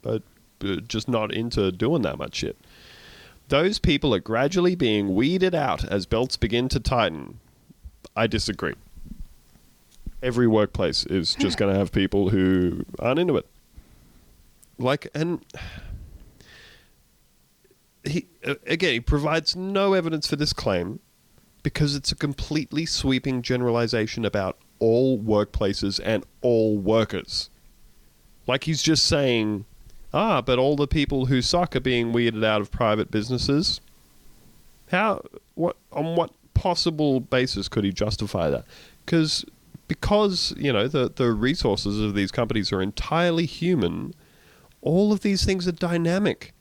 are 0.04 0.20
just 0.88 1.08
not 1.08 1.32
into 1.32 1.70
doing 1.72 2.02
that 2.02 2.18
much 2.18 2.36
shit. 2.36 2.56
Those 3.48 3.78
people 3.78 4.14
are 4.14 4.20
gradually 4.20 4.74
being 4.74 5.14
weeded 5.14 5.54
out 5.54 5.84
as 5.84 6.06
belts 6.06 6.36
begin 6.36 6.68
to 6.70 6.80
tighten. 6.80 7.38
I 8.16 8.26
disagree. 8.26 8.74
Every 10.22 10.46
workplace 10.46 11.04
is 11.06 11.34
just 11.34 11.56
going 11.58 11.72
to 11.72 11.78
have 11.78 11.92
people 11.92 12.30
who 12.30 12.84
aren't 12.98 13.18
into 13.18 13.36
it. 13.36 13.46
Like, 14.78 15.08
and 15.14 15.44
he 18.04 18.26
again 18.42 18.92
he 18.92 19.00
provides 19.00 19.56
no 19.56 19.92
evidence 19.92 20.26
for 20.26 20.36
this 20.36 20.52
claim 20.52 21.00
because 21.66 21.96
it's 21.96 22.12
a 22.12 22.14
completely 22.14 22.86
sweeping 22.86 23.42
generalization 23.42 24.24
about 24.24 24.56
all 24.78 25.18
workplaces 25.18 25.98
and 26.04 26.24
all 26.40 26.78
workers. 26.78 27.50
Like 28.46 28.62
he's 28.62 28.82
just 28.82 29.04
saying, 29.04 29.64
ah, 30.14 30.40
but 30.40 30.60
all 30.60 30.76
the 30.76 30.86
people 30.86 31.26
who 31.26 31.42
suck 31.42 31.74
are 31.74 31.80
being 31.80 32.12
weeded 32.12 32.44
out 32.44 32.60
of 32.60 32.70
private 32.70 33.10
businesses. 33.10 33.80
How? 34.92 35.22
What? 35.56 35.76
On 35.90 36.14
what 36.14 36.30
possible 36.54 37.18
basis 37.18 37.66
could 37.66 37.82
he 37.82 37.90
justify 37.90 38.48
that? 38.48 38.64
Because 39.04 39.44
because 39.88 40.54
you 40.56 40.72
know 40.72 40.86
the 40.86 41.10
the 41.16 41.32
resources 41.32 41.98
of 41.98 42.14
these 42.14 42.30
companies 42.30 42.70
are 42.70 42.80
entirely 42.80 43.44
human. 43.44 44.14
All 44.82 45.12
of 45.12 45.22
these 45.22 45.44
things 45.44 45.66
are 45.66 45.72
dynamic. 45.72 46.54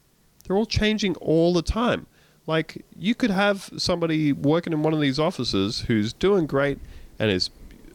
They're 0.48 0.58
all 0.58 0.66
changing 0.66 1.14
all 1.18 1.54
the 1.54 1.62
time. 1.62 2.08
Like 2.48 2.86
you 2.98 3.16
could 3.16 3.32
have 3.32 3.70
somebody 3.78 4.32
working 4.32 4.74
in 4.74 4.84
one 4.84 4.94
of 4.94 5.02
these 5.02 5.20
offices 5.20 5.82
who's 5.82 6.14
doing 6.14 6.46
great 6.46 6.80
and 7.18 7.32
is 7.32 7.50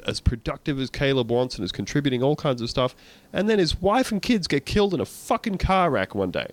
as 0.06 0.20
productive 0.20 0.80
as 0.80 0.90
Caleb 0.90 1.30
wants 1.30 1.56
and 1.56 1.64
is 1.64 1.72
contributing 1.72 2.22
all 2.22 2.36
kinds 2.36 2.62
of 2.62 2.70
stuff, 2.70 2.94
and 3.32 3.48
then 3.48 3.58
his 3.58 3.80
wife 3.80 4.10
and 4.10 4.22
kids 4.22 4.46
get 4.46 4.66
killed 4.66 4.94
in 4.94 5.00
a 5.00 5.04
fucking 5.04 5.58
car 5.58 5.90
wreck 5.90 6.14
one 6.14 6.30
day. 6.30 6.48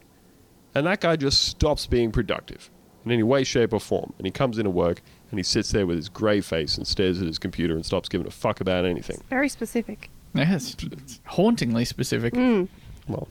And 0.75 0.85
that 0.85 1.01
guy 1.01 1.15
just 1.15 1.43
stops 1.43 1.87
being 1.87 2.11
productive 2.11 2.69
in 3.05 3.11
any 3.11 3.23
way, 3.23 3.43
shape, 3.43 3.73
or 3.73 3.79
form. 3.79 4.13
And 4.17 4.27
he 4.27 4.31
comes 4.31 4.57
into 4.57 4.69
work 4.69 5.01
and 5.31 5.39
he 5.39 5.43
sits 5.43 5.71
there 5.71 5.87
with 5.87 5.95
his 5.97 6.09
grey 6.09 6.41
face 6.41 6.77
and 6.77 6.85
stares 6.85 7.19
at 7.21 7.27
his 7.27 7.39
computer 7.39 7.73
and 7.73 7.85
stops 7.85 8.09
giving 8.09 8.27
a 8.27 8.31
fuck 8.31 8.59
about 8.61 8.85
anything. 8.85 9.21
Very 9.29 9.49
specific. 9.49 10.09
Yes, 10.33 10.73
it's, 10.73 10.83
it's 10.83 11.21
hauntingly 11.25 11.85
specific. 11.85 12.33
Mm. 12.33 12.67
Well, 13.07 13.27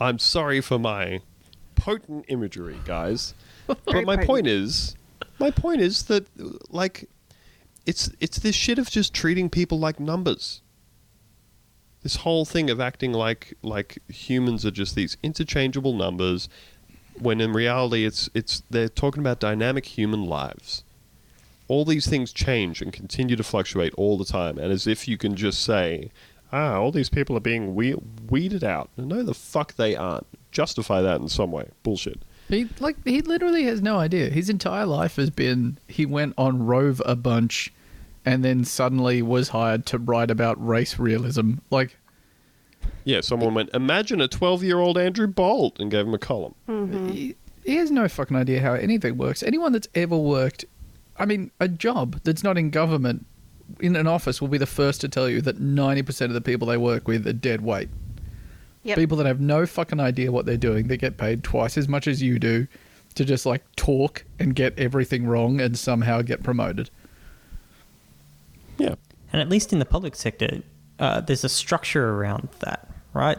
I'm 0.00 0.18
sorry 0.18 0.60
for 0.60 0.78
my 0.78 1.20
potent 1.74 2.24
imagery, 2.28 2.78
guys. 2.84 3.34
But 3.66 4.04
my 4.04 4.16
point 4.24 4.46
is, 4.46 4.96
my 5.38 5.50
point 5.50 5.80
is 5.80 6.04
that 6.04 6.26
like, 6.70 7.08
it's 7.86 8.10
it's 8.20 8.38
this 8.38 8.54
shit 8.54 8.78
of 8.78 8.90
just 8.90 9.14
treating 9.14 9.50
people 9.50 9.78
like 9.78 9.98
numbers. 9.98 10.60
This 12.02 12.16
whole 12.16 12.44
thing 12.44 12.68
of 12.70 12.80
acting 12.80 13.12
like 13.12 13.54
like 13.62 13.98
humans 14.08 14.66
are 14.66 14.70
just 14.70 14.94
these 14.94 15.16
interchangeable 15.22 15.94
numbers, 15.94 16.48
when 17.18 17.40
in 17.40 17.52
reality 17.52 18.04
it's 18.04 18.28
it's 18.34 18.62
they're 18.70 18.88
talking 18.88 19.20
about 19.20 19.40
dynamic 19.40 19.86
human 19.86 20.24
lives. 20.24 20.84
All 21.68 21.84
these 21.84 22.06
things 22.06 22.32
change 22.32 22.82
and 22.82 22.92
continue 22.92 23.36
to 23.36 23.42
fluctuate 23.44 23.94
all 23.94 24.18
the 24.18 24.24
time, 24.24 24.58
and 24.58 24.72
as 24.72 24.86
if 24.86 25.08
you 25.08 25.16
can 25.16 25.36
just 25.36 25.62
say, 25.62 26.10
ah, 26.52 26.76
all 26.76 26.92
these 26.92 27.08
people 27.08 27.36
are 27.36 27.40
being 27.40 27.74
we- 27.74 27.96
weeded 28.28 28.62
out. 28.62 28.90
No, 28.96 29.22
the 29.22 29.32
fuck 29.32 29.74
they 29.74 29.96
aren't. 29.96 30.26
Justify 30.50 31.00
that 31.00 31.20
in 31.20 31.28
some 31.28 31.50
way. 31.50 31.68
Bullshit. 31.82 32.20
He 32.52 32.68
like 32.80 32.96
he 33.06 33.22
literally 33.22 33.64
has 33.64 33.80
no 33.80 33.98
idea. 33.98 34.28
His 34.28 34.50
entire 34.50 34.84
life 34.84 35.16
has 35.16 35.30
been 35.30 35.78
he 35.88 36.04
went 36.04 36.34
on 36.36 36.66
Rove 36.66 37.00
a 37.06 37.16
bunch, 37.16 37.72
and 38.26 38.44
then 38.44 38.64
suddenly 38.64 39.22
was 39.22 39.48
hired 39.48 39.86
to 39.86 39.98
write 39.98 40.30
about 40.30 40.64
race 40.64 40.98
realism. 40.98 41.54
Like 41.70 41.96
Yeah, 43.04 43.22
someone 43.22 43.54
went, 43.54 43.70
imagine 43.72 44.20
a 44.20 44.28
12 44.28 44.62
year 44.64 44.78
old 44.78 44.98
Andrew 44.98 45.26
Bolt, 45.26 45.80
and 45.80 45.90
gave 45.90 46.06
him 46.06 46.12
a 46.12 46.18
column. 46.18 46.54
Mm-hmm. 46.68 47.08
he, 47.08 47.36
he 47.64 47.76
has 47.76 47.90
no 47.90 48.06
fucking 48.06 48.36
idea 48.36 48.60
how 48.60 48.74
anything 48.74 49.16
works. 49.16 49.42
Anyone 49.42 49.72
that's 49.72 49.88
ever 49.94 50.16
worked, 50.16 50.66
I 51.16 51.24
mean, 51.24 51.52
a 51.58 51.68
job 51.68 52.20
that's 52.22 52.42
not 52.42 52.58
in 52.58 52.68
government, 52.68 53.24
in 53.80 53.96
an 53.96 54.06
office, 54.06 54.42
will 54.42 54.48
be 54.48 54.58
the 54.58 54.66
first 54.66 55.00
to 55.00 55.08
tell 55.08 55.26
you 55.26 55.40
that 55.40 55.58
ninety 55.58 56.02
percent 56.02 56.28
of 56.28 56.34
the 56.34 56.42
people 56.42 56.68
they 56.68 56.76
work 56.76 57.08
with 57.08 57.26
are 57.26 57.32
dead 57.32 57.62
weight. 57.62 57.88
Yep. 58.84 58.98
People 58.98 59.16
that 59.18 59.26
have 59.26 59.40
no 59.40 59.64
fucking 59.64 60.00
idea 60.00 60.32
what 60.32 60.44
they're 60.44 60.56
doing, 60.56 60.88
they 60.88 60.96
get 60.96 61.16
paid 61.16 61.44
twice 61.44 61.78
as 61.78 61.88
much 61.88 62.08
as 62.08 62.20
you 62.20 62.38
do 62.38 62.66
to 63.14 63.24
just 63.24 63.46
like 63.46 63.62
talk 63.76 64.24
and 64.38 64.54
get 64.54 64.76
everything 64.78 65.26
wrong 65.26 65.60
and 65.60 65.78
somehow 65.78 66.22
get 66.22 66.42
promoted. 66.42 66.90
Yeah. 68.78 68.94
And 69.32 69.40
at 69.40 69.48
least 69.48 69.72
in 69.72 69.78
the 69.78 69.84
public 69.84 70.16
sector, 70.16 70.62
uh, 70.98 71.20
there's 71.20 71.44
a 71.44 71.48
structure 71.48 72.10
around 72.10 72.48
that, 72.60 72.88
right? 73.12 73.38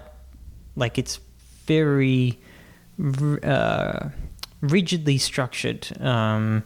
Like 0.76 0.98
it's 0.98 1.20
very 1.66 2.40
uh, 3.44 4.10
rigidly 4.62 5.18
structured 5.18 5.88
um, 6.02 6.64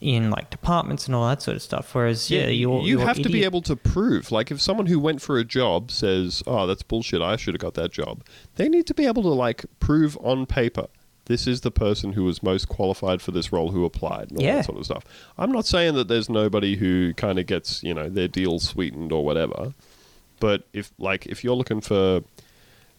in 0.00 0.30
like 0.30 0.50
departments 0.50 1.06
and 1.06 1.14
all 1.14 1.26
that 1.28 1.42
sort 1.42 1.56
of 1.56 1.62
stuff. 1.62 1.94
Whereas, 1.94 2.30
yeah, 2.30 2.46
you're, 2.48 2.80
you 2.82 2.98
you're 2.98 3.06
have 3.06 3.16
to 3.22 3.28
be 3.28 3.44
able 3.44 3.62
to 3.62 3.76
prove. 3.76 4.30
Like, 4.32 4.50
if 4.50 4.60
someone 4.60 4.86
who 4.86 4.98
went 4.98 5.20
for 5.22 5.38
a 5.38 5.44
job 5.44 5.90
says, 5.90 6.42
"Oh, 6.46 6.66
that's 6.66 6.82
bullshit. 6.82 7.20
I 7.22 7.36
should 7.36 7.54
have 7.54 7.60
got 7.60 7.74
that 7.74 7.92
job," 7.92 8.22
they 8.56 8.68
need 8.68 8.86
to 8.86 8.94
be 8.94 9.06
able 9.06 9.22
to 9.22 9.28
like 9.28 9.64
prove 9.80 10.16
on 10.22 10.46
paper 10.46 10.86
this 11.26 11.46
is 11.46 11.60
the 11.60 11.70
person 11.70 12.14
who 12.14 12.24
was 12.24 12.42
most 12.42 12.70
qualified 12.70 13.20
for 13.20 13.32
this 13.32 13.52
role 13.52 13.70
who 13.70 13.84
applied 13.84 14.30
and 14.30 14.38
all 14.38 14.44
Yeah. 14.46 14.56
that 14.56 14.64
sort 14.64 14.78
of 14.78 14.86
stuff. 14.86 15.04
I'm 15.36 15.52
not 15.52 15.66
saying 15.66 15.94
that 15.96 16.08
there's 16.08 16.30
nobody 16.30 16.76
who 16.76 17.12
kind 17.14 17.38
of 17.38 17.44
gets 17.44 17.82
you 17.82 17.92
know 17.92 18.08
their 18.08 18.28
deal 18.28 18.58
sweetened 18.58 19.12
or 19.12 19.22
whatever, 19.24 19.74
but 20.40 20.62
if 20.72 20.90
like 20.98 21.26
if 21.26 21.44
you're 21.44 21.54
looking 21.54 21.82
for 21.82 22.22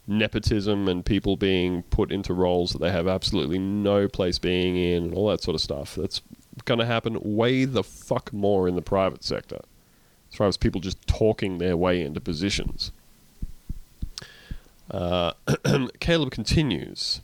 nepotism 0.07 0.87
and 0.87 1.05
people 1.05 1.37
being 1.37 1.83
put 1.83 2.11
into 2.11 2.33
roles 2.33 2.71
that 2.73 2.79
they 2.79 2.91
have 2.91 3.07
absolutely 3.07 3.59
no 3.59 4.07
place 4.07 4.39
being 4.39 4.75
in 4.75 5.03
and 5.05 5.13
all 5.13 5.27
that 5.29 5.41
sort 5.41 5.55
of 5.55 5.61
stuff. 5.61 5.95
That's 5.95 6.21
going 6.65 6.79
to 6.79 6.85
happen 6.85 7.17
way 7.21 7.65
the 7.65 7.83
fuck 7.83 8.31
more 8.33 8.67
in 8.67 8.75
the 8.75 8.81
private 8.81 9.23
sector. 9.23 9.59
As 10.31 10.35
far 10.35 10.47
as 10.47 10.57
people 10.57 10.79
just 10.81 11.05
talking 11.07 11.57
their 11.57 11.75
way 11.75 12.01
into 12.01 12.21
positions. 12.21 12.91
Uh, 14.91 15.33
Caleb 15.99 16.31
continues. 16.31 17.21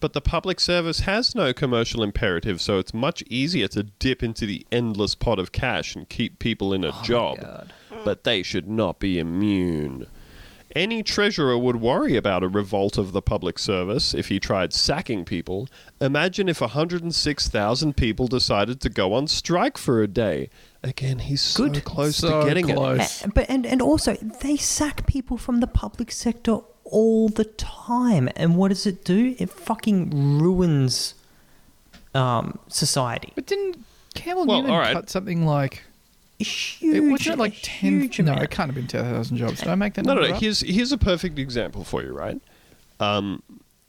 But 0.00 0.14
the 0.14 0.20
public 0.22 0.60
service 0.60 1.00
has 1.00 1.34
no 1.34 1.52
commercial 1.52 2.02
imperative, 2.02 2.60
so 2.60 2.78
it's 2.78 2.94
much 2.94 3.22
easier 3.28 3.68
to 3.68 3.82
dip 3.82 4.22
into 4.22 4.46
the 4.46 4.66
endless 4.72 5.14
pot 5.14 5.38
of 5.38 5.52
cash 5.52 5.94
and 5.94 6.08
keep 6.08 6.38
people 6.38 6.72
in 6.72 6.84
a 6.84 6.92
job. 7.02 7.38
But 8.04 8.24
they 8.24 8.42
should 8.42 8.66
not 8.66 8.98
be 8.98 9.18
immune. 9.18 10.06
Any 10.76 11.02
treasurer 11.02 11.58
would 11.58 11.76
worry 11.76 12.16
about 12.16 12.42
a 12.44 12.48
revolt 12.48 12.96
of 12.96 13.12
the 13.12 13.20
public 13.20 13.58
service 13.58 14.14
if 14.14 14.28
he 14.28 14.38
tried 14.38 14.72
sacking 14.72 15.24
people. 15.24 15.68
Imagine 16.00 16.48
if 16.48 16.60
106,000 16.60 17.96
people 17.96 18.28
decided 18.28 18.80
to 18.82 18.88
go 18.88 19.12
on 19.14 19.26
strike 19.26 19.76
for 19.76 20.02
a 20.02 20.06
day. 20.06 20.48
Again, 20.82 21.18
he's 21.18 21.40
so 21.42 21.68
Good. 21.68 21.84
close 21.84 22.16
So 22.16 22.40
to 22.42 22.46
getting 22.46 22.68
it. 22.68 22.74
close. 22.76 23.24
Uh, 23.24 23.28
but 23.34 23.46
and, 23.50 23.66
and 23.66 23.82
also 23.82 24.14
they 24.14 24.56
sack 24.56 25.06
people 25.06 25.36
from 25.36 25.60
the 25.60 25.66
public 25.66 26.12
sector 26.12 26.58
all 26.84 27.28
the 27.28 27.44
time. 27.44 28.28
And 28.36 28.56
what 28.56 28.68
does 28.68 28.86
it 28.86 29.04
do? 29.04 29.34
It 29.38 29.50
fucking 29.50 30.38
ruins 30.40 31.14
um, 32.14 32.58
society. 32.68 33.32
But 33.34 33.46
didn't 33.46 33.84
Campbell 34.14 34.46
Well, 34.46 34.58
Newman 34.62 34.72
all 34.72 34.80
right. 34.80 34.94
cut 34.94 35.10
something 35.10 35.44
like 35.46 35.82
A 36.40 36.42
it 36.42 36.46
huge, 36.46 37.10
wasn't 37.10 37.34
it 37.34 37.38
like 37.38 37.56
a 37.58 37.60
ten? 37.60 38.00
huge 38.00 38.18
No, 38.20 38.32
amount. 38.32 38.44
it 38.44 38.50
can't 38.50 38.68
have 38.68 38.74
been 38.74 38.86
ten 38.86 39.04
thousand 39.04 39.36
jobs. 39.36 39.58
Did 39.60 39.68
I 39.68 39.74
make 39.74 39.94
that 39.94 40.06
No, 40.06 40.14
no, 40.14 40.22
no. 40.22 40.34
up? 40.34 40.40
Here's 40.40 40.60
here's 40.60 40.90
a 40.92 40.98
perfect 40.98 41.38
example 41.38 41.84
for 41.84 42.02
you, 42.02 42.12
right? 42.12 42.40
Um, 42.98 43.42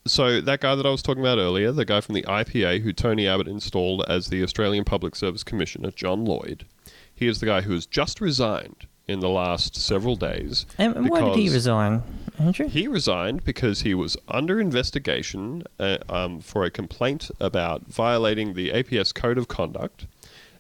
so 0.06 0.42
that 0.42 0.62
guy 0.62 0.76
that 0.76 0.86
I 0.86 0.90
was 0.90 1.02
talking 1.02 1.22
about 1.22 1.38
earlier, 1.38 1.72
the 1.72 1.86
guy 1.86 2.02
from 2.02 2.16
the 2.16 2.24
IPA 2.24 2.82
who 2.82 2.92
Tony 2.92 3.28
Abbott 3.28 3.48
installed 3.48 4.04
as 4.10 4.28
the 4.28 4.44
Australian 4.44 4.84
Public 4.84 5.16
Service 5.16 5.44
Commissioner, 5.44 5.92
John 5.92 6.26
Lloyd, 6.26 6.66
he 7.14 7.28
is 7.28 7.40
the 7.40 7.46
guy 7.46 7.62
who 7.62 7.74
has 7.74 7.86
just 7.86 8.20
resigned 8.20 8.88
in 9.08 9.20
the 9.20 9.30
last 9.30 9.76
several 9.76 10.16
days. 10.16 10.66
And, 10.78 10.96
and 10.96 11.10
why 11.10 11.22
did 11.22 11.36
he 11.36 11.50
resign, 11.50 12.02
Andrew? 12.40 12.68
He 12.68 12.88
resigned 12.88 13.44
because 13.44 13.82
he 13.82 13.94
was 13.94 14.18
under 14.28 14.60
investigation 14.60 15.64
uh, 15.80 15.98
um, 16.10 16.40
for 16.40 16.64
a 16.64 16.72
complaint 16.72 17.30
about 17.40 17.86
violating 17.88 18.54
the 18.54 18.70
APS 18.72 19.14
Code 19.14 19.38
of 19.38 19.48
Conduct. 19.48 20.08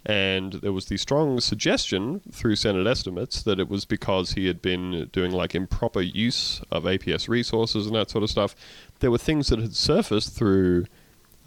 And 0.05 0.53
there 0.53 0.73
was 0.73 0.85
the 0.85 0.97
strong 0.97 1.39
suggestion 1.39 2.21
through 2.31 2.55
Senate 2.55 2.87
estimates 2.87 3.43
that 3.43 3.59
it 3.59 3.69
was 3.69 3.85
because 3.85 4.31
he 4.31 4.47
had 4.47 4.61
been 4.61 5.09
doing 5.11 5.31
like 5.31 5.53
improper 5.53 6.01
use 6.01 6.61
of 6.71 6.83
APS 6.83 7.27
resources 7.27 7.85
and 7.85 7.95
that 7.95 8.09
sort 8.09 8.23
of 8.23 8.29
stuff. 8.29 8.55
There 8.99 9.11
were 9.11 9.19
things 9.19 9.49
that 9.49 9.59
had 9.59 9.75
surfaced 9.75 10.35
through 10.35 10.85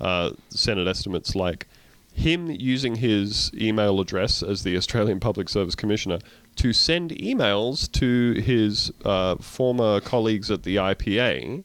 uh, 0.01 0.33
Senate 0.51 0.87
estimates, 0.87 1.35
like 1.35 1.67
him 2.13 2.49
using 2.49 2.97
his 2.97 3.51
email 3.55 4.01
address 4.01 4.43
as 4.43 4.63
the 4.63 4.77
Australian 4.77 5.19
Public 5.19 5.49
Service 5.49 5.75
Commissioner 5.75 6.21
to 6.57 6.73
send 6.73 7.11
emails 7.11 7.91
to 7.91 8.41
his 8.41 8.93
uh, 9.05 9.35
former 9.37 10.01
colleagues 10.01 10.49
at 10.51 10.63
the 10.63 10.77
IPA 10.77 11.65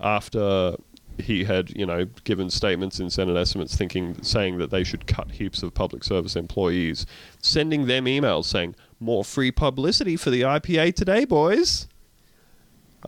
after 0.00 0.76
he 1.20 1.44
had, 1.44 1.70
you 1.70 1.86
know, 1.86 2.06
given 2.24 2.50
statements 2.50 3.00
in 3.00 3.10
Senate 3.10 3.36
estimates 3.36 3.76
thinking, 3.76 4.22
saying 4.22 4.58
that 4.58 4.70
they 4.70 4.84
should 4.84 5.06
cut 5.06 5.32
heaps 5.32 5.62
of 5.62 5.74
public 5.74 6.04
service 6.04 6.36
employees, 6.36 7.06
sending 7.40 7.86
them 7.86 8.04
emails 8.06 8.44
saying, 8.46 8.74
more 8.98 9.24
free 9.24 9.50
publicity 9.50 10.16
for 10.16 10.30
the 10.30 10.42
IPA 10.42 10.94
today, 10.94 11.24
boys. 11.24 11.88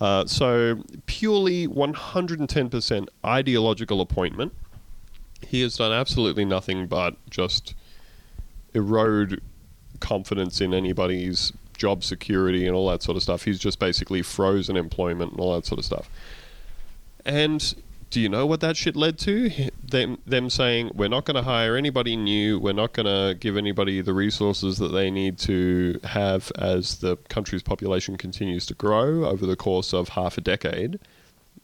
Uh, 0.01 0.25
so, 0.25 0.83
purely 1.05 1.69
110% 1.69 3.09
ideological 3.25 4.01
appointment. 4.01 4.55
He 5.47 5.61
has 5.63 5.77
done 5.77 5.93
absolutely 5.93 6.47
nothing 6.47 6.87
but 6.87 7.17
just 7.29 7.75
erode 8.75 9.43
confidence 10.01 10.61
in 10.61 10.73
anybody's 10.73 11.53
job 11.77 12.05
security 12.05 12.67
and 12.67 12.75
all 12.75 12.89
that 12.89 13.03
sort 13.03 13.17
of 13.17 13.23
stuff. 13.23 13.43
He's 13.43 13.59
just 13.59 13.79
basically 13.79 14.23
frozen 14.23 14.77
employment 14.77 15.33
and 15.33 15.41
all 15.41 15.55
that 15.55 15.67
sort 15.67 15.79
of 15.79 15.85
stuff. 15.85 16.09
And 17.25 17.75
do 18.13 18.21
you 18.21 18.29
know 18.29 18.45
what 18.45 18.61
that 18.61 18.77
shit 18.77 18.95
led 18.95 19.19
to? 19.21 19.51
Them 19.83 20.19
them 20.27 20.51
saying 20.51 20.91
we're 20.95 21.09
not 21.09 21.25
going 21.25 21.35
to 21.35 21.43
hire 21.43 21.77
anybody 21.77 22.15
new. 22.15 22.59
We're 22.59 22.75
not 22.75 22.93
going 22.93 23.07
to 23.07 23.35
give 23.35 23.57
anybody 23.57 24.03
the 24.03 24.13
resources 24.13 24.77
that 24.79 24.89
they 24.89 25.11
need 25.11 25.39
to 25.39 25.99
have 26.05 26.53
as 26.59 26.99
the 26.99 27.17
country's 27.31 27.63
population 27.63 28.19
continues 28.19 28.67
to 28.67 28.75
grow 28.75 29.25
over 29.25 29.47
the 29.47 29.57
course 29.57 29.95
of 29.95 30.11
half 30.11 30.37
a 30.37 30.43
decade. 30.43 31.01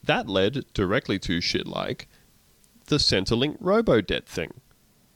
That 0.02 0.26
led 0.26 0.64
directly 0.72 1.18
to 1.20 1.42
shit 1.42 1.66
like 1.66 2.08
the 2.86 2.96
Centrelink 2.96 3.58
robo 3.60 4.00
debt 4.00 4.26
thing 4.26 4.54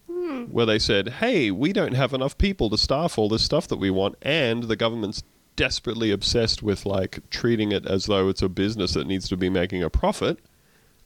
hmm. 0.07 0.43
where 0.45 0.67
they 0.67 0.79
said, 0.79 1.15
"Hey, 1.21 1.51
we 1.51 1.73
don't 1.73 1.95
have 1.95 2.13
enough 2.13 2.37
people 2.37 2.69
to 2.69 2.77
staff 2.77 3.17
all 3.17 3.31
this 3.31 3.43
stuff 3.43 3.67
that 3.69 3.79
we 3.79 3.89
want, 3.89 4.17
and 4.21 4.65
the 4.65 4.77
government's 4.77 5.23
desperately 5.57 6.11
obsessed 6.11 6.63
with 6.63 6.85
like 6.85 7.21
treating 7.31 7.73
it 7.73 7.87
as 7.87 8.05
though 8.05 8.29
it's 8.29 8.43
a 8.43 8.51
business 8.51 8.93
that 8.93 9.07
needs 9.07 9.31
to 9.31 9.37
be 9.39 9.49
making 9.49 9.83
a 9.83 9.89
profit. 9.89 10.39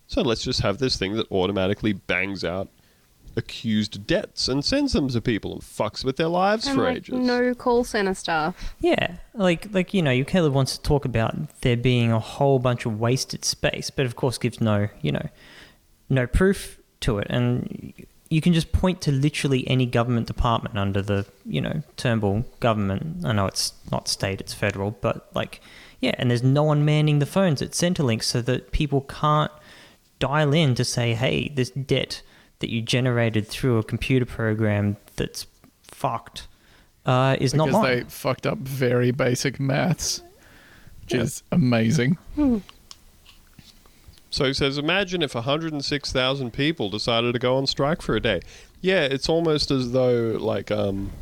So 0.07 0.23
let's 0.23 0.43
just 0.43 0.61
have 0.61 0.79
this 0.79 0.97
thing 0.97 1.17
that 1.17 1.31
automatically 1.31 1.93
bangs 1.93 2.45
out 2.45 2.69
accused 3.37 4.07
debts 4.07 4.49
and 4.49 4.65
sends 4.65 4.95
them 4.95 5.09
to 5.09 5.21
people 5.21 5.53
and 5.53 5.61
fucks 5.61 6.03
with 6.05 6.17
their 6.17 6.29
lives 6.29 6.67
And 6.67 6.77
for 6.77 6.85
like 6.85 6.97
ages." 6.99 7.15
no 7.15 7.55
call 7.55 7.85
center 7.85 8.15
staff. 8.15 8.75
Yeah, 8.81 9.17
like 9.35 9.73
like 9.73 9.93
you 9.93 10.03
know, 10.03 10.11
you 10.11 10.25
Caleb 10.25 10.55
wants 10.55 10.77
to 10.77 10.83
talk 10.83 11.05
about 11.05 11.61
there 11.61 11.77
being 11.77 12.11
a 12.11 12.19
whole 12.19 12.59
bunch 12.59 12.87
of 12.87 12.99
wasted 12.99 13.45
space, 13.45 13.91
but 13.91 14.07
of 14.07 14.17
course 14.17 14.39
gives 14.39 14.61
no 14.61 14.89
you 15.03 15.13
know 15.13 15.29
no 16.09 16.27
proof 16.27 16.79
to 17.01 17.19
it, 17.19 17.27
and 17.29 17.93
you 18.31 18.41
can 18.41 18.53
just 18.53 18.73
point 18.73 19.01
to 19.03 19.13
literally 19.13 19.69
any 19.69 19.87
government 19.87 20.27
department 20.27 20.79
under 20.79 21.03
the 21.03 21.27
you 21.45 21.61
know 21.61 21.83
Turnbull 21.97 22.47
government. 22.61 23.25
I 23.25 23.33
know 23.33 23.47
it's 23.47 23.75
not 23.93 24.09
state, 24.09 24.41
it's 24.41 24.55
federal, 24.55 24.93
but 24.93 25.29
like 25.35 25.61
yeah, 26.01 26.15
and 26.19 26.31
there's 26.31 26.43
no 26.43 26.63
one 26.63 26.85
manning 26.85 27.19
the 27.19 27.27
phones 27.27 27.61
at 27.61 27.73
Centrelink 27.73 28.23
so 28.23 28.41
that 28.43 28.73
people 28.73 29.03
can't 29.03 29.53
dial 30.19 30.53
in 30.53 30.75
to 30.75 30.85
say, 30.85 31.15
hey, 31.15 31.49
this 31.55 31.71
debt 31.71 32.23
that 32.61 32.71
you 32.71 32.81
generated 32.83 33.47
through 33.47 33.79
a 33.79 33.83
computer 33.83 34.25
program 34.27 34.97
that's 35.17 35.47
fucked 35.83 36.47
uh, 37.05 37.37
is 37.41 37.55
not 37.55 37.67
because 37.67 37.83
mine. 37.83 37.97
they 37.99 38.05
fucked 38.05 38.47
up 38.47 38.59
very 38.59 39.11
basic 39.11 39.61
maths, 39.61 40.23
which 41.03 41.15
Yeah. 41.15 41.21
is 41.23 41.43
amazing. 41.53 42.17
So 44.31 44.45
he 44.45 44.53
says, 44.55 44.77
imagine 44.77 45.23
if 45.23 45.35
106,000 45.35 46.53
people 46.53 46.91
decided 46.91 47.33
to 47.33 47.39
go 47.39 47.57
on 47.57 47.67
strike 47.67 48.03
for 48.03 48.17
a 48.17 48.21
day. 48.21 48.41
Yeah, 48.81 49.03
it's 49.03 49.29
almost 49.29 49.71
as 49.71 49.93
though, 49.93 50.37
like, 50.39 50.71
um, 50.71 51.13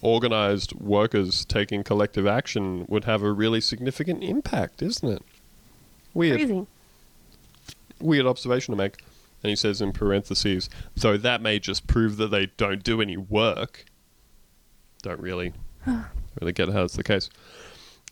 organized 0.00 0.72
workers 0.74 1.44
taking 1.44 1.82
collective 1.82 2.26
action 2.26 2.84
would 2.88 3.04
have 3.04 3.22
a 3.22 3.32
really 3.32 3.60
significant 3.60 4.22
impact, 4.22 4.82
isn't 4.82 5.08
it? 5.08 5.22
Weird. 6.14 6.38
Crazy. 6.38 6.66
Weird 8.00 8.26
observation 8.26 8.72
to 8.72 8.76
make. 8.76 9.02
And 9.42 9.50
he 9.50 9.56
says 9.56 9.80
in 9.80 9.92
parentheses, 9.92 10.68
though 10.96 11.16
that 11.16 11.40
may 11.40 11.58
just 11.58 11.86
prove 11.86 12.16
that 12.18 12.30
they 12.30 12.46
don't 12.56 12.82
do 12.82 13.00
any 13.00 13.16
work. 13.16 13.86
Don't 15.02 15.20
really, 15.20 15.54
really 16.40 16.52
get 16.52 16.68
how 16.68 16.84
it's 16.84 16.96
the 16.96 17.02
case. 17.02 17.30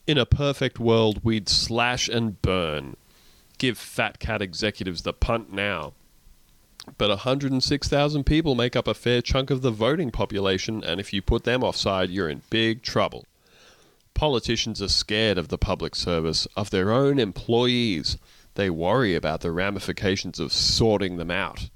In 0.07 0.17
a 0.17 0.25
perfect 0.25 0.81
world, 0.81 1.21
we'd 1.23 1.49
slash 1.51 2.09
and 2.09 2.41
burn. 2.41 2.97
Give 3.59 3.77
fat 3.77 4.19
cat 4.19 4.41
executives 4.41 5.03
the 5.03 5.13
punt 5.13 5.53
now. 5.53 5.93
But 6.97 7.11
106,000 7.11 8.25
people 8.25 8.55
make 8.55 8.75
up 8.75 8.89
a 8.89 8.95
fair 8.95 9.21
chunk 9.21 9.51
of 9.51 9.61
the 9.61 9.71
voting 9.71 10.11
population, 10.11 10.83
and 10.83 10.99
if 10.99 11.13
you 11.13 11.21
put 11.21 11.45
them 11.45 11.63
offside, 11.63 12.09
you're 12.09 12.31
in 12.31 12.41
big 12.49 12.83
trouble. 12.83 13.27
Politicians 14.15 14.81
are 14.81 14.89
scared 14.89 15.37
of 15.37 15.49
the 15.49 15.59
public 15.59 15.95
service, 15.95 16.47
of 16.57 16.71
their 16.71 16.91
own 16.91 17.19
employees. 17.19 18.17
They 18.59 18.71
worry 18.71 19.15
about 19.15 19.43
the 19.43 19.53
ramifications 19.53 20.41
of 20.41 20.53
sorting 20.53 21.17
them 21.17 21.31
out. 21.31 21.71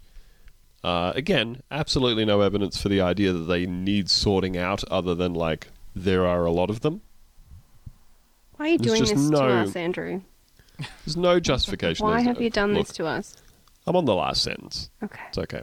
Uh, 0.82 1.12
again, 1.14 1.62
absolutely 1.70 2.24
no 2.24 2.40
evidence 2.40 2.82
for 2.82 2.88
the 2.88 3.00
idea 3.00 3.32
that 3.32 3.44
they 3.44 3.66
need 3.66 4.10
sorting 4.10 4.56
out 4.56 4.82
other 4.90 5.14
than, 5.14 5.32
like, 5.32 5.68
there 5.94 6.26
are 6.26 6.44
a 6.44 6.50
lot 6.50 6.70
of 6.70 6.80
them. 6.80 7.02
Why 8.56 8.64
are 8.64 8.68
you 8.70 8.78
There's 8.78 8.98
doing 8.98 9.16
this 9.16 9.30
no- 9.30 9.46
to 9.46 9.54
us, 9.54 9.76
Andrew? 9.76 10.22
There's 11.06 11.16
no 11.16 11.38
justification. 11.38 12.04
Why 12.04 12.20
have 12.20 12.42
you 12.42 12.50
done 12.50 12.74
look, 12.74 12.88
this 12.88 12.96
to 12.96 13.06
us? 13.06 13.36
I'm 13.86 13.94
on 13.94 14.04
the 14.04 14.16
last 14.16 14.42
sentence. 14.42 14.90
Okay. 15.04 15.22
It's 15.28 15.38
okay. 15.38 15.62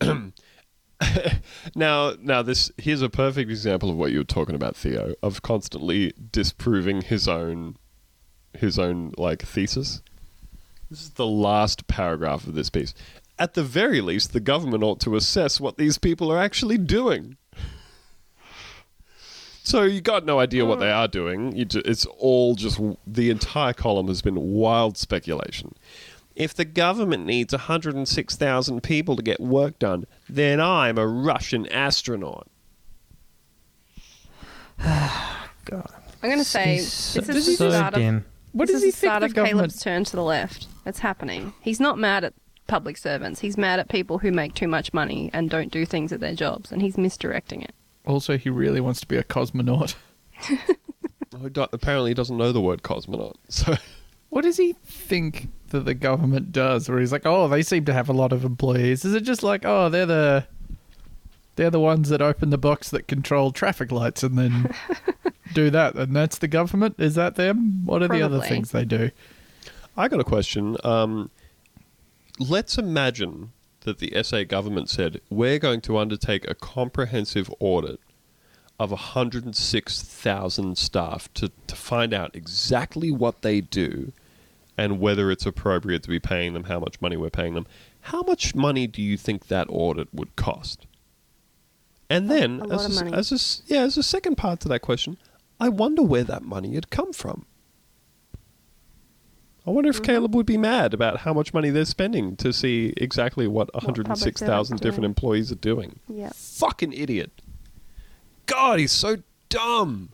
now, 1.74 2.14
now 2.18 2.40
this 2.40 2.72
here's 2.78 3.02
a 3.02 3.10
perfect 3.10 3.50
example 3.50 3.90
of 3.90 3.96
what 3.96 4.10
you 4.10 4.16
were 4.16 4.24
talking 4.24 4.54
about, 4.54 4.74
Theo, 4.74 5.14
of 5.22 5.42
constantly 5.42 6.14
disproving 6.32 7.02
his 7.02 7.28
own, 7.28 7.76
his 8.54 8.78
own 8.78 9.12
like 9.18 9.42
thesis. 9.42 10.00
This 10.90 11.02
is 11.02 11.10
the 11.10 11.26
last 11.26 11.86
paragraph 11.86 12.46
of 12.46 12.54
this 12.54 12.68
piece. 12.68 12.94
At 13.38 13.54
the 13.54 13.62
very 13.62 14.00
least, 14.00 14.32
the 14.32 14.40
government 14.40 14.82
ought 14.82 15.00
to 15.00 15.14
assess 15.14 15.60
what 15.60 15.78
these 15.78 15.98
people 15.98 16.32
are 16.32 16.38
actually 16.38 16.78
doing. 16.78 17.36
So 19.62 19.84
you 19.84 20.00
got 20.00 20.24
no 20.24 20.40
idea 20.40 20.64
what 20.64 20.80
they 20.80 20.90
are 20.90 21.06
doing. 21.06 21.54
You 21.54 21.64
ju- 21.64 21.82
it's 21.84 22.04
all 22.06 22.56
just 22.56 22.80
the 23.06 23.30
entire 23.30 23.72
column 23.72 24.08
has 24.08 24.20
been 24.20 24.34
wild 24.36 24.98
speculation. 24.98 25.74
If 26.34 26.54
the 26.54 26.64
government 26.64 27.24
needs 27.24 27.52
106,000 27.52 28.82
people 28.82 29.14
to 29.14 29.22
get 29.22 29.38
work 29.38 29.78
done, 29.78 30.06
then 30.28 30.60
I'm 30.60 30.98
a 30.98 31.06
Russian 31.06 31.66
astronaut. 31.68 32.48
God. 34.84 35.92
I'm 36.22 36.28
going 36.28 36.38
to 36.38 36.44
say 36.44 36.74
He's 36.74 37.14
this 37.14 37.26
so, 37.26 37.32
is 37.32 37.46
the 37.46 37.52
so 37.54 37.70
start 37.70 37.94
of 37.94 38.00
dim. 38.00 38.24
What 38.52 38.66
this 38.68 38.76
does 38.76 38.82
is 38.82 38.86
he 38.86 38.90
the 38.90 38.96
think 38.96 39.10
start 39.10 39.20
the 39.20 39.26
of 39.26 39.34
government? 39.34 39.56
Caleb's 39.58 39.82
turn 39.82 40.04
to 40.04 40.16
the 40.16 40.22
left. 40.22 40.66
It's 40.86 40.98
happening. 41.00 41.52
He's 41.60 41.80
not 41.80 41.98
mad 41.98 42.24
at 42.24 42.34
public 42.66 42.96
servants. 42.96 43.40
He's 43.40 43.56
mad 43.56 43.78
at 43.80 43.88
people 43.88 44.18
who 44.18 44.30
make 44.32 44.54
too 44.54 44.68
much 44.68 44.92
money 44.92 45.30
and 45.32 45.48
don't 45.50 45.70
do 45.72 45.84
things 45.86 46.12
at 46.12 46.20
their 46.20 46.34
jobs, 46.34 46.70
and 46.72 46.82
he's 46.82 46.96
misdirecting 46.98 47.62
it. 47.62 47.74
Also, 48.06 48.36
he 48.38 48.48
really 48.50 48.80
wants 48.80 49.00
to 49.00 49.06
be 49.06 49.16
a 49.16 49.24
cosmonaut. 49.24 49.94
Oh, 51.32 51.44
he 51.44 51.48
do- 51.48 51.66
apparently, 51.72 52.10
he 52.10 52.14
doesn't 52.14 52.36
know 52.36 52.50
the 52.50 52.60
word 52.60 52.82
cosmonaut. 52.82 53.34
So 53.48 53.76
What 54.30 54.42
does 54.42 54.56
he 54.56 54.72
think 54.84 55.48
that 55.68 55.84
the 55.84 55.94
government 55.94 56.50
does? 56.50 56.88
Where 56.88 56.98
he's 56.98 57.12
like, 57.12 57.24
oh, 57.24 57.46
they 57.46 57.62
seem 57.62 57.84
to 57.84 57.92
have 57.92 58.08
a 58.08 58.12
lot 58.12 58.32
of 58.32 58.44
employees. 58.44 59.04
Is 59.04 59.14
it 59.14 59.20
just 59.22 59.44
like, 59.44 59.64
oh, 59.64 59.88
they're 59.88 60.06
the 60.06 60.46
they're 61.56 61.70
the 61.70 61.78
ones 61.80 62.08
that 62.08 62.20
open 62.20 62.50
the 62.50 62.58
box 62.58 62.90
that 62.90 63.06
control 63.06 63.52
traffic 63.52 63.92
lights, 63.92 64.22
and 64.24 64.36
then 64.36 64.74
do 65.54 65.70
that, 65.70 65.94
and 65.94 66.14
that's 66.14 66.38
the 66.38 66.48
government. 66.48 66.96
Is 66.98 67.14
that 67.14 67.34
them? 67.36 67.84
What 67.84 68.02
are 68.02 68.08
the 68.08 68.22
other 68.22 68.40
things 68.40 68.70
they 68.72 68.84
do? 68.84 69.10
I 69.96 70.08
got 70.08 70.20
a 70.20 70.24
question. 70.24 70.76
Um, 70.84 71.30
let's 72.38 72.78
imagine 72.78 73.52
that 73.80 73.98
the 73.98 74.12
SA 74.22 74.44
government 74.44 74.88
said 74.90 75.20
we're 75.30 75.58
going 75.58 75.80
to 75.82 75.96
undertake 75.98 76.48
a 76.48 76.54
comprehensive 76.54 77.52
audit 77.60 78.00
of 78.78 78.90
106,000 78.90 80.78
staff 80.78 81.32
to, 81.34 81.50
to 81.66 81.76
find 81.76 82.14
out 82.14 82.34
exactly 82.34 83.10
what 83.10 83.42
they 83.42 83.60
do 83.60 84.12
and 84.78 84.98
whether 84.98 85.30
it's 85.30 85.44
appropriate 85.44 86.02
to 86.02 86.08
be 86.08 86.18
paying 86.18 86.54
them, 86.54 86.64
how 86.64 86.80
much 86.80 87.00
money 87.02 87.16
we're 87.16 87.28
paying 87.28 87.52
them. 87.54 87.66
How 88.02 88.22
much 88.22 88.54
money 88.54 88.86
do 88.86 89.02
you 89.02 89.18
think 89.18 89.48
that 89.48 89.66
audit 89.68 90.08
would 90.14 90.34
cost? 90.36 90.86
And 92.08 92.30
then, 92.30 92.60
a 92.60 92.74
as, 92.74 93.02
a, 93.02 93.04
as 93.06 93.32
a 93.32 93.34
s- 93.34 93.62
yeah, 93.66 93.82
as 93.82 93.98
a 93.98 94.02
second 94.02 94.36
part 94.36 94.60
to 94.60 94.68
that 94.68 94.80
question, 94.80 95.18
I 95.60 95.68
wonder 95.68 96.02
where 96.02 96.24
that 96.24 96.42
money 96.42 96.74
had 96.74 96.90
come 96.90 97.12
from. 97.12 97.46
I 99.66 99.70
wonder 99.70 99.90
if 99.90 99.96
Mm-hmm. 99.96 100.04
Caleb 100.06 100.34
would 100.34 100.46
be 100.46 100.56
mad 100.56 100.94
about 100.94 101.18
how 101.18 101.34
much 101.34 101.52
money 101.52 101.68
they're 101.70 101.84
spending 101.84 102.34
to 102.36 102.52
see 102.52 102.94
exactly 102.96 103.46
what 103.46 103.72
106,000 103.74 104.78
different 104.78 104.96
doing. 104.96 105.04
employees 105.04 105.52
are 105.52 105.56
doing. 105.56 106.00
Yep. 106.08 106.34
Fucking 106.34 106.92
idiot. 106.94 107.30
God, 108.46 108.78
he's 108.80 108.90
so 108.92 109.18
dumb. 109.50 110.08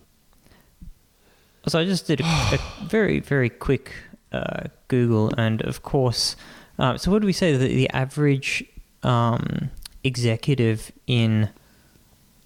So 1.68 1.78
I 1.78 1.84
just 1.84 2.06
did 2.06 2.20
a, 2.20 2.24
a 2.24 2.58
very, 2.84 3.20
very 3.20 3.48
quick 3.48 3.92
uh, 4.32 4.64
Google, 4.88 5.32
and 5.38 5.62
of 5.62 5.82
course, 5.82 6.34
uh, 6.78 6.98
so 6.98 7.10
what 7.10 7.20
do 7.20 7.26
we 7.26 7.32
say 7.32 7.56
that 7.56 7.66
the 7.68 7.88
average 7.90 8.64
um, 9.04 9.70
executive 10.04 10.90
in 11.06 11.48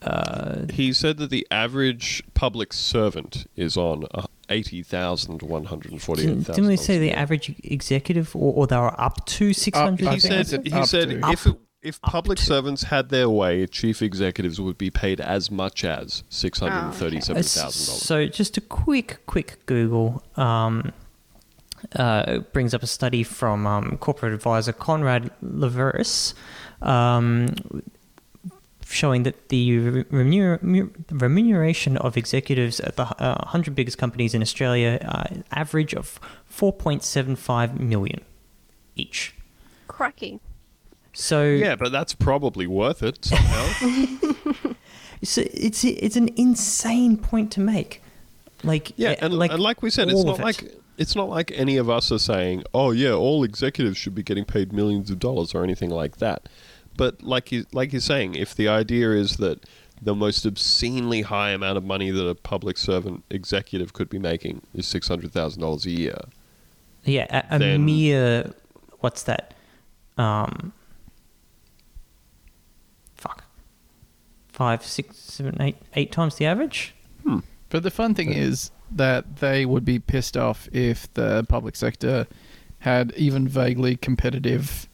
uh, 0.02 0.66
He 0.72 0.92
said 0.92 1.18
that 1.18 1.30
the 1.30 1.46
average 1.50 2.22
public 2.34 2.72
servant 2.72 3.46
is 3.56 3.76
on 3.76 4.04
uh, 4.12 4.26
80,000 4.48 5.38
to 5.40 5.46
148,000. 5.46 6.38
didn't, 6.38 6.54
didn't 6.54 6.68
we 6.68 6.76
say 6.76 6.98
the 6.98 7.12
average 7.12 7.54
executive, 7.62 8.34
or, 8.34 8.52
or 8.54 8.66
they 8.66 8.76
were 8.76 8.98
up 9.00 9.24
to 9.26 9.52
six 9.52 9.78
hundred? 9.78 10.08
I 10.08 10.14
He 10.14 10.20
said, 10.20 10.66
he 10.66 10.72
up 10.72 10.86
said 10.86 11.10
to. 11.10 11.30
if, 11.30 11.46
it, 11.46 11.56
if 11.82 12.00
public 12.02 12.38
servants 12.38 12.84
had 12.84 13.08
their 13.10 13.28
way, 13.30 13.66
chief 13.66 14.02
executives 14.02 14.60
would 14.60 14.76
be 14.76 14.90
paid 14.90 15.20
as 15.20 15.50
much 15.50 15.84
as 15.84 16.24
Uh, 16.28 16.32
$637,000. 16.48 17.70
So 17.72 18.26
just 18.26 18.56
a 18.56 18.60
quick, 18.60 19.20
quick 19.26 19.64
Google 19.66 20.22
um, 20.36 20.92
uh, 21.94 22.38
brings 22.52 22.74
up 22.74 22.82
a 22.82 22.86
study 22.86 23.22
from 23.22 23.66
um, 23.66 23.96
corporate 23.98 24.34
advisor 24.34 24.72
Conrad 24.72 25.30
Liveris, 25.42 26.34
um, 26.82 27.54
showing 28.90 29.22
that 29.22 29.48
the 29.48 30.04
remuner- 30.10 30.90
remuneration 31.10 31.96
of 31.96 32.16
executives 32.16 32.80
at 32.80 32.96
the 32.96 33.04
uh, 33.22 33.36
100 33.44 33.74
biggest 33.74 33.98
companies 33.98 34.34
in 34.34 34.42
Australia 34.42 34.98
uh, 35.04 35.24
average 35.52 35.94
of 35.94 36.20
4.75 36.50 37.78
million 37.78 38.22
each. 38.96 39.34
Cracky. 39.86 40.40
So 41.12 41.44
yeah, 41.44 41.76
but 41.76 41.92
that's 41.92 42.14
probably 42.14 42.66
worth 42.66 43.02
it 43.02 43.24
somehow. 43.24 43.66
it's 45.20 45.38
it's 45.38 45.84
it's 45.84 46.16
an 46.16 46.30
insane 46.36 47.16
point 47.16 47.50
to 47.52 47.60
make. 47.60 48.02
Like 48.62 48.92
Yeah, 48.96 49.10
eh, 49.10 49.16
and 49.22 49.38
like, 49.38 49.50
and 49.52 49.60
like 49.60 49.82
we 49.82 49.90
said, 49.90 50.08
it's 50.08 50.24
not 50.24 50.38
it. 50.38 50.42
like 50.42 50.74
it's 50.98 51.16
not 51.16 51.28
like 51.28 51.50
any 51.54 51.76
of 51.76 51.88
us 51.88 52.12
are 52.12 52.18
saying, 52.18 52.64
"Oh 52.74 52.90
yeah, 52.90 53.12
all 53.12 53.42
executives 53.42 53.96
should 53.96 54.14
be 54.14 54.22
getting 54.22 54.44
paid 54.44 54.72
millions 54.72 55.10
of 55.10 55.18
dollars" 55.18 55.54
or 55.54 55.64
anything 55.64 55.90
like 55.90 56.18
that. 56.18 56.48
But 57.00 57.22
like 57.22 57.50
you 57.50 57.64
like 57.72 57.94
you're 57.94 58.00
saying, 58.02 58.34
if 58.34 58.54
the 58.54 58.68
idea 58.68 59.12
is 59.12 59.38
that 59.38 59.64
the 60.02 60.14
most 60.14 60.44
obscenely 60.44 61.22
high 61.22 61.48
amount 61.52 61.78
of 61.78 61.82
money 61.82 62.10
that 62.10 62.28
a 62.28 62.34
public 62.34 62.76
servant 62.76 63.24
executive 63.30 63.94
could 63.94 64.10
be 64.10 64.18
making 64.18 64.60
is 64.74 64.86
six 64.86 65.08
hundred 65.08 65.32
thousand 65.32 65.62
dollars 65.62 65.86
a 65.86 65.92
year, 65.92 66.18
Yeah, 67.04 67.44
a, 67.50 67.56
a 67.56 67.78
mere 67.78 68.52
what's 68.98 69.22
that? 69.22 69.54
Um, 70.18 70.74
fuck, 73.14 73.44
five, 74.48 74.84
six, 74.84 75.16
seven, 75.16 75.56
eight, 75.62 75.78
eight 75.94 76.12
times 76.12 76.34
the 76.34 76.44
average. 76.44 76.94
But 77.70 77.82
the 77.82 77.90
fun 77.90 78.14
thing 78.14 78.30
is 78.30 78.72
that 78.90 79.36
they 79.36 79.64
would 79.64 79.86
be 79.86 79.98
pissed 80.00 80.36
off 80.36 80.68
if 80.70 81.10
the 81.14 81.46
public 81.48 81.76
sector 81.76 82.26
had 82.80 83.14
even 83.16 83.48
vaguely 83.48 83.96
competitive, 83.96 84.86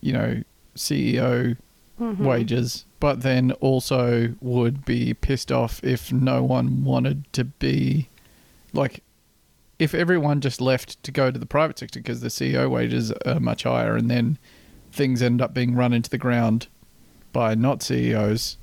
you 0.00 0.12
know, 0.12 0.44
CEO 0.76 1.56
Mm-hmm. 2.00 2.24
wages, 2.24 2.86
but 2.98 3.20
then 3.22 3.52
also 3.60 4.34
would 4.40 4.84
be 4.84 5.14
pissed 5.14 5.52
off 5.52 5.78
if 5.84 6.12
no 6.12 6.42
one 6.42 6.82
wanted 6.82 7.32
to 7.34 7.44
be 7.44 8.08
like 8.72 9.04
if 9.78 9.94
everyone 9.94 10.40
just 10.40 10.60
left 10.60 11.00
to 11.04 11.12
go 11.12 11.30
to 11.30 11.38
the 11.38 11.46
private 11.46 11.78
sector 11.78 12.00
because 12.00 12.20
the 12.20 12.26
CEO 12.30 12.68
wages 12.68 13.12
are 13.24 13.38
much 13.38 13.62
higher 13.62 13.94
and 13.94 14.10
then 14.10 14.38
things 14.90 15.22
end 15.22 15.40
up 15.40 15.54
being 15.54 15.76
run 15.76 15.92
into 15.92 16.10
the 16.10 16.18
ground 16.18 16.66
by 17.32 17.54
not 17.54 17.80
CEOs, 17.80 18.56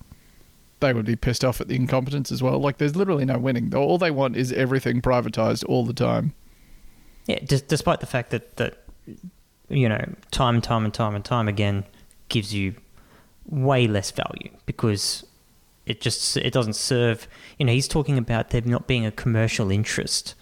they 0.82 0.92
would 0.92 1.06
be 1.06 1.16
pissed 1.16 1.46
off 1.46 1.62
at 1.62 1.70
the 1.70 1.76
incompetence 1.78 2.34
as 2.34 2.44
well. 2.44 2.60
Like 2.60 2.80
there's 2.80 2.98
literally 2.98 3.24
no 3.24 3.38
winning. 3.38 3.74
All 3.74 3.98
they 3.98 4.12
want 4.12 4.36
is 4.36 4.52
everything 4.52 5.02
privatized 5.02 5.64
all 5.70 5.86
the 5.86 5.94
time. 5.94 6.34
Yeah, 7.28 7.40
d- 7.40 7.62
despite 7.66 8.02
the 8.02 8.08
fact 8.08 8.32
that 8.32 8.58
that 8.58 8.84
you 9.70 9.88
know 9.88 10.04
time, 10.32 10.60
time, 10.60 10.84
and 10.84 10.94
time 10.94 11.16
and 11.16 11.24
time 11.24 11.48
again 11.48 11.86
gives 12.32 12.54
you 12.54 12.74
way 13.46 13.86
less 13.86 14.10
value 14.10 14.50
because 14.66 15.26
it 15.86 16.02
just 16.02 16.38
it 16.38 16.52
doesn't 16.52 16.76
serve. 16.76 17.28
You 17.60 17.66
know, 17.66 17.74
he's 17.74 17.88
talking 17.88 18.18
about 18.18 18.50
there 18.50 18.62
not 18.62 18.88
being 18.88 19.06
a 19.06 19.12
commercial 19.12 19.70
interest 19.70 20.34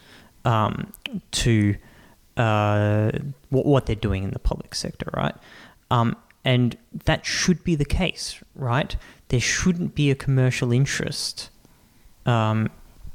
um, 0.45 0.93
to 1.31 1.75
uh, 2.37 3.11
what, 3.49 3.65
what 3.65 3.85
they're 3.85 3.95
doing 3.95 4.23
in 4.23 4.31
the 4.31 4.39
public 4.39 4.73
sector, 4.73 5.09
right? 5.13 5.35
Um, 5.91 6.15
and 6.45 6.77
that 7.05 7.25
should 7.25 7.63
be 7.63 7.75
the 7.75 7.85
case, 7.85 8.41
right? 8.55 8.95
There 9.27 9.41
shouldn't 9.41 9.95
be 9.95 10.09
a 10.09 10.15
commercial 10.15 10.71
interest 10.71 11.49
um, 12.25 12.69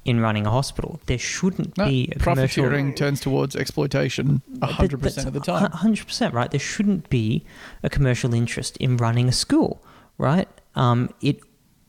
in 0.04 0.20
running 0.20 0.46
a 0.46 0.50
hospital. 0.50 1.00
There 1.06 1.18
shouldn't 1.18 1.78
No, 1.78 1.86
be 1.86 2.10
a 2.14 2.18
commercial 2.18 2.64
profiteering 2.64 2.94
turns 2.94 3.20
towards 3.20 3.56
exploitation 3.56 4.42
hundred 4.62 5.00
percent 5.00 5.26
of 5.26 5.32
the 5.32 5.40
time. 5.40 5.70
Hundred 5.70 6.06
percent, 6.06 6.34
right? 6.34 6.50
There 6.50 6.60
shouldn't 6.60 7.08
be 7.08 7.44
a 7.82 7.88
commercial 7.88 8.34
interest 8.34 8.76
in 8.78 8.96
running 8.96 9.28
a 9.28 9.32
school, 9.32 9.82
right? 10.18 10.48
Um, 10.74 11.10
it 11.20 11.40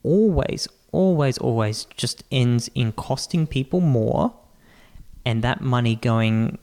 always, 0.02 0.68
always, 0.92 1.36
always 1.38 1.84
just 1.96 2.24
ends 2.30 2.70
in 2.74 2.92
costing 2.92 3.46
people 3.46 3.80
more, 3.80 4.32
and 5.24 5.42
that 5.42 5.60
money 5.60 5.96
going 5.96 6.58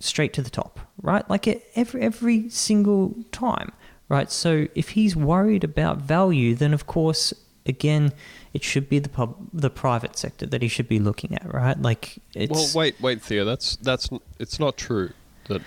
straight 0.00 0.32
to 0.32 0.42
the 0.42 0.50
top, 0.50 0.80
right? 1.02 1.28
Like 1.30 1.46
it, 1.46 1.70
every 1.76 2.00
every 2.02 2.48
single 2.48 3.14
time, 3.30 3.70
right? 4.08 4.30
So 4.30 4.66
if 4.74 4.90
he's 4.90 5.14
worried 5.14 5.62
about 5.62 5.98
value, 5.98 6.54
then 6.54 6.74
of 6.74 6.86
course, 6.86 7.32
again, 7.66 8.12
it 8.52 8.64
should 8.64 8.88
be 8.88 8.98
the 8.98 9.08
pub, 9.08 9.36
the 9.52 9.70
private 9.70 10.16
sector 10.16 10.46
that 10.46 10.62
he 10.62 10.68
should 10.68 10.88
be 10.88 10.98
looking 10.98 11.34
at, 11.34 11.52
right? 11.52 11.80
Like 11.80 12.18
well, 12.34 12.68
wait, 12.74 13.00
wait, 13.00 13.22
Theo, 13.22 13.44
that's 13.44 13.76
that's 13.76 14.08
it's 14.38 14.58
not 14.58 14.76
true 14.76 15.12
that 15.48 15.62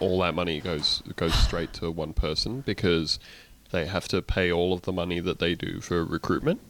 all 0.00 0.20
that 0.20 0.34
money 0.34 0.60
goes 0.60 1.02
goes 1.16 1.34
straight 1.34 1.72
to 1.74 1.90
one 1.90 2.12
person 2.12 2.62
because 2.62 3.18
they 3.70 3.86
have 3.86 4.08
to 4.08 4.22
pay 4.22 4.50
all 4.50 4.72
of 4.72 4.82
the 4.82 4.92
money 4.92 5.20
that 5.20 5.38
they 5.38 5.54
do 5.54 5.80
for 5.80 6.04
recruitment. 6.04 6.60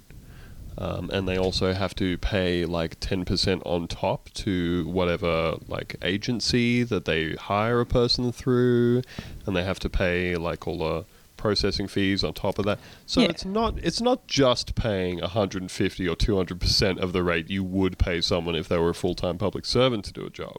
Um, 0.78 1.08
and 1.10 1.26
they 1.26 1.38
also 1.38 1.72
have 1.72 1.94
to 1.94 2.18
pay 2.18 2.66
like 2.66 3.00
10% 3.00 3.62
on 3.64 3.88
top 3.88 4.28
to 4.34 4.86
whatever 4.86 5.56
like 5.68 5.96
agency 6.02 6.82
that 6.82 7.06
they 7.06 7.32
hire 7.32 7.80
a 7.80 7.86
person 7.86 8.30
through 8.30 9.00
and 9.46 9.56
they 9.56 9.64
have 9.64 9.78
to 9.80 9.88
pay 9.88 10.36
like 10.36 10.68
all 10.68 10.78
the 10.78 11.04
processing 11.46 11.86
fees 11.86 12.24
on 12.24 12.32
top 12.34 12.58
of 12.58 12.64
that 12.64 12.78
so 13.06 13.20
Yeah. 13.20 13.28
it's 13.28 13.44
not 13.44 13.78
it's 13.78 14.00
not 14.00 14.26
just 14.26 14.74
paying 14.74 15.20
150 15.20 16.08
or 16.08 16.16
200% 16.16 16.98
of 16.98 17.12
the 17.12 17.22
rate 17.22 17.48
you 17.50 17.62
would 17.62 17.98
pay 17.98 18.20
someone 18.20 18.54
if 18.56 18.66
they 18.68 18.78
were 18.78 18.90
a 18.90 18.94
full-time 18.94 19.38
public 19.38 19.64
servant 19.64 20.04
to 20.06 20.12
do 20.12 20.24
a 20.26 20.30
job 20.30 20.56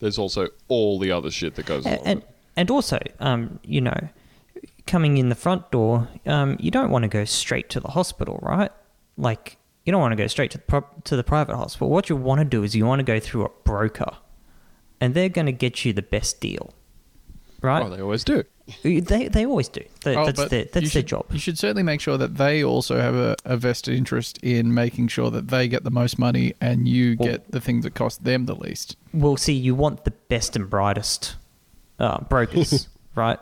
there's 0.00 0.18
also 0.18 0.48
all 0.68 0.98
the 0.98 1.12
other 1.12 1.30
shit 1.30 1.54
that 1.56 1.66
goes 1.66 1.84
along 1.86 1.98
and 2.04 2.20
with 2.20 2.28
it. 2.28 2.34
and 2.56 2.70
also, 2.70 2.98
um, 3.20 3.60
you 3.62 3.80
know, 3.82 4.08
coming 4.86 5.18
in 5.18 5.28
the 5.28 5.34
front 5.34 5.70
door, 5.70 6.08
um, 6.26 6.56
you 6.58 6.70
don't 6.70 6.90
want 6.90 7.02
to 7.02 7.08
go 7.08 7.24
straight 7.26 7.68
to 7.70 7.80
the 7.80 7.88
hospital, 7.88 8.38
right? 8.42 8.70
Like 9.18 9.58
you 9.84 9.92
don't 9.92 10.00
want 10.00 10.12
to 10.12 10.16
go 10.16 10.26
straight 10.26 10.50
to 10.52 10.58
the 10.58 10.64
pro- 10.64 10.86
to 11.04 11.16
the 11.16 11.22
private 11.22 11.54
hospital. 11.54 11.90
What 11.90 12.08
you 12.08 12.16
want 12.16 12.38
to 12.40 12.44
do 12.46 12.62
is 12.62 12.74
you 12.74 12.86
want 12.86 13.00
to 13.00 13.04
go 13.04 13.20
through 13.20 13.44
a 13.44 13.50
broker, 13.64 14.12
and 15.02 15.12
they're 15.14 15.28
going 15.28 15.46
to 15.46 15.52
get 15.52 15.84
you 15.84 15.92
the 15.92 16.02
best 16.16 16.40
deal, 16.40 16.72
right? 17.60 17.84
oh 17.84 17.90
they 17.90 18.00
always 18.00 18.24
do 18.24 18.42
they 18.82 19.28
they 19.28 19.46
always 19.46 19.68
do. 19.68 19.82
They, 20.04 20.16
Oh, 20.16 20.26
that's 20.26 20.38
their 20.50 20.64
that's 20.64 20.72
their 20.72 20.86
should- 20.86 21.06
job. 21.06 21.26
You 21.30 21.38
should 21.38 21.58
certainly 21.58 21.82
make 21.82 22.00
sure 22.00 22.16
that 22.18 22.36
they 22.36 22.62
also 22.64 23.00
have 23.00 23.14
a, 23.14 23.36
a 23.44 23.56
vested 23.56 23.94
interest 23.96 24.38
in 24.42 24.72
making 24.74 25.08
sure 25.08 25.30
that 25.30 25.48
they 25.48 25.68
get 25.68 25.84
the 25.84 25.90
most 25.90 26.18
money 26.18 26.54
and 26.60 26.88
you 26.88 27.16
Well- 27.18 27.28
get 27.30 27.50
the 27.50 27.60
things 27.60 27.84
that 27.84 27.94
cost 27.94 28.24
them 28.24 28.46
the 28.46 28.54
least. 28.54 28.96
Well, 29.12 29.36
see, 29.36 29.52
you 29.54 29.74
want 29.74 30.04
the 30.04 30.12
best 30.12 30.56
and 30.56 30.68
brightest 30.70 31.36
uh, 31.98 32.20
brokers, 32.22 32.88
right? 33.14 33.38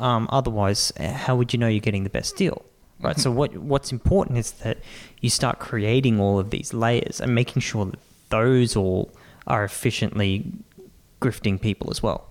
Um, 0.00 0.26
otherwise, 0.30 0.92
uh, 0.98 1.12
how 1.12 1.36
would 1.36 1.52
you 1.52 1.58
know 1.58 1.68
you're 1.68 1.80
getting 1.80 2.04
the 2.04 2.10
best 2.10 2.36
deal? 2.36 2.64
right? 3.00 3.18
so 3.18 3.30
what 3.40 3.56
what's 3.56 3.90
important 3.92 4.38
is 4.38 4.52
that 4.62 4.78
you 5.20 5.28
start 5.30 5.58
creating 5.58 6.20
all 6.20 6.38
of 6.38 6.50
these 6.50 6.72
layers 6.72 7.20
and 7.20 7.34
making 7.34 7.60
sure 7.62 7.84
that 7.86 7.98
those 8.30 8.76
all 8.76 9.10
are 9.46 9.64
efficiently 9.64 10.52
grifting 11.20 11.60
people 11.60 11.90
as 11.90 12.02
well. 12.02 12.26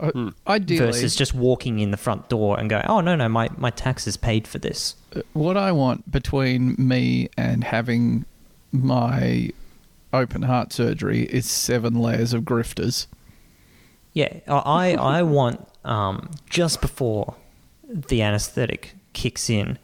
Uh, 0.00 0.30
Ideally, 0.46 0.86
versus 0.86 1.14
just 1.14 1.34
walking 1.34 1.78
in 1.78 1.90
the 1.90 1.96
front 1.96 2.28
door 2.28 2.58
and 2.58 2.70
going, 2.70 2.84
"Oh 2.86 3.00
no, 3.00 3.14
no, 3.16 3.28
my 3.28 3.48
my 3.58 3.70
tax 3.70 4.06
is 4.06 4.16
paid 4.16 4.48
for 4.48 4.58
this." 4.58 4.96
what 5.32 5.56
I 5.56 5.72
want 5.72 6.10
between 6.10 6.74
me 6.78 7.28
and 7.36 7.64
having 7.64 8.24
my 8.72 9.50
open 10.12 10.42
heart 10.42 10.72
surgery 10.72 11.24
is 11.24 11.48
seven 11.50 11.94
layers 11.94 12.32
of 12.32 12.44
grifters. 12.44 13.06
Yeah, 14.12 14.40
I 14.48 14.94
I 14.94 15.22
want 15.38 15.68
um, 15.84 16.30
just 16.48 16.80
before 16.80 17.34
the 17.84 18.22
anesthetic 18.22 18.94
kicks 19.12 19.50
in. 19.50 19.78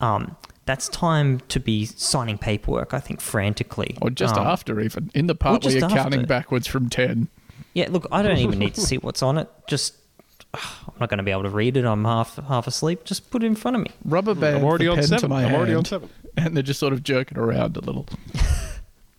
Um, 0.00 0.36
that's 0.64 0.88
time 0.88 1.40
to 1.48 1.58
be 1.60 1.84
signing 1.86 2.38
paperwork. 2.38 2.94
I 2.94 3.00
think 3.00 3.20
frantically, 3.20 3.96
Or 4.00 4.10
just 4.10 4.36
Um, 4.36 4.46
after, 4.46 4.80
even. 4.80 5.10
In 5.14 5.26
the 5.26 5.34
part 5.34 5.64
where 5.64 5.76
you're 5.76 5.88
counting 5.88 6.24
backwards 6.24 6.66
from 6.66 6.88
10. 6.88 7.28
Yeah, 7.74 7.88
look, 7.90 8.06
I 8.12 8.22
don't 8.22 8.38
even 8.38 8.58
need 8.58 8.74
to 8.74 8.80
see 8.88 8.98
what's 8.98 9.22
on 9.22 9.38
it. 9.38 9.48
Just 9.66 9.94
I'm 10.54 10.94
not 11.00 11.08
going 11.08 11.18
to 11.18 11.22
be 11.24 11.30
able 11.30 11.44
to 11.44 11.50
read 11.50 11.76
it. 11.76 11.84
I'm 11.84 12.04
half 12.04 12.36
half 12.48 12.66
asleep. 12.66 13.04
Just 13.04 13.30
put 13.30 13.42
it 13.42 13.46
in 13.46 13.54
front 13.54 13.76
of 13.76 13.82
me. 13.82 13.90
Rubber 14.04 14.34
band 14.34 14.56
I'm 14.58 14.64
already 14.64 14.88
on 14.88 14.96
pen 14.96 15.02
to 15.04 15.08
seven. 15.08 15.30
my 15.30 15.44
I'm 15.44 15.54
already 15.54 15.74
on 15.74 15.84
seven. 15.84 16.08
And 16.36 16.56
they're 16.56 16.62
just 16.62 16.80
sort 16.80 16.94
of 16.94 17.02
jerking 17.02 17.36
around 17.38 17.76
a 17.76 17.80
little. 17.80 18.06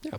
Yeah. 0.04 0.18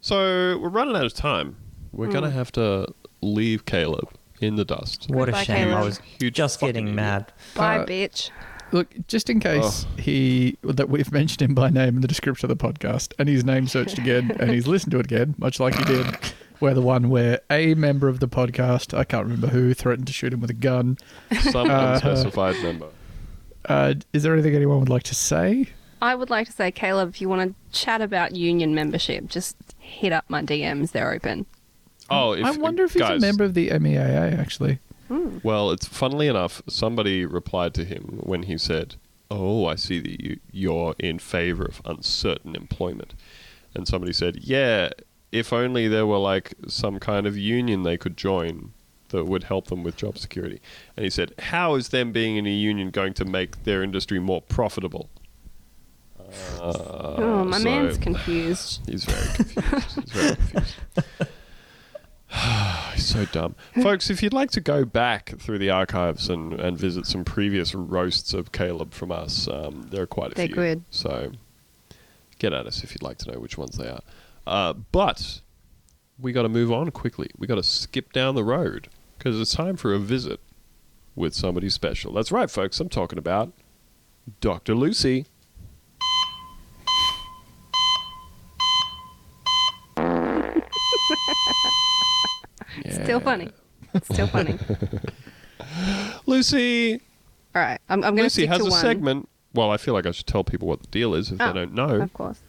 So 0.00 0.58
we're 0.58 0.68
running 0.68 0.96
out 0.96 1.04
of 1.04 1.14
time. 1.14 1.56
We're 1.92 2.06
Hmm. 2.06 2.12
gonna 2.12 2.30
have 2.30 2.52
to 2.52 2.86
leave 3.22 3.64
Caleb 3.64 4.08
in 4.40 4.56
the 4.56 4.64
dust. 4.64 5.06
What 5.08 5.28
a 5.28 5.32
Goodbye, 5.32 5.44
shame! 5.44 5.68
I 5.68 5.70
Caleb. 5.72 5.84
was 5.84 6.00
Huge 6.18 6.34
just 6.34 6.60
getting 6.60 6.84
idiot. 6.86 6.96
mad. 6.96 7.32
Bye, 7.54 7.78
Uh, 7.78 7.86
bitch. 7.86 8.30
Look, 8.72 8.94
just 9.08 9.28
in 9.28 9.40
case 9.40 9.86
he 9.98 10.56
that 10.62 10.88
we've 10.88 11.10
mentioned 11.12 11.42
him 11.42 11.54
by 11.54 11.70
name 11.70 11.96
in 11.96 12.00
the 12.02 12.08
description 12.08 12.50
of 12.50 12.56
the 12.56 12.62
podcast, 12.64 13.12
and 13.18 13.28
his 13.28 13.44
name 13.44 13.66
searched 13.66 13.98
again, 13.98 14.30
and 14.38 14.50
he's 14.50 14.66
listened 14.68 14.92
to 14.92 14.98
it 15.00 15.06
again, 15.06 15.34
much 15.38 15.58
like 15.58 15.74
he 15.76 15.84
did, 15.84 16.06
where 16.60 16.74
the 16.74 16.82
one 16.82 17.08
where 17.10 17.40
a 17.50 17.74
member 17.74 18.08
of 18.08 18.20
the 18.20 18.28
podcast, 18.28 18.96
I 18.96 19.04
can't 19.04 19.24
remember 19.24 19.48
who, 19.48 19.74
threatened 19.74 20.06
to 20.06 20.12
shoot 20.12 20.32
him 20.32 20.40
with 20.40 20.50
a 20.50 20.54
gun. 20.54 20.96
Some 21.40 21.70
Uh, 21.70 21.94
unspecified 21.94 22.62
member. 22.62 22.88
Uh, 23.68 23.94
is 24.12 24.22
there 24.22 24.32
anything 24.32 24.54
anyone 24.54 24.78
would 24.80 24.88
like 24.88 25.02
to 25.04 25.14
say? 25.14 25.68
I 26.02 26.14
would 26.14 26.30
like 26.30 26.46
to 26.46 26.52
say, 26.52 26.70
Caleb, 26.70 27.10
if 27.10 27.20
you 27.20 27.28
want 27.28 27.50
to 27.72 27.78
chat 27.78 28.00
about 28.00 28.34
union 28.34 28.74
membership, 28.74 29.28
just 29.28 29.56
hit 29.78 30.12
up 30.12 30.24
my 30.28 30.42
DMs. 30.42 30.92
They're 30.92 31.12
open. 31.12 31.44
Oh, 32.08 32.32
if, 32.32 32.44
I 32.44 32.52
wonder 32.52 32.84
if 32.84 32.94
he's 32.94 33.02
guys, 33.02 33.22
a 33.22 33.26
member 33.26 33.44
of 33.44 33.54
the 33.54 33.68
MEAA. 33.68 34.38
Actually, 34.38 34.78
Well, 35.42 35.70
it's 35.72 35.86
funnily 35.86 36.26
enough, 36.26 36.62
somebody 36.68 37.24
replied 37.26 37.74
to 37.74 37.84
him 37.84 38.20
when 38.22 38.44
he 38.44 38.56
said, 38.58 38.94
"Oh, 39.30 39.66
I 39.66 39.74
see 39.76 40.00
that 40.00 40.20
you, 40.22 40.40
you're 40.50 40.94
in 40.98 41.18
favor 41.18 41.64
of 41.64 41.82
uncertain 41.84 42.56
employment," 42.56 43.14
and 43.74 43.86
somebody 43.86 44.12
said, 44.12 44.38
"Yeah, 44.42 44.90
if 45.32 45.52
only 45.52 45.88
there 45.88 46.06
were 46.06 46.18
like 46.18 46.54
some 46.68 46.98
kind 46.98 47.26
of 47.26 47.36
union 47.36 47.82
they 47.82 47.96
could 47.96 48.16
join 48.16 48.72
that 49.10 49.24
would 49.24 49.44
help 49.44 49.66
them 49.66 49.82
with 49.82 49.96
job 49.96 50.18
security." 50.18 50.60
And 50.96 51.04
he 51.04 51.10
said, 51.10 51.32
"How 51.38 51.74
is 51.74 51.88
them 51.88 52.12
being 52.12 52.36
in 52.36 52.46
a 52.46 52.50
union 52.52 52.90
going 52.90 53.14
to 53.14 53.24
make 53.24 53.64
their 53.64 53.82
industry 53.82 54.18
more 54.18 54.40
profitable?" 54.42 55.10
Uh, 56.60 57.14
oh, 57.18 57.44
my 57.44 57.58
so- 57.58 57.64
man's 57.64 57.98
confused. 57.98 58.80
He's 58.88 59.04
very 59.04 59.34
confused. 59.34 59.94
He's 59.96 60.12
very 60.12 60.36
confused. 60.36 60.74
He's 62.94 63.06
so 63.06 63.24
dumb. 63.26 63.56
Folks, 63.82 64.08
if 64.10 64.22
you'd 64.22 64.32
like 64.32 64.52
to 64.52 64.60
go 64.60 64.84
back 64.84 65.34
through 65.38 65.58
the 65.58 65.70
archives 65.70 66.28
and, 66.28 66.52
and 66.60 66.78
visit 66.78 67.06
some 67.06 67.24
previous 67.24 67.74
roasts 67.74 68.32
of 68.32 68.52
Caleb 68.52 68.92
from 68.94 69.10
us, 69.10 69.48
um, 69.48 69.88
there 69.90 70.02
are 70.02 70.06
quite 70.06 70.32
a 70.32 70.34
They're 70.36 70.46
few. 70.46 70.54
good. 70.54 70.84
So 70.90 71.32
get 72.38 72.52
at 72.52 72.66
us 72.66 72.84
if 72.84 72.92
you'd 72.92 73.02
like 73.02 73.18
to 73.18 73.32
know 73.32 73.40
which 73.40 73.58
ones 73.58 73.76
they 73.76 73.88
are. 73.88 74.00
Uh, 74.46 74.72
but 74.72 75.40
we 76.18 76.32
got 76.32 76.42
to 76.42 76.48
move 76.48 76.72
on 76.72 76.90
quickly. 76.90 77.30
We 77.38 77.46
got 77.46 77.56
to 77.56 77.62
skip 77.62 78.12
down 78.12 78.34
the 78.34 78.44
road 78.44 78.88
because 79.18 79.38
it's 79.40 79.54
time 79.54 79.76
for 79.76 79.92
a 79.94 79.98
visit 79.98 80.40
with 81.14 81.34
somebody 81.34 81.68
special. 81.68 82.12
That's 82.12 82.32
right, 82.32 82.50
folks. 82.50 82.80
I'm 82.80 82.88
talking 82.88 83.18
about 83.18 83.52
Dr. 84.40 84.74
Lucy. 84.74 85.26
Still 92.90 93.20
funny. 93.20 93.50
Still 94.04 94.26
funny. 94.28 94.58
Lucy 96.26 96.94
All 97.54 97.62
right, 97.62 97.80
I'm, 97.88 97.98
I'm 98.04 98.14
going 98.14 98.16
to 98.16 98.22
Lucy 98.24 98.46
has 98.46 98.60
a 98.60 98.64
one. 98.64 98.72
segment. 98.80 99.28
Well, 99.54 99.70
I 99.70 99.76
feel 99.76 99.94
like 99.94 100.06
I 100.06 100.12
should 100.12 100.26
tell 100.26 100.44
people 100.44 100.68
what 100.68 100.80
the 100.80 100.86
deal 100.88 101.14
is 101.14 101.32
if 101.32 101.40
Oh, 101.40 101.46
they 101.48 101.52
don't 101.52 101.74
know. 101.74 102.00
Of 102.00 102.12
course. 102.12 102.40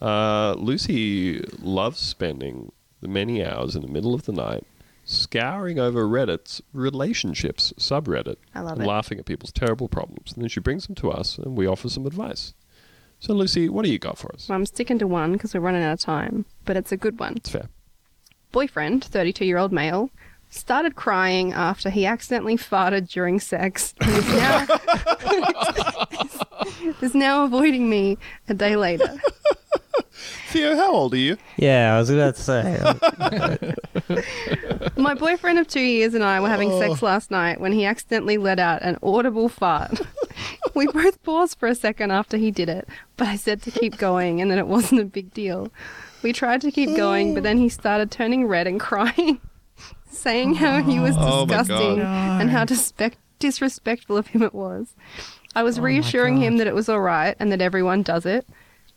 Uh, 0.00 0.54
Lucy 0.58 1.40
loves 1.60 1.98
spending 1.98 2.72
the 3.00 3.08
many 3.08 3.44
hours 3.44 3.74
in 3.76 3.82
the 3.82 3.88
middle 3.88 4.14
of 4.14 4.24
the 4.24 4.32
night 4.32 4.64
scouring 5.04 5.78
over 5.78 6.04
Reddit's 6.06 6.60
relationships 6.74 7.72
subreddit, 7.78 8.36
I 8.54 8.60
love 8.60 8.74
and 8.74 8.82
it. 8.82 8.86
laughing 8.86 9.18
at 9.18 9.24
people's 9.24 9.52
terrible 9.52 9.88
problems. 9.88 10.32
And 10.34 10.42
then 10.42 10.48
she 10.50 10.60
brings 10.60 10.86
them 10.86 10.94
to 10.96 11.10
us, 11.10 11.38
and 11.38 11.56
we 11.56 11.66
offer 11.66 11.88
some 11.88 12.06
advice. 12.06 12.52
So, 13.18 13.32
Lucy, 13.32 13.68
what 13.68 13.84
do 13.84 13.90
you 13.90 13.98
got 13.98 14.18
for 14.18 14.32
us? 14.34 14.48
Well, 14.48 14.56
I'm 14.56 14.66
sticking 14.66 14.98
to 14.98 15.06
one 15.06 15.32
because 15.32 15.54
we're 15.54 15.60
running 15.60 15.82
out 15.82 15.94
of 15.94 16.00
time, 16.00 16.44
but 16.64 16.76
it's 16.76 16.92
a 16.92 16.96
good 16.96 17.18
one. 17.18 17.34
It's 17.36 17.48
fair. 17.48 17.68
Boyfriend, 18.52 19.02
32 19.04 19.44
year 19.46 19.58
old 19.58 19.72
male, 19.72 20.10
started 20.50 20.94
crying 20.94 21.52
after 21.52 21.90
he 21.90 22.06
accidentally 22.06 22.56
farted 22.56 23.08
during 23.08 23.40
sex 23.40 23.94
and 24.00 24.10
is 24.10 24.28
now, 24.28 24.66
is 27.02 27.14
now 27.14 27.44
avoiding 27.44 27.88
me 27.90 28.18
a 28.48 28.54
day 28.54 28.76
later. 28.76 29.20
Theo, 30.48 30.76
how 30.76 30.94
old 30.94 31.12
are 31.12 31.18
you? 31.18 31.36
Yeah, 31.58 31.94
I 31.94 31.98
was 31.98 32.08
about 32.08 32.36
to 32.36 32.42
say. 32.42 32.80
My 34.96 35.12
boyfriend 35.12 35.58
of 35.58 35.68
two 35.68 35.82
years 35.82 36.14
and 36.14 36.24
I 36.24 36.40
were 36.40 36.48
having 36.48 36.70
sex 36.78 37.02
oh. 37.02 37.06
last 37.06 37.30
night 37.30 37.60
when 37.60 37.72
he 37.72 37.84
accidentally 37.84 38.38
let 38.38 38.58
out 38.58 38.80
an 38.80 38.96
audible 39.02 39.50
fart. 39.50 40.00
we 40.74 40.86
both 40.86 41.22
paused 41.22 41.58
for 41.58 41.68
a 41.68 41.74
second 41.74 42.12
after 42.12 42.38
he 42.38 42.50
did 42.50 42.70
it, 42.70 42.88
but 43.18 43.28
I 43.28 43.36
said 43.36 43.60
to 43.62 43.70
keep 43.70 43.98
going 43.98 44.40
and 44.40 44.50
that 44.50 44.56
it 44.56 44.66
wasn't 44.66 45.02
a 45.02 45.04
big 45.04 45.34
deal. 45.34 45.70
We 46.22 46.32
tried 46.32 46.62
to 46.62 46.70
keep 46.70 46.96
going, 46.96 47.34
but 47.34 47.42
then 47.42 47.58
he 47.58 47.68
started 47.68 48.10
turning 48.10 48.46
red 48.46 48.66
and 48.66 48.80
crying, 48.80 49.42
saying 50.10 50.54
how 50.54 50.82
he 50.82 50.98
was 50.98 51.14
Oh 51.18 51.44
disgusting 51.44 51.96
God. 51.96 52.40
and 52.40 52.48
how 52.48 52.64
dispe- 52.64 53.16
disrespectful 53.38 54.16
of 54.16 54.28
him 54.28 54.42
it 54.42 54.54
was. 54.54 54.96
I 55.54 55.62
was 55.62 55.78
oh, 55.78 55.82
reassuring 55.82 56.38
him 56.38 56.56
that 56.56 56.66
it 56.66 56.74
was 56.74 56.88
all 56.88 57.02
right 57.02 57.36
and 57.38 57.52
that 57.52 57.60
everyone 57.60 58.02
does 58.02 58.24
it. 58.24 58.46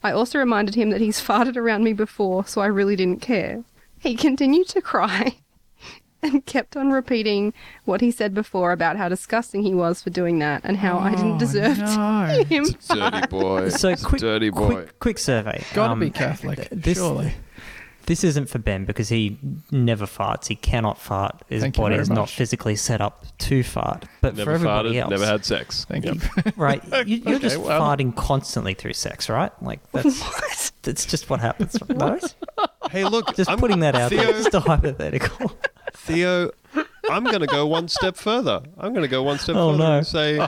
I 0.03 0.11
also 0.11 0.39
reminded 0.39 0.75
him 0.75 0.89
that 0.89 1.01
he's 1.01 1.21
farted 1.21 1.55
around 1.57 1.83
me 1.83 1.93
before, 1.93 2.45
so 2.45 2.61
I 2.61 2.65
really 2.67 2.95
didn't 2.95 3.21
care. 3.21 3.63
He 3.99 4.15
continued 4.15 4.67
to 4.69 4.81
cry 4.81 5.35
and 6.23 6.45
kept 6.45 6.75
on 6.75 6.91
repeating 6.91 7.53
what 7.85 8.01
he 8.01 8.09
said 8.11 8.33
before 8.33 8.71
about 8.71 8.97
how 8.97 9.09
disgusting 9.09 9.61
he 9.63 9.73
was 9.75 10.01
for 10.01 10.09
doing 10.09 10.39
that 10.39 10.61
and 10.63 10.77
how 10.77 10.97
I 10.97 11.11
didn't 11.11 11.37
deserve 11.37 11.77
to 11.77 11.83
no. 11.85 12.43
hear 12.47 12.61
him. 12.63 12.65
Dirty 12.89 13.27
boy. 13.29 13.69
So 13.69 13.89
It's 13.89 14.01
a 14.01 14.05
quick, 14.05 14.21
dirty 14.21 14.49
boy. 14.49 14.67
quick, 14.67 14.99
quick 14.99 15.17
survey. 15.19 15.63
Gotta 15.73 15.93
Um, 15.93 15.99
be 15.99 16.09
Catholic, 16.09 16.57
th- 16.69 16.69
this, 16.71 16.97
surely. 16.97 17.33
This 18.07 18.23
isn't 18.23 18.49
for 18.49 18.59
Ben 18.59 18.85
because 18.85 19.09
he 19.09 19.37
never 19.71 20.05
farts. 20.05 20.47
He 20.47 20.55
cannot 20.55 20.97
fart. 20.97 21.41
His 21.49 21.61
Thank 21.61 21.77
you 21.77 21.83
body 21.83 21.93
very 21.95 22.01
is 22.01 22.09
not 22.09 22.21
much. 22.21 22.35
physically 22.35 22.75
set 22.75 22.99
up 23.01 23.25
to 23.39 23.63
fart. 23.63 24.05
But 24.21 24.35
never 24.35 24.51
for 24.51 24.55
everybody 24.55 24.89
farted, 24.93 25.01
else, 25.01 25.09
never 25.11 25.25
had 25.25 25.45
sex. 25.45 25.85
Thank 25.85 26.05
Yep. 26.05 26.15
you. 26.15 26.51
right? 26.57 26.83
You, 27.07 27.17
you're 27.17 27.39
just 27.39 27.57
well. 27.57 27.79
farting 27.81 28.15
constantly 28.15 28.73
through 28.73 28.93
sex, 28.93 29.29
right? 29.29 29.51
Like 29.63 29.79
that's 29.91 30.19
What? 30.21 30.71
that's 30.83 31.05
just 31.05 31.29
what 31.29 31.39
happens. 31.39 31.77
No? 31.89 32.19
Hey, 32.89 33.03
look, 33.05 33.35
Just 33.35 33.49
I'm- 33.49 33.59
putting 33.59 33.79
that 33.81 33.95
out 33.95 34.09
there. 34.11 34.25
Theo, 34.25 34.31
Just 34.33 34.53
a 34.53 34.59
hypothetical. 34.59 35.51
Theo, 35.93 36.51
I'm 37.09 37.23
going 37.23 37.39
to 37.39 37.47
go 37.47 37.65
one 37.65 37.87
step 37.87 38.15
further. 38.15 38.61
I'm 38.77 38.93
going 38.93 39.03
to 39.03 39.07
go 39.09 39.23
one 39.23 39.39
step 39.39 39.55
Oh, 39.55 39.71
further 39.71 39.83
no. 39.83 39.97
and 39.97 40.07
say 40.07 40.47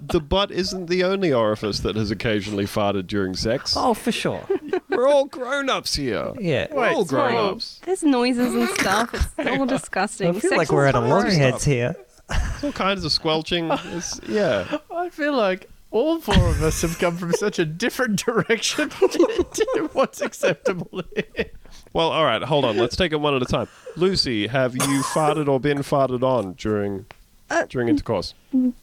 the 0.00 0.20
butt 0.20 0.50
isn't 0.50 0.86
the 0.86 1.04
only 1.04 1.32
orifice 1.32 1.80
that 1.80 1.96
has 1.96 2.10
occasionally 2.10 2.64
farted 2.64 3.06
during 3.06 3.34
sex. 3.34 3.74
Oh, 3.76 3.92
for 3.94 4.10
sure. 4.12 4.46
We're 4.88 5.08
all 5.08 5.26
grown 5.26 5.68
ups 5.68 5.94
here. 5.94 6.32
Yeah. 6.40 6.68
We're 6.72 6.88
all 6.90 7.04
grown 7.04 7.32
Fine. 7.32 7.54
ups. 7.54 7.80
There's 7.84 8.02
noises 8.02 8.54
and 8.54 8.68
stuff. 8.70 9.14
It's 9.38 9.48
all 9.58 9.66
disgusting. 9.66 10.28
I 10.28 10.32
feel 10.32 10.40
Sex 10.50 10.56
like 10.56 10.72
we're 10.72 10.86
at 10.86 10.94
a 10.94 11.00
fine. 11.00 11.10
loggerheads 11.10 11.64
here. 11.64 11.94
There's 12.28 12.64
all 12.64 12.72
kinds 12.72 13.04
of 13.04 13.12
squelching. 13.12 13.70
It's, 13.70 14.20
yeah. 14.28 14.78
I 14.90 15.10
feel 15.10 15.34
like 15.36 15.68
all 15.90 16.20
four 16.20 16.48
of 16.48 16.62
us 16.62 16.80
have 16.82 16.98
come 16.98 17.16
from 17.18 17.32
such 17.32 17.58
a 17.58 17.66
different 17.66 18.24
direction 18.24 18.88
to 18.90 19.90
what's 19.92 20.20
acceptable 20.22 21.02
here. 21.14 21.50
Well, 21.92 22.08
all 22.10 22.24
right. 22.24 22.42
Hold 22.42 22.64
on. 22.64 22.76
Let's 22.76 22.96
take 22.96 23.12
it 23.12 23.20
one 23.20 23.34
at 23.34 23.42
a 23.42 23.46
time. 23.46 23.68
Lucy, 23.96 24.46
have 24.46 24.74
you 24.74 24.80
farted 25.14 25.48
or 25.48 25.60
been 25.60 25.78
farted 25.78 26.22
on 26.22 26.54
during 26.54 27.04
Uh, 27.50 27.66
during 27.68 27.88
intercourse? 27.88 28.34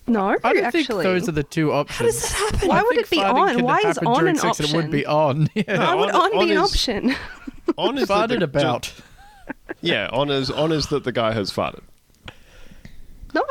No, 0.08 0.36
I 0.44 0.54
don't 0.54 0.64
actually. 0.66 0.84
think 0.84 1.04
those 1.04 1.28
are 1.28 1.32
the 1.32 1.44
two 1.44 1.72
options. 1.72 1.98
How 1.98 2.06
does 2.06 2.22
this 2.22 2.32
happen? 2.34 2.70
Why 2.70 2.80
I 2.80 2.84
would 2.84 2.98
it 2.98 3.10
be 3.10 3.22
on? 3.24 3.64
Why 3.64 3.80
is 3.80 3.98
on 4.00 4.28
an 4.28 4.36
sex 4.36 4.60
and 4.60 4.70
it 4.70 4.76
would 4.76 4.86
option? 4.86 4.92
be 4.92 5.06
on. 5.06 5.50
Yeah. 5.56 5.64
No, 5.68 5.80
Why 5.80 5.96
would 5.96 6.10
on- 6.12 6.38
on, 6.38 6.46
be 6.48 6.52
an 6.54 6.58
is- 6.64 6.72
option? 6.72 7.16
On 7.78 7.98
is 7.98 8.08
that 8.08 8.30
Farted 8.30 8.40
the- 8.40 8.46
about. 8.46 8.94
Yeah, 9.82 10.10
on 10.12 10.30
is 10.30 10.52
on 10.52 10.72
is 10.72 10.88
that 10.88 11.04
the 11.04 11.12
guy 11.12 11.32
has 11.34 11.52
farted. 11.52 11.82
No. 13.34 13.44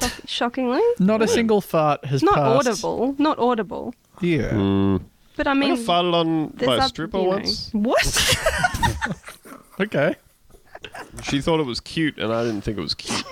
Shock- 0.00 0.12
shockingly, 0.26 0.80
Not 0.98 1.20
a 1.20 1.26
single 1.28 1.60
fart 1.60 2.04
has 2.04 2.22
not 2.22 2.34
passed. 2.36 2.68
audible. 2.68 3.14
Not 3.18 3.38
audible. 3.38 3.92
Yeah. 4.20 4.50
Mm. 4.52 5.02
But 5.36 5.46
I 5.46 5.50
I 5.50 5.54
mean, 5.54 5.74
got 5.76 5.84
farted 6.04 6.14
on 6.14 6.52
there's 6.54 6.66
by 6.68 6.76
a 6.76 6.80
up- 6.80 6.88
stripper 6.88 7.18
you 7.18 7.24
know- 7.24 7.30
once. 7.30 7.70
What? 7.72 8.36
Okay. 9.80 10.14
She 11.24 11.40
thought 11.40 11.58
it 11.58 11.66
was 11.66 11.80
cute, 11.80 12.16
and 12.18 12.32
I 12.32 12.44
didn't 12.44 12.60
think 12.60 12.78
it 12.78 12.80
was 12.80 12.94
cute. 12.94 13.24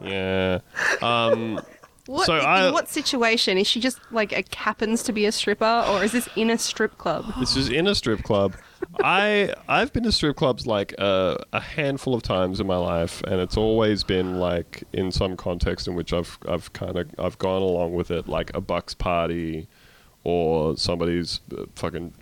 yeah. 0.00 0.60
Um, 1.02 1.60
What, 2.06 2.24
So 2.26 2.36
in 2.38 2.44
I- 2.44 2.70
what 2.70 2.88
situation 2.88 3.58
is 3.58 3.66
she 3.66 3.80
just 3.80 3.98
like 4.12 4.32
a, 4.32 4.44
happens 4.56 5.02
to 5.04 5.12
be 5.12 5.26
a 5.26 5.32
stripper, 5.32 5.84
or 5.88 6.02
is 6.04 6.12
this 6.12 6.28
in 6.36 6.50
a 6.50 6.56
strip 6.58 6.96
club? 6.98 7.26
this 7.40 7.56
is 7.56 7.68
in 7.68 7.86
a 7.88 7.94
strip 7.94 8.22
club. 8.22 8.54
I 9.02 9.54
I've 9.68 9.92
been 9.92 10.02
to 10.04 10.12
strip 10.12 10.36
clubs 10.36 10.66
like 10.66 10.94
uh, 10.98 11.36
a 11.52 11.60
handful 11.60 12.14
of 12.14 12.22
times 12.22 12.60
in 12.60 12.66
my 12.66 12.76
life, 12.76 13.22
and 13.24 13.40
it's 13.40 13.56
always 13.56 14.04
been 14.04 14.38
like 14.38 14.84
in 14.92 15.10
some 15.12 15.36
context 15.36 15.88
in 15.88 15.94
which 15.94 16.12
I've 16.12 16.38
I've 16.48 16.72
kind 16.72 16.96
of 16.96 17.08
I've 17.18 17.38
gone 17.38 17.62
along 17.62 17.94
with 17.94 18.10
it, 18.10 18.28
like 18.28 18.54
a 18.54 18.60
bucks 18.60 18.94
party, 18.94 19.68
or 20.24 20.76
somebody's 20.76 21.40
uh, 21.56 21.64
fucking 21.74 22.12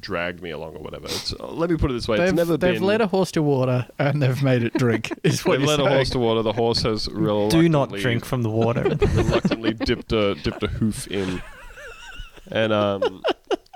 dragged 0.00 0.42
me 0.42 0.50
along 0.50 0.74
or 0.74 0.80
whatever. 0.82 1.06
It's, 1.06 1.32
uh, 1.32 1.46
let 1.46 1.70
me 1.70 1.76
put 1.76 1.90
it 1.90 1.94
this 1.94 2.08
way: 2.08 2.18
They've, 2.18 2.28
it's 2.28 2.36
never 2.36 2.56
they've 2.56 2.74
been. 2.74 2.82
led 2.82 3.00
a 3.00 3.06
horse 3.06 3.30
to 3.32 3.42
water 3.42 3.86
and 3.98 4.20
they've 4.20 4.42
made 4.42 4.62
it 4.62 4.74
drink. 4.74 5.12
Is 5.22 5.44
what 5.44 5.52
They've 5.52 5.68
you're 5.68 5.78
led 5.78 5.80
a 5.80 5.88
horse 5.88 6.10
to 6.10 6.18
water. 6.18 6.42
The 6.42 6.52
horse 6.52 6.82
has 6.82 7.08
reluctantly 7.08 7.68
Do 7.68 7.68
not 7.70 7.92
drink 7.92 8.24
from 8.24 8.42
the 8.42 8.50
water. 8.50 8.82
reluctantly 9.14 9.72
dipped 9.74 10.12
a 10.12 10.34
dipped 10.34 10.62
a 10.62 10.66
hoof 10.66 11.06
in, 11.06 11.40
and 12.50 12.72
um, 12.72 13.22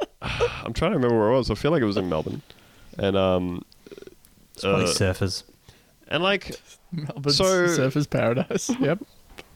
I'm 0.22 0.72
trying 0.72 0.92
to 0.92 0.96
remember 0.96 1.18
where 1.18 1.30
it 1.30 1.36
was. 1.36 1.50
I 1.50 1.54
feel 1.54 1.70
like 1.70 1.82
it 1.82 1.86
was 1.86 1.96
in 1.96 2.08
Melbourne, 2.08 2.42
and 2.98 3.16
um, 3.16 3.64
It's 4.54 4.62
probably 4.62 4.84
uh, 4.84 4.88
surfers. 4.88 5.42
and 6.08 6.22
like 6.22 6.56
Melbourne's 6.92 7.36
So- 7.36 7.66
Surfers 7.66 8.08
Paradise. 8.08 8.70
Yep. 8.80 9.00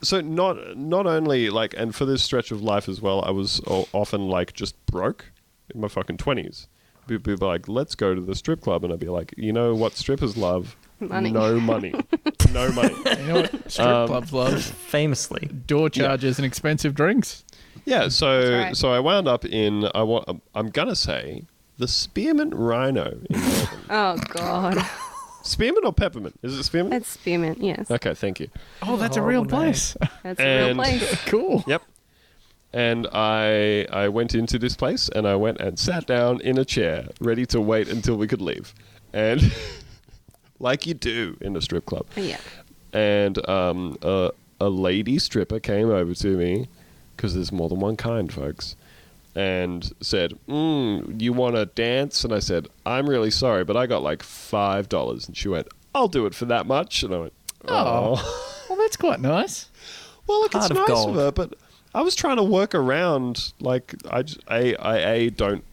so 0.01 0.21
not 0.21 0.77
not 0.77 1.05
only 1.07 1.49
like 1.49 1.73
and 1.77 1.93
for 1.95 2.05
this 2.05 2.23
stretch 2.23 2.51
of 2.51 2.61
life 2.61 2.87
as 2.89 3.01
well, 3.01 3.23
I 3.25 3.31
was 3.31 3.61
often 3.93 4.27
like 4.29 4.53
just 4.53 4.75
broke 4.85 5.31
in 5.73 5.81
my 5.81 5.87
fucking 5.87 6.17
twenties. 6.17 6.67
People 7.07 7.35
be 7.35 7.45
like, 7.45 7.67
"Let's 7.67 7.95
go 7.95 8.13
to 8.15 8.21
the 8.21 8.35
strip 8.35 8.61
club," 8.61 8.83
and 8.83 8.93
I'd 8.93 8.99
be 8.99 9.09
like, 9.09 9.33
"You 9.35 9.51
know 9.51 9.73
what 9.75 9.93
strippers 9.93 10.37
love? 10.37 10.77
Money. 10.99 11.31
No 11.31 11.59
money, 11.59 11.93
no 12.53 12.71
money." 12.71 12.93
You 13.19 13.25
know 13.27 13.41
what 13.41 13.71
strip 13.71 13.87
Um, 13.87 14.07
clubs 14.07 14.31
love? 14.31 14.63
Famously. 14.63 15.49
Door 15.67 15.89
charges 15.89 16.37
and 16.37 16.45
expensive 16.45 16.93
drinks. 16.93 17.43
Yeah, 17.85 18.09
so 18.09 18.57
right. 18.57 18.75
so 18.77 18.91
I 18.91 18.99
wound 18.99 19.27
up 19.27 19.45
in 19.45 19.87
I 19.95 20.03
want 20.03 20.41
I'm 20.53 20.69
gonna 20.69 20.95
say 20.95 21.43
the 21.77 21.87
Spearmint 21.87 22.53
Rhino 22.55 23.19
in 23.29 23.41
Oh 23.89 24.17
God, 24.29 24.77
Spearmint 25.43 25.85
or 25.85 25.93
peppermint? 25.93 26.39
Is 26.43 26.57
it 26.57 26.63
spearmint? 26.63 26.93
It's 26.95 27.09
spearmint. 27.09 27.59
Yes, 27.59 27.89
Okay, 27.89 28.13
thank 28.13 28.39
you. 28.39 28.47
Oh, 28.83 28.97
that's 28.97 29.17
a 29.17 29.21
real 29.21 29.39
horrible 29.43 29.57
name. 29.59 29.71
place. 29.71 29.97
that's 30.23 30.39
a 30.39 30.67
real 30.67 30.75
place. 30.75 31.21
cool. 31.25 31.63
Yep. 31.67 31.81
And 32.73 33.07
I 33.11 33.85
I 33.91 34.07
went 34.09 34.33
into 34.35 34.57
this 34.59 34.75
place 34.75 35.09
and 35.09 35.27
I 35.27 35.35
went 35.35 35.59
and 35.59 35.77
sat 35.79 36.05
down 36.05 36.39
in 36.41 36.57
a 36.57 36.63
chair, 36.65 37.07
ready 37.19 37.45
to 37.47 37.59
wait 37.59 37.89
until 37.89 38.15
we 38.15 38.27
could 38.27 38.41
leave. 38.41 38.73
And 39.13 39.41
like 40.59 40.85
you 40.85 40.93
do 40.93 41.37
in 41.41 41.55
a 41.55 41.61
strip 41.61 41.85
club. 41.85 42.05
Yeah. 42.15 42.37
And 42.93 43.47
um, 43.49 43.97
a, 44.01 44.31
a 44.59 44.69
lady 44.69 45.17
stripper 45.17 45.59
came 45.59 45.89
over 45.89 46.13
to 46.13 46.37
me 46.37 46.67
because 47.21 47.35
there's 47.35 47.51
more 47.51 47.69
than 47.69 47.79
one 47.79 47.95
kind, 47.95 48.33
folks. 48.33 48.75
And 49.35 49.89
said, 50.01 50.33
mm, 50.49 51.21
"You 51.21 51.33
want 51.33 51.55
to 51.55 51.67
dance?" 51.67 52.23
And 52.25 52.33
I 52.33 52.39
said, 52.39 52.67
"I'm 52.83 53.07
really 53.07 53.29
sorry, 53.31 53.63
but 53.63 53.77
I 53.77 53.85
got 53.85 54.01
like 54.01 54.23
five 54.23 54.89
dollars." 54.89 55.27
And 55.27 55.37
she 55.37 55.47
went, 55.47 55.67
"I'll 55.95 56.07
do 56.07 56.25
it 56.25 56.33
for 56.33 56.45
that 56.45 56.65
much." 56.65 57.03
And 57.03 57.13
I 57.13 57.19
went, 57.19 57.33
Oh. 57.67 58.15
"Oh." 58.17 58.47
Well, 58.69 58.77
that's 58.79 58.97
quite 58.97 59.19
nice. 59.21 59.69
Well, 60.27 60.41
look, 60.41 60.55
it's 60.55 60.69
of 60.69 60.75
nice 60.77 60.87
gold. 60.87 61.09
of 61.11 61.15
her, 61.15 61.31
but 61.31 61.53
I 61.93 62.01
was 62.01 62.15
trying 62.15 62.37
to 62.37 62.43
work 62.43 62.73
around. 62.73 63.53
Like, 63.59 63.95
I, 64.09 64.23
j- 64.23 64.39
I, 64.47 64.75
I, 64.79 64.97
A, 65.11 65.29
don't 65.29 65.63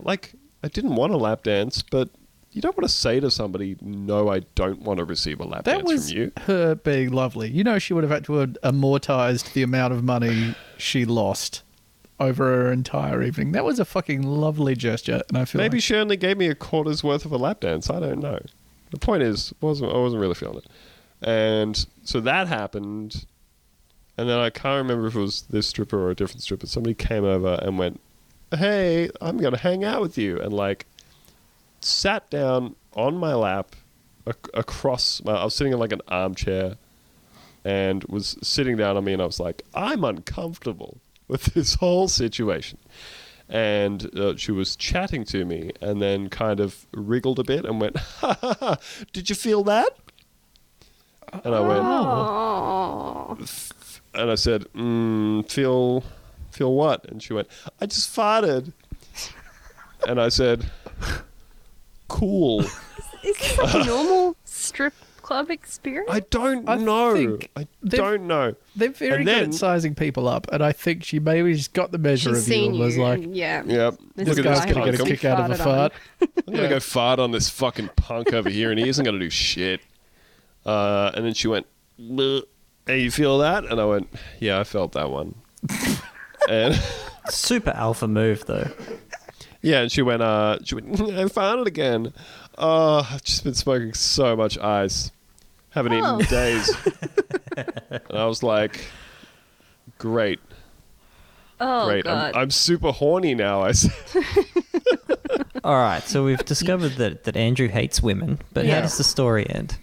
like. 0.00 0.32
I 0.62 0.68
didn't 0.68 0.94
want 0.94 1.12
a 1.12 1.16
lap 1.16 1.42
dance, 1.42 1.82
but 1.82 2.08
you 2.54 2.62
don't 2.62 2.76
want 2.76 2.88
to 2.88 2.94
say 2.94 3.20
to 3.20 3.30
somebody, 3.30 3.76
"No, 3.82 4.28
I 4.30 4.40
don't 4.54 4.80
want 4.82 4.98
to 4.98 5.04
receive 5.04 5.40
a 5.40 5.44
lap 5.44 5.64
That 5.64 5.78
dance 5.78 5.88
was 5.88 6.08
from 6.10 6.18
you." 6.18 6.32
her 6.42 6.74
being 6.76 7.12
lovely. 7.12 7.50
You 7.50 7.64
know, 7.64 7.78
she 7.78 7.92
would 7.92 8.04
have 8.04 8.10
had 8.10 8.24
to 8.24 8.34
have 8.34 8.56
amortized 8.62 9.52
the 9.52 9.62
amount 9.62 9.92
of 9.92 10.02
money 10.04 10.54
she 10.78 11.04
lost 11.04 11.62
over 12.20 12.44
her 12.44 12.72
entire 12.72 13.22
evening. 13.22 13.52
That 13.52 13.64
was 13.64 13.80
a 13.80 13.84
fucking 13.84 14.22
lovely 14.22 14.76
gesture, 14.76 15.22
and 15.28 15.36
I 15.36 15.44
feel 15.44 15.60
Maybe 15.60 15.78
like 15.78 15.82
she 15.82 15.96
only 15.96 16.16
gave 16.16 16.38
me 16.38 16.46
a 16.46 16.54
quarter's 16.54 17.02
worth 17.02 17.24
of 17.24 17.32
a 17.32 17.36
lap 17.36 17.60
dance. 17.60 17.90
I 17.90 17.98
don't 17.98 18.20
know. 18.20 18.40
The 18.90 18.98
point 18.98 19.24
is, 19.24 19.52
wasn't 19.60 19.92
I 19.92 19.98
wasn't 19.98 20.20
really 20.20 20.34
feeling 20.34 20.58
it, 20.58 20.66
and 21.20 21.84
so 22.04 22.20
that 22.20 22.46
happened, 22.46 23.26
and 24.16 24.28
then 24.28 24.38
I 24.38 24.50
can't 24.50 24.78
remember 24.78 25.08
if 25.08 25.16
it 25.16 25.20
was 25.20 25.42
this 25.50 25.66
stripper 25.66 25.98
or 25.98 26.10
a 26.10 26.14
different 26.14 26.42
stripper. 26.42 26.68
Somebody 26.68 26.94
came 26.94 27.24
over 27.24 27.58
and 27.62 27.76
went, 27.78 28.00
"Hey, 28.56 29.10
I'm 29.20 29.38
gonna 29.38 29.56
hang 29.58 29.82
out 29.82 30.00
with 30.00 30.16
you," 30.16 30.40
and 30.40 30.52
like 30.52 30.86
sat 31.84 32.30
down 32.30 32.76
on 32.94 33.16
my 33.16 33.34
lap 33.34 33.76
ac- 34.26 34.36
across. 34.54 35.22
My, 35.24 35.32
I 35.34 35.44
was 35.44 35.54
sitting 35.54 35.72
in 35.72 35.78
like 35.78 35.92
an 35.92 36.02
armchair, 36.08 36.76
and 37.64 38.04
was 38.04 38.36
sitting 38.42 38.76
down 38.76 38.96
on 38.96 39.04
me, 39.04 39.12
and 39.12 39.22
I 39.22 39.26
was 39.26 39.40
like, 39.40 39.62
"I'm 39.74 40.04
uncomfortable 40.04 40.98
with 41.28 41.46
this 41.54 41.74
whole 41.74 42.08
situation." 42.08 42.78
and 43.48 44.18
uh, 44.18 44.34
she 44.36 44.50
was 44.50 44.74
chatting 44.74 45.22
to 45.22 45.44
me 45.44 45.70
and 45.82 46.00
then 46.00 46.30
kind 46.30 46.60
of 46.60 46.86
wriggled 46.94 47.38
a 47.38 47.44
bit 47.44 47.64
and 47.66 47.80
went, 47.80 47.96
ha, 47.96 48.38
ha, 48.40 48.56
ha, 48.58 48.76
Did 49.12 49.28
you 49.28 49.36
feel 49.36 49.62
that? 49.64 49.90
And 51.44 51.54
I 51.54 51.60
went, 51.60 51.80
Oh, 51.84 53.38
and 54.14 54.30
I 54.30 54.34
said, 54.36 54.64
mm, 54.74 55.50
Feel, 55.50 56.04
feel 56.52 56.72
what? 56.72 57.04
And 57.10 57.22
she 57.22 57.32
went, 57.32 57.48
I 57.80 57.86
just 57.86 58.14
farted. 58.14 58.72
And 60.08 60.20
I 60.20 60.28
said, 60.28 60.70
Cool. 62.08 62.60
is 63.22 63.36
this 63.38 63.58
like 63.58 63.74
a 63.74 63.84
normal 63.86 64.36
strip 64.44 64.92
club 65.22 65.50
experience? 65.50 66.10
I 66.12 66.20
don't 66.20 66.68
I 66.68 66.76
know. 66.76 67.38
I 67.56 67.66
don't 67.88 68.26
know. 68.26 68.54
they're 68.76 68.90
very 68.90 69.16
And 69.16 69.24
good 69.24 69.34
then- 69.34 69.48
at 69.48 69.54
sizing 69.54 69.94
people 69.94 70.28
up, 70.28 70.46
and 70.52 70.62
I 70.62 70.72
think 70.72 71.02
she 71.04 71.18
maybe 71.18 71.54
just 71.54 71.72
got 71.72 71.92
the 71.92 71.98
measure 71.98 72.30
of 72.30 72.36
you 72.36 72.42
seen 72.42 72.70
and 72.72 72.80
was 72.80 72.98
like, 72.98 73.22
and- 73.22 73.34
yeah. 73.36 73.62
Yep. 73.64 73.94
This 74.16 74.28
"This 74.28 74.28
Look 74.28 74.46
at 74.46 74.54
guy's 74.66 74.72
gonna 74.74 74.90
get 74.92 75.00
a 75.00 75.04
kick 75.04 75.24
out 75.24 75.50
of 75.50 75.58
a 75.58 75.62
fart." 75.62 75.92
I'm 76.20 76.54
gonna 76.54 76.68
go 76.68 76.80
fart 76.80 77.18
on 77.18 77.30
this 77.30 77.48
fucking 77.48 77.90
punk 77.96 78.32
over 78.34 78.50
here, 78.50 78.70
and 78.70 78.78
he 78.78 78.88
isn't 78.88 79.04
gonna 79.04 79.18
do 79.18 79.30
shit. 79.30 79.80
Uh, 80.66 81.10
and 81.14 81.24
then 81.24 81.34
she 81.34 81.48
went, 81.48 81.66
"Bleh. 82.00 82.42
"Hey, 82.86 83.00
you 83.00 83.10
feel 83.10 83.38
that?" 83.38 83.64
And 83.64 83.80
I 83.80 83.84
went, 83.86 84.08
"Yeah, 84.40 84.60
I 84.60 84.64
felt 84.64 84.92
that 84.92 85.10
one." 85.10 85.34
and 86.50 86.78
Super 87.30 87.70
alpha 87.70 88.06
move, 88.06 88.44
though. 88.44 88.68
Yeah, 89.64 89.80
and 89.80 89.90
she 89.90 90.02
went, 90.02 90.22
"Uh, 90.22 90.58
she 90.64 90.74
went, 90.76 91.00
I 91.12 91.26
it 91.60 91.66
again. 91.66 92.12
Oh, 92.56 93.06
I've 93.10 93.24
just 93.24 93.42
been 93.44 93.54
smoking 93.54 93.94
so 93.94 94.36
much 94.36 94.56
ice, 94.58 95.10
haven't 95.70 95.94
eaten 95.94 96.04
Oh. 96.04 96.18
in 96.18 96.26
days." 96.26 96.70
and 97.56 98.02
I 98.10 98.26
was 98.26 98.42
like, 98.42 98.84
"Great, 99.98 100.40
Oh 101.60 101.86
great. 101.86 102.04
god. 102.04 102.34
I'm, 102.34 102.42
I'm 102.42 102.50
super 102.50 102.92
horny 102.92 103.34
now." 103.34 103.62
I 103.62 103.72
said. 103.72 103.92
All 105.64 105.76
right, 105.76 106.02
so 106.02 106.24
we've 106.26 106.44
discovered 106.44 106.92
that, 106.96 107.24
that 107.24 107.36
Andrew 107.38 107.68
hates 107.68 108.02
women, 108.02 108.38
but 108.52 108.66
Yeah. 108.66 108.74
how 108.76 108.80
does 108.82 108.98
the 108.98 109.04
story 109.04 109.48
end? 109.48 109.78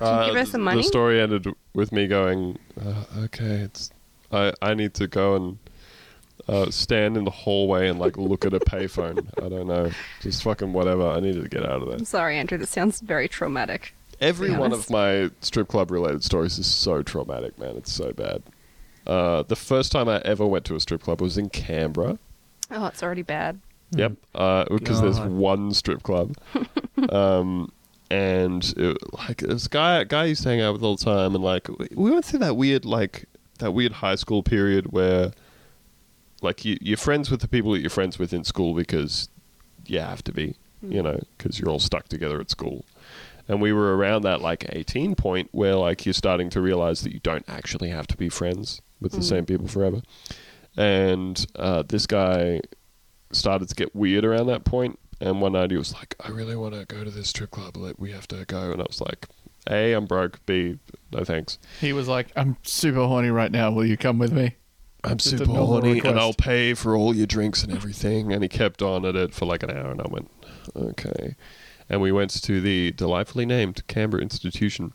Uh, 0.00 0.26
give 0.26 0.34
her 0.34 0.44
some 0.44 0.60
money? 0.60 0.78
The 0.78 0.82
story 0.82 1.20
ended 1.20 1.46
with 1.74 1.90
me 1.92 2.06
going, 2.06 2.58
uh, 2.84 3.04
okay, 3.24 3.60
it's 3.64 3.90
I 4.30 4.52
I 4.60 4.74
need 4.74 4.92
to 4.94 5.06
go 5.06 5.36
and 5.36 5.58
uh, 6.48 6.70
stand 6.70 7.16
in 7.16 7.24
the 7.24 7.30
hallway 7.30 7.88
and 7.88 7.98
like 7.98 8.16
look 8.16 8.44
at 8.44 8.54
a 8.54 8.60
payphone. 8.60 9.26
I 9.44 9.48
don't 9.48 9.66
know, 9.66 9.90
just 10.20 10.42
fucking 10.42 10.72
whatever. 10.72 11.08
I 11.08 11.20
needed 11.20 11.42
to 11.42 11.48
get 11.48 11.64
out 11.64 11.82
of 11.82 11.88
there. 11.88 11.96
I'm 11.98 12.04
sorry, 12.04 12.36
Andrew. 12.38 12.58
This 12.58 12.70
sounds 12.70 13.00
very 13.00 13.28
traumatic. 13.28 13.94
Every 14.20 14.50
one 14.50 14.72
of 14.72 14.88
my 14.88 15.30
strip 15.40 15.68
club 15.68 15.90
related 15.90 16.24
stories 16.24 16.58
is 16.58 16.66
so 16.66 17.02
traumatic, 17.02 17.58
man. 17.58 17.76
It's 17.76 17.92
so 17.92 18.12
bad. 18.12 18.42
Uh, 19.06 19.42
the 19.42 19.56
first 19.56 19.92
time 19.92 20.08
I 20.08 20.20
ever 20.24 20.46
went 20.46 20.64
to 20.66 20.74
a 20.74 20.80
strip 20.80 21.02
club 21.02 21.20
was 21.20 21.36
in 21.36 21.50
Canberra. 21.50 22.18
Oh, 22.70 22.86
it's 22.86 23.02
already 23.02 23.22
bad. 23.22 23.60
Yep, 23.92 24.14
because 24.68 25.00
there's 25.00 25.20
one 25.20 25.72
strip 25.72 26.02
club, 26.02 26.34
um, 27.10 27.70
and 28.10 28.64
it, 28.76 28.96
like 29.28 29.38
this 29.38 29.68
guy, 29.68 30.02
guy 30.04 30.22
I 30.22 30.24
used 30.26 30.42
to 30.42 30.48
hang 30.48 30.60
out 30.60 30.72
with 30.72 30.82
all 30.82 30.96
the 30.96 31.04
time, 31.04 31.34
and 31.36 31.44
like 31.44 31.68
we- 31.68 31.88
we 31.94 32.10
went 32.10 32.24
through 32.24 32.40
that 32.40 32.56
weird 32.56 32.84
like 32.84 33.26
that 33.60 33.72
weird 33.72 33.92
high 33.92 34.16
school 34.16 34.42
period 34.42 34.92
where, 34.92 35.30
like 36.46 36.64
you, 36.64 36.78
you're 36.80 36.96
friends 36.96 37.30
with 37.30 37.40
the 37.40 37.48
people 37.48 37.72
that 37.72 37.80
you're 37.80 37.90
friends 37.90 38.18
with 38.18 38.32
in 38.32 38.44
school 38.44 38.72
because 38.72 39.28
you 39.84 40.00
have 40.00 40.22
to 40.24 40.32
be, 40.32 40.56
you 40.80 41.02
know, 41.02 41.20
because 41.36 41.58
you're 41.60 41.68
all 41.68 41.78
stuck 41.78 42.08
together 42.08 42.40
at 42.40 42.50
school. 42.50 42.84
And 43.48 43.60
we 43.60 43.72
were 43.72 43.96
around 43.96 44.22
that 44.22 44.40
like 44.40 44.64
18 44.70 45.14
point 45.14 45.48
where 45.52 45.76
like 45.76 46.06
you're 46.06 46.12
starting 46.12 46.50
to 46.50 46.60
realize 46.60 47.02
that 47.02 47.12
you 47.12 47.20
don't 47.20 47.44
actually 47.48 47.90
have 47.90 48.06
to 48.08 48.16
be 48.16 48.28
friends 48.28 48.80
with 49.00 49.12
the 49.12 49.22
same 49.22 49.44
people 49.44 49.68
forever. 49.68 50.02
And 50.76 51.46
uh, 51.56 51.82
this 51.86 52.06
guy 52.06 52.60
started 53.32 53.68
to 53.68 53.74
get 53.74 53.94
weird 53.94 54.24
around 54.24 54.46
that 54.46 54.64
point. 54.64 54.98
And 55.20 55.40
one 55.40 55.52
night 55.52 55.70
he 55.70 55.78
was 55.78 55.94
like, 55.94 56.14
"I 56.20 56.28
really 56.28 56.56
want 56.56 56.74
to 56.74 56.84
go 56.84 57.02
to 57.02 57.10
this 57.10 57.30
strip 57.30 57.50
club. 57.50 57.78
Like, 57.78 57.98
we 57.98 58.10
have 58.12 58.28
to 58.28 58.44
go." 58.44 58.70
And 58.72 58.82
I 58.82 58.84
was 58.86 59.00
like, 59.00 59.26
A, 59.70 59.94
I'm 59.94 60.04
broke. 60.04 60.44
B, 60.44 60.78
no 61.10 61.24
thanks. 61.24 61.58
He 61.80 61.94
was 61.94 62.06
like, 62.06 62.28
"I'm 62.36 62.58
super 62.64 63.06
horny 63.06 63.30
right 63.30 63.50
now. 63.50 63.70
Will 63.70 63.86
you 63.86 63.96
come 63.96 64.18
with 64.18 64.32
me?" 64.32 64.56
I'm 65.06 65.18
Just 65.18 65.30
super 65.38 65.46
normal 65.46 65.66
horny 65.66 66.00
and. 66.00 66.18
I'll 66.18 66.32
pay 66.34 66.74
for 66.74 66.96
all 66.96 67.14
your 67.14 67.26
drinks 67.26 67.62
and 67.62 67.72
everything. 67.72 68.32
And 68.32 68.42
he 68.42 68.48
kept 68.48 68.82
on 68.82 69.04
at 69.04 69.14
it 69.16 69.32
for 69.34 69.46
like 69.46 69.62
an 69.62 69.70
hour, 69.70 69.90
and 69.90 70.00
I 70.00 70.08
went, 70.08 70.30
okay. 70.74 71.36
And 71.88 72.00
we 72.00 72.10
went 72.12 72.30
to 72.42 72.60
the 72.60 72.90
delightfully 72.92 73.46
named 73.46 73.86
Canberra 73.86 74.20
institution, 74.22 74.92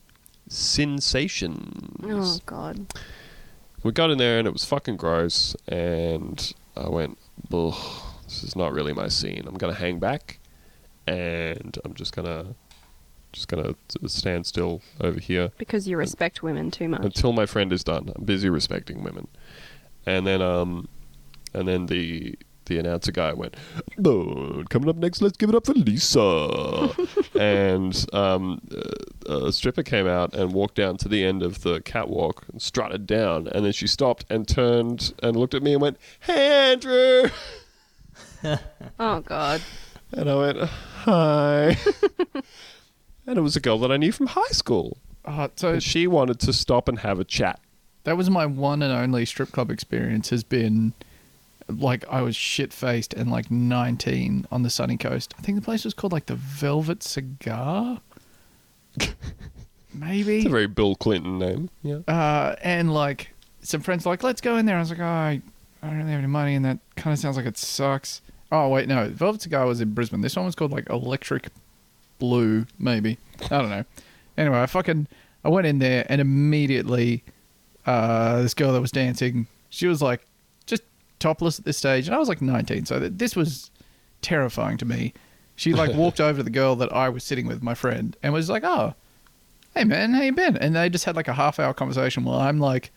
Sensations. 0.49 1.95
Oh 2.03 2.39
God. 2.45 2.93
We 3.83 3.91
got 3.91 4.11
in 4.11 4.17
there 4.17 4.37
and 4.37 4.47
it 4.47 4.51
was 4.53 4.65
fucking 4.65 4.97
gross, 4.97 5.55
and 5.67 6.53
I 6.75 6.89
went, 6.89 7.17
this 7.49 8.43
is 8.43 8.55
not 8.55 8.73
really 8.73 8.93
my 8.93 9.07
scene. 9.07 9.43
I'm 9.47 9.55
gonna 9.57 9.73
hang 9.73 9.99
back, 9.99 10.39
and 11.07 11.77
I'm 11.83 11.93
just 11.93 12.13
gonna, 12.15 12.53
just 13.31 13.47
gonna 13.47 13.73
stand 14.07 14.45
still 14.45 14.81
over 14.99 15.19
here 15.19 15.51
Because 15.57 15.87
you 15.87 15.97
respect 15.97 16.43
women 16.43 16.69
too 16.69 16.89
much. 16.89 17.01
until 17.03 17.31
my 17.33 17.45
friend 17.45 17.71
is 17.73 17.83
done. 17.83 18.11
I'm 18.15 18.25
busy 18.25 18.49
respecting 18.49 19.03
women, 19.03 19.29
and 20.05 20.25
then 20.25 20.41
um, 20.41 20.87
and 21.53 21.67
then 21.67 21.85
the 21.87 22.35
the 22.65 22.77
announcer 22.79 23.11
guy 23.11 23.33
went, 23.33 23.55
"Oh, 24.05 24.63
coming 24.69 24.87
up 24.89 24.95
next, 24.95 25.21
let's 25.21 25.35
give 25.37 25.49
it 25.49 25.55
up 25.55 25.65
for 25.65 25.73
Lisa." 25.73 26.89
and 27.39 28.05
um, 28.13 28.61
uh, 29.29 29.45
a 29.47 29.51
stripper 29.51 29.83
came 29.83 30.07
out 30.07 30.33
and 30.33 30.53
walked 30.53 30.75
down 30.75 30.97
to 30.97 31.09
the 31.09 31.23
end 31.25 31.43
of 31.43 31.61
the 31.63 31.81
catwalk 31.81 32.45
and 32.51 32.61
strutted 32.61 33.05
down, 33.07 33.47
and 33.47 33.65
then 33.65 33.71
she 33.73 33.87
stopped 33.87 34.25
and 34.29 34.47
turned 34.47 35.13
and 35.23 35.35
looked 35.35 35.53
at 35.53 35.63
me 35.63 35.73
and 35.73 35.81
went, 35.81 35.97
"Hey, 36.21 36.71
Andrew," 36.71 37.29
Oh 38.99 39.19
God. 39.21 39.61
and 40.13 40.29
I 40.29 40.35
went, 40.35 40.57
"Hi." 40.59 41.77
And 43.27 43.37
it 43.37 43.41
was 43.41 43.55
a 43.55 43.59
girl 43.59 43.77
that 43.79 43.91
I 43.91 43.97
knew 43.97 44.11
from 44.11 44.25
high 44.27 44.49
school. 44.51 44.97
Uh, 45.23 45.47
so 45.55 45.73
And 45.73 45.83
she 45.83 46.07
wanted 46.07 46.39
to 46.39 46.51
stop 46.51 46.89
and 46.89 46.99
have 46.99 47.19
a 47.19 47.23
chat. 47.23 47.59
That 48.03 48.17
was 48.17 48.29
my 48.29 48.45
one 48.45 48.81
and 48.81 48.91
only 48.91 49.25
strip 49.25 49.51
club 49.51 49.71
experience. 49.71 50.29
Has 50.29 50.43
been 50.43 50.93
like 51.67 52.05
I 52.09 52.21
was 52.21 52.35
shit 52.35 52.73
faced 52.73 53.13
and 53.13 53.31
like 53.31 53.49
19 53.49 54.47
on 54.51 54.63
the 54.63 54.69
sunny 54.69 54.97
coast. 54.97 55.33
I 55.37 55.41
think 55.41 55.57
the 55.57 55.63
place 55.63 55.85
was 55.85 55.93
called 55.93 56.13
like 56.13 56.25
the 56.25 56.35
Velvet 56.35 57.03
Cigar. 57.03 58.01
Maybe. 59.93 60.37
It's 60.37 60.45
a 60.47 60.49
very 60.49 60.67
Bill 60.67 60.95
Clinton 60.95 61.37
name. 61.37 61.69
Yeah. 61.83 61.99
uh, 62.07 62.55
and 62.61 62.93
like 62.93 63.33
some 63.61 63.81
friends 63.81 64.05
were 64.05 64.11
like, 64.11 64.23
let's 64.23 64.41
go 64.41 64.57
in 64.57 64.65
there. 64.65 64.77
I 64.77 64.79
was 64.79 64.89
like, 64.89 64.99
oh, 64.99 65.03
I, 65.03 65.41
I 65.81 65.87
don't 65.87 65.97
really 65.97 66.11
have 66.11 66.19
any 66.19 66.27
money, 66.27 66.55
and 66.55 66.65
that 66.65 66.79
kind 66.95 67.13
of 67.13 67.19
sounds 67.19 67.37
like 67.37 67.45
it 67.45 67.57
sucks. 67.57 68.21
Oh 68.51 68.67
wait, 68.67 68.87
no, 68.87 69.09
Velvet 69.09 69.41
Cigar 69.41 69.65
was 69.65 69.81
in 69.81 69.93
Brisbane. 69.93 70.21
This 70.21 70.35
one 70.35 70.45
was 70.45 70.55
called 70.55 70.71
like 70.71 70.89
Electric 70.89 71.49
Blue, 72.19 72.65
maybe. 72.77 73.17
I 73.45 73.47
don't 73.59 73.69
know. 73.69 73.85
Anyway, 74.37 74.59
I 74.59 74.65
fucking 74.65 75.07
I 75.43 75.49
went 75.49 75.67
in 75.67 75.79
there 75.79 76.05
and 76.09 76.19
immediately, 76.21 77.23
uh, 77.85 78.41
this 78.41 78.53
girl 78.53 78.73
that 78.73 78.81
was 78.81 78.91
dancing, 78.91 79.47
she 79.69 79.87
was 79.87 80.01
like 80.01 80.25
just 80.65 80.83
topless 81.19 81.59
at 81.59 81.65
this 81.65 81.77
stage, 81.77 82.07
and 82.07 82.15
I 82.15 82.19
was 82.19 82.29
like 82.29 82.41
19, 82.41 82.85
so 82.85 82.99
th- 82.99 83.13
this 83.15 83.35
was 83.35 83.71
terrifying 84.21 84.77
to 84.77 84.85
me. 84.85 85.13
She 85.55 85.73
like 85.73 85.93
walked 85.95 86.19
over 86.19 86.37
to 86.37 86.43
the 86.43 86.49
girl 86.49 86.75
that 86.77 86.91
I 86.93 87.09
was 87.09 87.23
sitting 87.23 87.47
with, 87.47 87.61
my 87.61 87.73
friend, 87.73 88.15
and 88.21 88.33
was 88.33 88.49
like, 88.49 88.63
oh 88.63 88.93
hey 89.75 89.83
man, 89.83 90.13
how 90.13 90.21
you 90.21 90.31
been? 90.33 90.57
And 90.57 90.75
they 90.75 90.89
just 90.89 91.05
had 91.05 91.15
like 91.15 91.27
a 91.27 91.33
half 91.33 91.59
hour 91.59 91.73
conversation 91.73 92.23
while 92.23 92.39
I'm 92.39 92.59
like 92.59 92.91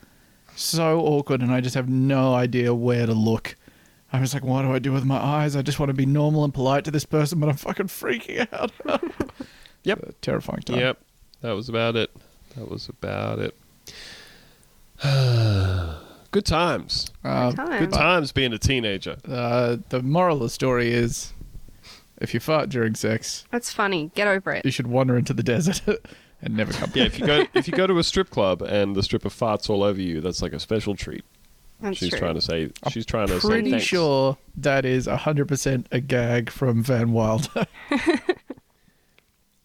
so 0.57 1.01
awkward 1.01 1.41
and 1.41 1.53
I 1.53 1.61
just 1.61 1.75
have 1.75 1.89
no 1.89 2.35
idea 2.35 2.75
where 2.75 3.07
to 3.07 3.15
look. 3.15 3.57
I 4.13 4.21
was 4.21 4.35
like, 4.35 4.45
what 4.45 4.63
do 4.63 4.73
I 4.73 4.79
do 4.79 4.93
with 4.93 5.05
my 5.05 5.17
eyes? 5.17 5.57
I 5.57 5.63
just 5.63 5.81
want 5.81 5.91
to 5.91 5.95
be 5.95 6.07
normal 6.07 6.45
and 6.45 6.55
polite 6.55 6.85
to 6.85 6.91
this 6.91 7.05
person, 7.05 7.41
but 7.41 7.49
I'm 7.49 7.57
fucking 7.57 7.87
freaking 7.89 8.47
out. 8.53 8.73
Yep. 9.87 10.15
Terrifying 10.23 10.63
time. 10.63 10.79
Yep. 10.79 10.99
That 11.43 11.53
was 11.53 11.69
about 11.69 11.95
it. 11.95 12.11
That 12.57 12.71
was 12.71 12.89
about 12.89 13.39
it. 13.39 13.55
Good 16.31 16.45
times. 16.47 17.11
Uh, 17.23 17.51
Good 17.51 17.57
time. 17.57 17.79
Good 17.81 17.93
times 17.93 18.33
being 18.33 18.53
a 18.53 18.59
teenager. 18.59 19.17
uh, 19.29 19.77
the 19.91 20.03
moral 20.03 20.37
of 20.37 20.43
the 20.43 20.49
story 20.51 20.93
is 20.93 21.33
if 22.21 22.35
you 22.35 22.41
fart 22.41 22.69
during 22.71 22.95
sex, 22.95 23.45
That's 23.51 23.73
funny. 23.73 24.11
Get 24.15 24.27
over 24.29 24.53
it. 24.53 24.65
you 24.65 24.71
should 24.71 24.87
wander 24.89 25.17
into 25.17 25.33
the 25.33 25.43
desert 25.43 25.83
and 26.43 26.57
never 26.57 26.73
come 26.73 26.91
back. 26.91 26.97
Yeah, 26.97 27.05
if 27.05 27.19
you 27.19 27.27
go 27.27 27.45
if 27.55 27.69
you 27.69 27.75
go 27.75 27.87
to 27.87 27.99
a 27.99 28.05
strip 28.05 28.31
club 28.31 28.63
and 28.63 28.97
the 28.97 29.03
stripper 29.03 29.29
farts 29.29 29.71
all 29.71 29.83
over 29.83 30.01
you, 30.01 30.21
that's 30.21 30.43
like 30.43 30.53
a 30.53 30.61
special 30.61 30.95
treat. 30.97 31.25
That's 31.81 31.99
she's 31.99 32.11
true. 32.11 32.19
trying 32.19 32.35
to 32.35 32.41
say 32.41 32.71
she's 32.91 33.05
trying 33.07 33.27
to 33.29 33.41
say 33.41 33.49
Pretty 33.49 33.71
thanks. 33.73 33.85
sure 33.87 34.39
that 34.57 34.85
is 34.85 35.07
100% 35.07 35.87
a 35.93 36.01
gag 36.01 36.51
from 36.51 36.83
Van 36.83 37.13
Wilder. 37.13 37.67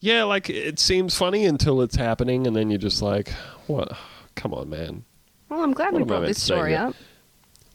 Yeah, 0.02 0.24
like 0.24 0.48
it 0.48 0.78
seems 0.78 1.14
funny 1.14 1.44
until 1.44 1.82
it's 1.82 1.94
happening 1.96 2.46
and 2.46 2.56
then 2.56 2.70
you're 2.70 2.78
just 2.78 3.02
like, 3.02 3.28
What 3.66 3.92
come 4.34 4.54
on, 4.54 4.70
man. 4.70 5.04
Well, 5.50 5.62
I'm 5.62 5.72
glad 5.72 5.92
What 5.92 6.00
we 6.02 6.06
brought 6.06 6.26
this 6.26 6.42
story 6.42 6.74
up. 6.74 6.94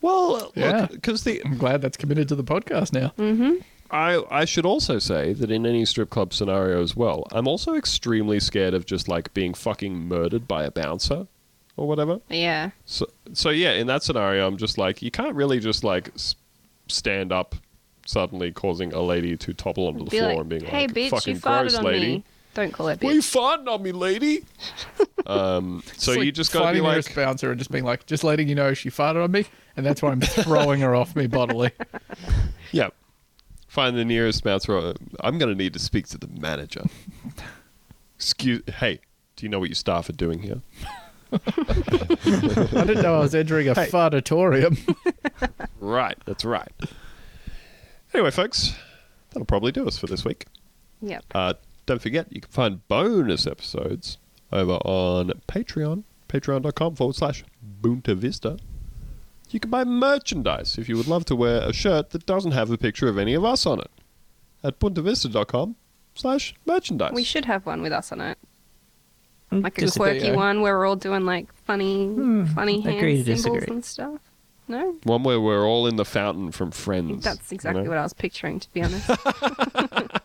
Well, 0.02 0.52
Yeah. 0.56 0.88
because 0.90 1.24
the 1.24 1.42
I'm 1.46 1.58
glad 1.58 1.82
that's 1.82 1.98
committed 1.98 2.28
to 2.30 2.36
the 2.36 2.44
podcast 2.44 2.94
now. 2.94 3.14
Mm-hmm. 3.18 3.56
I, 3.92 4.24
I 4.32 4.46
should 4.46 4.66
also 4.66 4.98
say 4.98 5.34
that 5.34 5.52
in 5.52 5.66
any 5.66 5.86
strip 5.86 6.10
club 6.10 6.34
scenario 6.34 6.82
as 6.82 6.96
well, 6.96 7.28
I'm 7.32 7.48
also 7.48 7.76
extremely 7.76 8.40
scared 8.40 8.74
of 8.74 8.86
just 8.86 9.08
like 9.08 9.34
being 9.34 9.54
fucking 9.54 9.94
murdered 10.08 10.48
by 10.48 10.64
a 10.64 10.72
bouncer 10.72 11.28
or 11.78 11.88
whatever. 11.88 12.20
Yeah. 12.30 12.72
So, 12.86 13.06
so 13.34 13.50
yeah, 13.52 13.74
in 13.74 13.88
that 13.88 14.02
scenario, 14.04 14.48
I'm 14.48 14.58
just 14.58 14.78
like, 14.78 15.02
you 15.02 15.12
can't 15.12 15.36
really 15.36 15.60
just 15.60 15.84
like 15.84 16.10
s- 16.16 16.36
stand 16.88 17.32
up 17.32 17.56
suddenly, 18.08 18.52
causing 18.52 18.94
a 18.94 19.02
lady 19.02 19.36
to 19.38 19.54
topple 19.54 19.88
onto 19.88 20.06
the 20.06 20.12
Be 20.12 20.18
floor 20.20 20.30
like, 20.32 20.40
and 20.40 20.50
being 20.50 20.66
hey, 20.66 20.82
like, 20.88 20.94
bitch, 20.96 21.10
"Fucking 21.10 21.36
you 21.36 21.42
farted 21.42 21.62
gross, 21.62 21.76
on 21.76 21.84
lady." 21.86 22.08
me. 22.18 22.24
Don't 22.56 22.72
call 22.72 22.88
it 22.88 23.02
Why 23.02 23.12
you 23.12 23.20
bitch. 23.20 23.36
farting 23.36 23.68
on 23.68 23.84
me, 23.84 23.92
lady? 23.92 24.46
um, 25.28 25.84
so 25.98 26.14
like 26.14 26.24
you 26.24 26.32
just 26.32 26.52
gotta 26.52 26.64
be 26.64 26.66
finding 26.66 26.84
the 26.84 26.88
like, 26.88 26.94
nearest 26.96 27.16
bouncer 27.16 27.52
and 27.52 27.60
just 27.60 27.70
being 27.70 27.84
like, 27.84 28.06
just 28.08 28.24
letting 28.24 28.48
you 28.48 28.56
know 28.56 28.74
she 28.74 28.90
farted 28.90 29.24
on 29.24 29.32
me, 29.32 29.46
and 29.76 29.86
that's 29.86 30.02
why 30.02 30.12
I'm 30.12 30.22
throwing 30.22 30.80
her 30.80 30.96
off 30.96 31.16
me 31.16 31.28
bodily. 31.28 31.72
yeah. 32.72 32.90
Find 33.68 33.98
the 33.98 34.06
nearest 34.06 34.42
bouncer. 34.46 34.94
I'm 35.20 35.38
going 35.38 35.52
to 35.52 35.56
need 35.56 35.74
to 35.74 35.80
speak 35.80 36.08
to 36.08 36.18
the 36.18 36.28
manager. 36.30 36.84
Excuse. 38.16 38.62
Hey, 38.80 39.02
do 39.36 39.46
you 39.46 39.50
know 39.50 39.60
what 39.60 39.68
your 39.68 39.76
staff 39.76 40.08
are 40.08 40.14
doing 40.14 40.40
here? 40.40 40.62
I 41.34 41.38
didn't 42.86 43.02
know 43.02 43.16
I 43.16 43.20
was 43.20 43.36
entering 43.36 43.68
a 43.68 43.74
Hey. 43.74 43.88
fartatorium. 43.90 44.80
Right. 45.82 46.18
That's 46.26 46.46
right. 46.46 46.72
Anyway, 48.14 48.32
folks, 48.32 48.74
that'll 49.32 49.46
probably 49.46 49.74
do 49.74 49.86
us 49.86 49.98
for 49.98 50.08
this 50.08 50.24
week. 50.24 50.46
Yep. 51.02 51.26
Uh, 51.36 51.54
don't 51.86 52.02
forget, 52.02 52.28
you 52.32 52.42
can 52.42 52.52
find 52.52 52.88
bonus 52.88 53.46
episodes 53.48 54.18
over 54.52 54.74
on 54.86 55.32
Patreon, 55.48 56.04
patreon.com 56.30 56.96
forward 56.96 57.16
slash 57.16 57.44
Boonta 57.82 58.16
Vista. 58.16 58.58
You 59.50 59.60
can 59.60 59.70
buy 59.70 59.84
merchandise 59.84 60.78
if 60.78 60.90
you 60.90 60.98
would 60.98 61.08
love 61.08 61.26
to 61.26 61.36
wear 61.36 61.62
a 61.62 61.72
shirt 61.74 62.10
that 62.12 62.26
doesn't 62.26 62.52
have 62.52 62.72
a 62.72 62.78
picture 62.78 63.08
of 63.08 63.18
any 63.18 63.34
of 63.34 63.46
us 63.46 63.66
on 63.66 63.80
it 63.80 63.92
at 64.64 64.80
boontavista.com 64.80 65.76
slash 66.16 66.56
merchandise. 66.66 67.14
We 67.14 67.24
should 67.24 67.46
have 67.46 67.66
one 67.66 67.82
with 67.82 67.92
us 67.92 68.12
on 68.12 68.22
it. 68.22 68.38
Mm, 69.52 69.64
Like 69.64 69.78
a 69.78 69.82
just- 69.82 69.98
quirky 69.98 70.28
yeah. 70.28 70.36
one 70.36 70.62
where 70.62 70.78
we're 70.78 70.88
all 70.88 70.96
doing 70.96 71.26
like 71.26 71.54
funny, 71.54 72.08
Hmm, 72.08 72.46
funny 72.46 72.82
hand 72.82 72.98
agree 72.98 73.24
to 73.24 73.38
symbols 73.38 73.44
disagree. 73.60 73.76
and 73.76 73.86
stuff. 73.86 74.20
No, 74.68 74.96
One 75.04 75.22
where 75.22 75.40
we're 75.40 75.64
all 75.64 75.86
in 75.86 75.96
the 75.96 76.06
fountain 76.06 76.52
from 76.52 76.72
Friends. 76.72 77.24
that's 77.24 77.52
exactly 77.52 77.82
you 77.82 77.86
know? 77.86 77.92
what 77.92 78.00
I 78.00 78.02
was 78.04 78.14
picturing. 78.14 78.60
To 78.60 78.74
be 78.74 78.82
honest, 78.82 79.08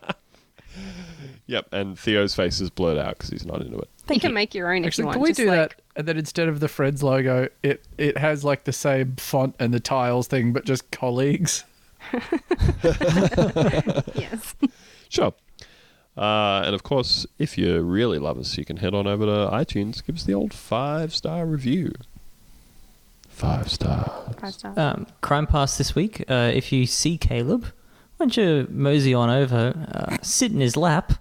Yep, 1.51 1.67
and 1.73 1.99
Theo's 1.99 2.33
face 2.33 2.61
is 2.61 2.69
blurred 2.69 2.97
out 2.97 3.17
because 3.17 3.29
he's 3.29 3.45
not 3.45 3.61
into 3.61 3.77
it. 3.77 3.89
you 4.09 4.21
can 4.21 4.33
make 4.33 4.55
your 4.55 4.73
own 4.73 4.83
if 4.83 4.87
Actually, 4.87 5.01
you 5.01 5.05
want. 5.07 5.15
can 5.15 5.21
we 5.23 5.29
just 5.31 5.37
do 5.41 5.47
like, 5.47 5.75
that? 5.75 5.81
And 5.97 6.07
then 6.07 6.17
instead 6.17 6.47
of 6.47 6.61
the 6.61 6.69
Friends 6.69 7.03
logo, 7.03 7.49
it 7.61 7.83
it 7.97 8.17
has 8.17 8.45
like 8.45 8.63
the 8.63 8.71
same 8.71 9.17
font 9.17 9.55
and 9.59 9.73
the 9.73 9.81
tiles 9.81 10.27
thing, 10.27 10.53
but 10.53 10.63
just 10.63 10.89
colleagues. 10.91 11.65
Yes. 14.15 14.55
Sure. 15.09 15.33
Uh, 16.15 16.61
and 16.65 16.73
of 16.73 16.83
course, 16.83 17.25
if 17.37 17.57
you 17.57 17.81
really 17.81 18.17
love 18.17 18.37
us, 18.37 18.57
you 18.57 18.63
can 18.63 18.77
head 18.77 18.93
on 18.93 19.05
over 19.05 19.25
to 19.25 19.51
iTunes, 19.53 20.05
give 20.05 20.15
us 20.15 20.23
the 20.23 20.33
old 20.33 20.53
five 20.53 21.13
star 21.13 21.45
review. 21.45 21.91
Five 23.27 23.69
stars. 23.69 24.35
Five 24.39 24.53
stars. 24.53 24.77
Um, 24.77 25.07
Crime 25.19 25.47
Pass 25.47 25.77
this 25.77 25.95
week. 25.95 26.23
Uh, 26.29 26.51
if 26.53 26.71
you 26.71 26.85
see 26.85 27.17
Caleb, 27.17 27.63
why 28.15 28.25
don't 28.27 28.37
you 28.37 28.67
mosey 28.69 29.13
on 29.13 29.29
over, 29.29 29.73
uh, 29.93 30.17
sit 30.21 30.51
in 30.53 30.61
his 30.61 30.77
lap, 30.77 31.13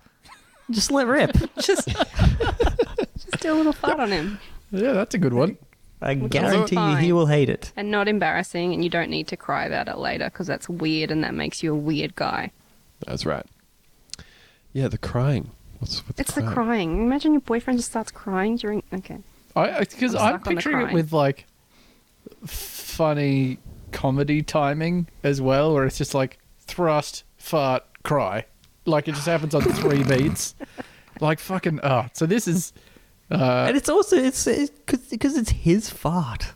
just 0.71 0.91
let 0.91 1.07
rip. 1.07 1.33
just, 1.61 1.89
just 1.89 3.41
do 3.41 3.53
a 3.53 3.55
little 3.55 3.73
fart 3.73 4.01
on 4.01 4.11
him, 4.11 4.39
Yeah, 4.71 4.93
that's 4.93 5.15
a 5.15 5.19
good 5.19 5.33
one. 5.35 5.57
I 6.03 6.15
Which 6.15 6.33
guarantee 6.33 6.77
you 6.77 6.97
he 6.97 7.07
fine. 7.09 7.15
will 7.15 7.27
hate 7.27 7.51
it. 7.51 7.73
and 7.77 7.91
not 7.91 8.09
embarrassing, 8.09 8.73
and 8.73 8.83
you 8.83 8.89
don't 8.89 9.11
need 9.11 9.29
to 9.29 9.37
cry 9.37 9.67
about 9.67 9.87
it 9.89 9.99
later 9.99 10.25
because 10.27 10.47
that's 10.47 10.69
weird, 10.69 11.11
and 11.11 11.23
that 11.25 11.35
makes 11.35 11.63
you 11.63 11.73
a 11.73 11.77
weird 11.77 12.15
guy. 12.15 12.53
That's 13.07 13.27
right. 13.27 13.45
Yeah, 14.73 14.89
the 14.89 14.97
crying. 14.99 15.51
What's 15.79 16.07
with 16.07 16.19
It's 16.21 16.33
the 16.35 16.41
the 16.43 16.47
crying? 16.47 16.55
crying. 16.95 17.03
Imagine 17.07 17.33
your 17.33 17.41
boyfriend 17.43 17.79
just 17.79 17.91
starts 17.91 18.11
crying 18.11 18.57
during. 18.57 18.83
Okay. 18.95 19.19
I 19.57 19.81
because 19.81 20.15
I'm 20.15 20.21
I'm, 20.37 20.41
stuck 20.41 20.47
on 20.47 20.55
the 20.55 20.57
picturing 20.57 20.77
it 20.77 20.81
crying. 20.85 20.95
with 20.95 21.13
like 21.13 21.47
funny 22.47 23.59
comedy 23.93 24.43
timing 24.43 25.09
as 25.23 25.41
well, 25.41 25.75
where 25.75 25.85
it's 25.85 25.99
just 25.99 26.15
like 26.15 26.39
thrust, 26.61 27.25
fart, 27.37 27.85
cry. 28.05 28.45
Like 28.91 29.09
it 29.09 29.15
just 29.15 29.27
happens 29.27 29.55
on 29.55 29.63
three 29.63 30.03
beats. 30.05 30.55
like 31.21 31.39
fucking. 31.39 31.81
Oh, 31.83 32.07
so 32.13 32.27
this 32.27 32.47
is. 32.49 32.73
Uh, 33.31 33.67
and 33.69 33.77
it's 33.77 33.89
also 33.89 34.17
it's 34.17 34.45
because 34.45 35.37
it's 35.37 35.51
his 35.51 35.89
fart. 35.89 36.53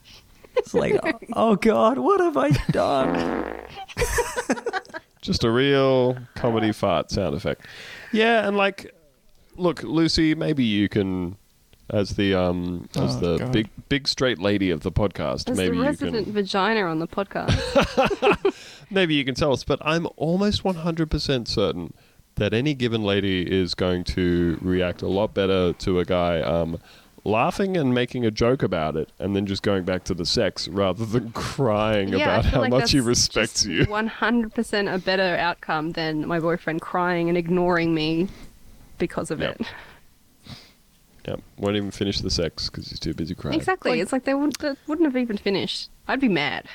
It's 0.57 0.74
like, 0.74 0.99
oh, 1.05 1.12
oh 1.35 1.57
god, 1.57 1.99
what 1.99 2.20
have 2.20 2.37
I 2.37 2.51
done? 2.70 3.57
Just 5.20 5.43
a 5.45 5.51
real 5.51 6.18
comedy 6.35 6.70
fart 6.72 7.11
sound 7.11 7.35
effect. 7.35 7.66
Yeah, 8.12 8.47
and 8.47 8.57
like, 8.57 8.95
look, 9.57 9.82
Lucy, 9.82 10.35
maybe 10.35 10.64
you 10.64 10.89
can, 10.89 11.37
as 11.91 12.11
the 12.11 12.35
um, 12.35 12.89
as 12.97 13.16
Oh, 13.16 13.20
the 13.20 13.39
God. 13.39 13.53
big 13.53 13.68
big 13.89 14.07
straight 14.07 14.39
lady 14.39 14.70
of 14.70 14.80
the 14.80 14.93
podcast, 14.93 15.49
As 15.51 15.57
maybe 15.57 15.78
the 15.78 15.91
you 15.91 15.97
can 15.97 16.32
vagina 16.32 16.82
on 16.82 16.99
the 16.99 17.09
podcast. 17.09 18.55
maybe 18.91 19.14
you 19.14 19.24
can 19.24 19.35
tell 19.35 19.53
us. 19.53 19.64
But 19.64 19.78
I'm 19.82 20.07
almost 20.16 20.62
100 20.62 21.11
percent 21.11 21.49
certain 21.49 21.95
that 22.37 22.53
any 22.53 22.74
given 22.74 23.03
lady 23.03 23.43
is 23.43 23.74
going 23.74 24.05
to 24.05 24.59
react 24.61 25.03
a 25.03 25.07
lot 25.09 25.35
better 25.35 25.72
to 25.74 26.01
a 26.01 26.05
guy 26.05 26.41
um, 26.41 26.78
laughing 27.24 27.76
and 27.76 27.95
making 27.95 28.26
a 28.26 28.30
joke 28.30 28.62
about 28.62 28.97
it, 28.97 29.09
and 29.18 29.35
then 29.37 29.47
just 29.47 29.62
going 29.62 29.85
back 29.85 30.05
to 30.05 30.14
the 30.14 30.26
sex 30.26 30.66
rather 30.68 31.07
than 31.07 31.30
crying 31.35 32.09
yeah, 32.09 32.16
about 32.18 32.45
how 32.45 32.61
like 32.61 32.70
much 32.70 32.91
he 32.93 33.01
respects 33.01 33.62
just 33.64 33.66
you. 33.66 33.87
100% 33.87 34.95
a 34.95 34.99
better 34.99 35.37
outcome 35.37 35.93
than 35.93 36.26
my 36.26 36.41
boyfriend 36.41 36.80
crying 36.80 37.28
and 37.28 37.39
ignoring 37.39 37.95
me 37.95 38.28
because 38.99 39.30
of 39.30 39.41
Yep. 39.41 39.61
it. 39.61 39.66
Yep, 41.26 41.41
won't 41.57 41.74
even 41.76 41.91
finish 41.91 42.20
the 42.20 42.28
sex 42.28 42.68
because 42.68 42.89
he's 42.91 43.01
too 43.01 43.14
busy 43.14 43.35
crying. 43.35 43.57
Exactly. 43.57 43.93
Like- 43.93 44.01
it's 44.01 44.12
like 44.12 44.24
they 44.24 44.35
wouldn't, 44.35 44.59
that 44.59 44.76
wouldn't 44.87 45.07
have 45.07 45.16
even 45.16 45.39
finished. 45.39 45.89
I'd 46.07 46.20
be 46.20 46.28
mad. 46.28 46.66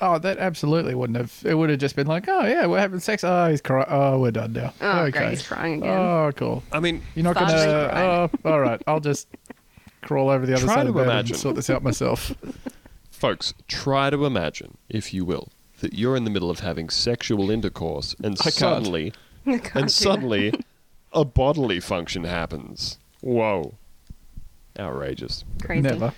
Oh, 0.00 0.18
that 0.18 0.38
absolutely 0.38 0.94
wouldn't 0.94 1.16
have. 1.16 1.42
It 1.44 1.54
would 1.54 1.70
have 1.70 1.78
just 1.78 1.96
been 1.96 2.06
like, 2.06 2.28
oh 2.28 2.44
yeah, 2.46 2.66
we're 2.66 2.78
having 2.80 3.00
sex. 3.00 3.24
Oh, 3.24 3.48
he's 3.50 3.60
crying. 3.60 3.86
Oh, 3.88 4.18
we're 4.20 4.30
done 4.30 4.52
now. 4.52 4.72
Oh, 4.80 5.00
okay. 5.02 5.18
great, 5.18 5.30
he's 5.30 5.46
crying 5.46 5.82
again. 5.82 5.90
Oh, 5.98 6.32
cool. 6.36 6.62
I 6.72 6.80
mean, 6.80 7.02
You're 7.14 7.24
not 7.24 7.34
gonna. 7.34 7.52
Oh, 7.52 7.88
crying. 7.88 8.30
Oh, 8.44 8.50
all 8.50 8.60
right. 8.60 8.82
I'll 8.86 9.00
just 9.00 9.28
crawl 10.02 10.30
over 10.30 10.46
the 10.46 10.54
other 10.54 10.64
Try 10.64 10.74
side 10.76 10.82
to 10.84 10.88
of 10.88 10.94
the 10.94 11.00
bed 11.00 11.10
imagine. 11.10 11.34
and 11.34 11.40
sort 11.40 11.56
this 11.56 11.70
out 11.70 11.82
myself. 11.82 12.34
folks, 13.10 13.52
try 13.68 14.10
to 14.10 14.24
imagine, 14.24 14.78
if 14.88 15.12
you 15.12 15.24
will, 15.24 15.48
that 15.80 15.94
you're 15.94 16.16
in 16.16 16.24
the 16.24 16.30
middle 16.30 16.50
of 16.50 16.60
having 16.60 16.88
sexual 16.88 17.50
intercourse, 17.50 18.14
and 18.22 18.36
I 18.40 18.44
can't. 18.44 18.54
suddenly, 18.54 19.12
I 19.46 19.58
can't 19.58 19.72
do 19.74 19.78
and 19.80 19.90
suddenly, 19.90 20.54
a 21.12 21.24
bodily 21.24 21.80
function 21.80 22.24
happens. 22.24 22.98
Whoa, 23.20 23.74
outrageous! 24.78 25.44
Crazy. 25.62 25.82
Never. 25.82 26.12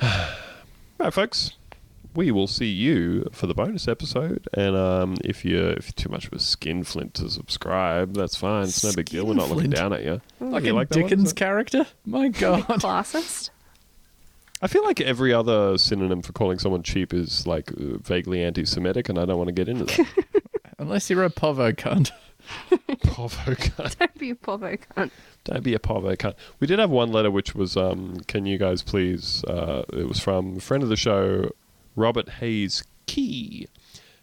Right, 0.98 1.12
folks. 1.12 1.52
We 2.14 2.30
will 2.30 2.46
see 2.46 2.66
you 2.66 3.26
for 3.32 3.46
the 3.46 3.54
bonus 3.54 3.88
episode, 3.88 4.46
and 4.52 4.76
um, 4.76 5.16
if 5.24 5.44
you're 5.44 5.70
if 5.70 5.86
you're 5.86 5.92
too 5.96 6.10
much 6.10 6.26
of 6.26 6.34
a 6.34 6.38
skinflint 6.38 7.14
to 7.14 7.30
subscribe, 7.30 8.14
that's 8.14 8.36
fine. 8.36 8.64
It's 8.64 8.84
no 8.84 8.92
big 8.92 9.06
deal. 9.06 9.26
We're 9.26 9.34
not 9.34 9.48
looking 9.48 9.70
down 9.70 9.94
at 9.94 10.04
you. 10.04 10.20
Like 10.38 10.64
You 10.64 10.72
a 10.72 10.74
like 10.74 10.90
that 10.90 11.00
one? 11.00 11.08
Dickens 11.08 11.32
character. 11.32 11.86
My 12.04 12.28
God. 12.28 12.64
Classist. 12.64 13.48
I 14.60 14.66
feel 14.68 14.84
like 14.84 15.00
every 15.00 15.32
other 15.32 15.76
synonym 15.78 16.22
for 16.22 16.32
calling 16.32 16.58
someone 16.58 16.82
cheap 16.82 17.12
is 17.14 17.46
like 17.46 17.72
uh, 17.72 17.96
vaguely 17.98 18.44
anti-Semitic, 18.44 19.08
and 19.08 19.18
I 19.18 19.24
don't 19.24 19.38
want 19.38 19.48
to 19.48 19.52
get 19.52 19.68
into 19.68 19.84
that. 19.86 20.06
Unless 20.78 21.08
you're 21.10 21.24
a 21.24 21.30
povo 21.30 21.72
cunt. 21.72 22.10
Povo 23.04 23.54
cunt. 23.56 23.98
Don't 23.98 24.18
be 24.18 24.30
a 24.30 24.34
povo 24.34 24.76
cunt. 24.96 25.10
Don't 25.44 25.62
be 25.62 25.74
a 25.74 25.78
povo 25.78 26.16
cunt. 26.16 26.34
We 26.60 26.66
did 26.66 26.78
have 26.80 26.90
one 26.90 27.12
letter 27.12 27.30
which 27.30 27.54
was, 27.54 27.76
um, 27.76 28.16
can 28.26 28.46
you 28.46 28.58
guys 28.58 28.82
please, 28.82 29.44
uh, 29.44 29.84
it 29.92 30.08
was 30.08 30.18
from 30.20 30.56
a 30.56 30.60
friend 30.60 30.82
of 30.82 30.88
the 30.88 30.96
show, 30.96 31.50
Robert 31.96 32.28
Hayes 32.40 32.84
Key, 33.06 33.66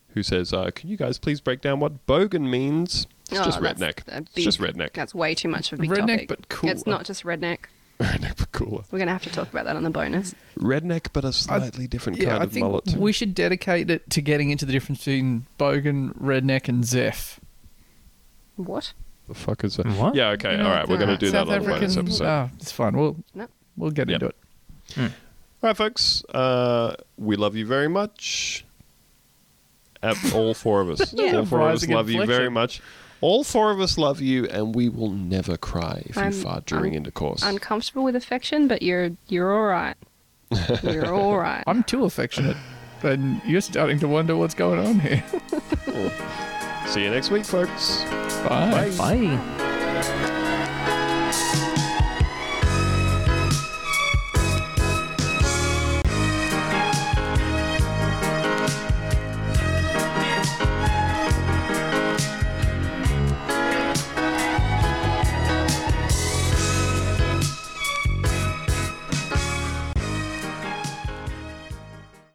who 0.10 0.24
says, 0.24 0.54
uh, 0.54 0.72
can 0.74 0.90
you 0.90 0.98
guys 0.98 1.18
please 1.20 1.40
break 1.42 1.62
down 1.62 1.80
what 1.80 2.06
bogan 2.08 2.50
means? 2.50 3.08
It's 3.30 3.40
Oh, 3.40 3.44
just 3.46 3.60
redneck. 3.60 4.08
a 4.08 4.26
It's 4.36 4.44
just 4.44 4.60
redneck. 4.60 4.94
That's 4.94 5.14
way 5.14 5.36
too 5.36 5.50
much 5.50 5.72
of 5.72 5.80
a 5.80 5.82
big 5.84 5.92
Redneck, 5.92 6.08
topic. 6.08 6.28
but 6.30 6.50
cool. 6.50 6.70
It's 6.72 6.88
not 6.88 7.06
just 7.06 7.24
redneck. 7.24 7.66
redneck 8.00 8.38
but 8.38 8.52
cooler. 8.52 8.84
We're 8.92 8.98
going 8.98 9.08
to 9.08 9.14
have 9.14 9.24
to 9.24 9.30
talk 9.30 9.50
about 9.52 9.66
that 9.66 9.76
on 9.76 9.84
the 9.84 9.90
bonus. 9.92 10.34
Redneck 10.58 11.08
but 11.14 11.26
a 11.26 11.32
slightly 11.34 11.86
different 11.86 12.18
Yeah, 12.18 12.30
kind 12.30 12.42
I 12.42 12.46
of 12.46 12.52
think 12.54 12.66
mullet. 12.66 12.96
we 12.96 13.12
should 13.12 13.36
dedicate 13.36 13.92
it 13.92 14.10
to 14.12 14.22
getting 14.22 14.50
into 14.50 14.66
the 14.66 14.72
difference 14.72 15.00
between 15.00 15.46
bogan, 15.60 16.18
redneck, 16.20 16.68
and 16.70 16.84
Zef. 16.86 17.40
What? 18.56 18.94
the 19.28 19.36
fuck 19.36 19.64
is 19.64 19.76
that? 19.78 19.86
What? 19.86 20.16
Yeah, 20.16 20.30
okay, 20.32 20.58
You 20.58 20.64
all 20.64 20.72
right, 20.72 20.88
we're 20.88 20.98
going 20.98 21.10
to 21.10 21.14
uh, 21.14 21.18
do 21.18 21.30
South 21.30 21.48
that 21.50 21.60
on 21.60 21.64
the 21.66 21.70
bonus 21.70 21.98
episode. 21.98 22.26
Oh, 22.26 22.50
it's 22.60 22.72
fine. 22.72 22.98
We'll 22.98 23.16
No. 23.36 23.48
we'll 23.78 23.92
get 23.92 24.10
Yep. 24.10 24.22
into 24.24 24.34
it. 25.06 25.12
All 25.62 25.70
right, 25.70 25.78
folks. 25.78 26.24
Uh, 26.26 26.96
we 27.18 27.36
love 27.36 27.56
you 27.56 27.66
very 27.66 27.90
much. 27.90 28.66
Uh, 30.02 30.16
all 30.34 30.54
four 30.54 30.80
of 30.82 30.90
us. 30.90 31.14
Yeah. 31.18 31.36
All 31.38 31.46
four 31.46 31.60
of 31.60 31.66
us 31.68 31.82
Rising 31.82 31.92
love 31.96 32.10
you 32.10 32.26
very 32.26 32.50
much. 32.50 32.82
All 33.22 33.44
four 33.44 33.70
of 33.72 33.82
us 33.82 33.98
love 33.98 34.22
you, 34.22 34.46
and 34.46 34.74
we 34.74 34.88
will 34.88 35.10
never 35.10 35.58
cry 35.58 36.04
if 36.06 36.16
you 36.16 36.22
I'm- 36.22 36.32
fart 36.32 36.66
during 36.66 36.94
I'm 36.94 36.98
intercourse. 37.00 37.44
Uncomfortable 37.44 38.06
with 38.06 38.16
affection, 38.16 38.70
but 38.70 38.82
you're 38.82 39.12
you're 39.28 39.54
all 39.54 39.66
right. 39.66 39.96
You're 40.84 41.14
all 41.14 41.38
right. 41.38 41.64
I'm 41.68 41.84
too 41.84 42.06
affectionate, 42.06 42.56
and 43.04 43.42
you're 43.46 43.60
starting 43.60 44.00
to 44.00 44.08
wonder 44.08 44.38
what's 44.38 44.54
going 44.56 44.80
on 44.80 45.00
here. 45.02 45.24
See 46.88 47.04
you 47.04 47.12
next 47.12 47.30
week, 47.30 47.44
folks. 47.44 48.04
Bye. 48.48 48.92
Bye. 48.98 49.56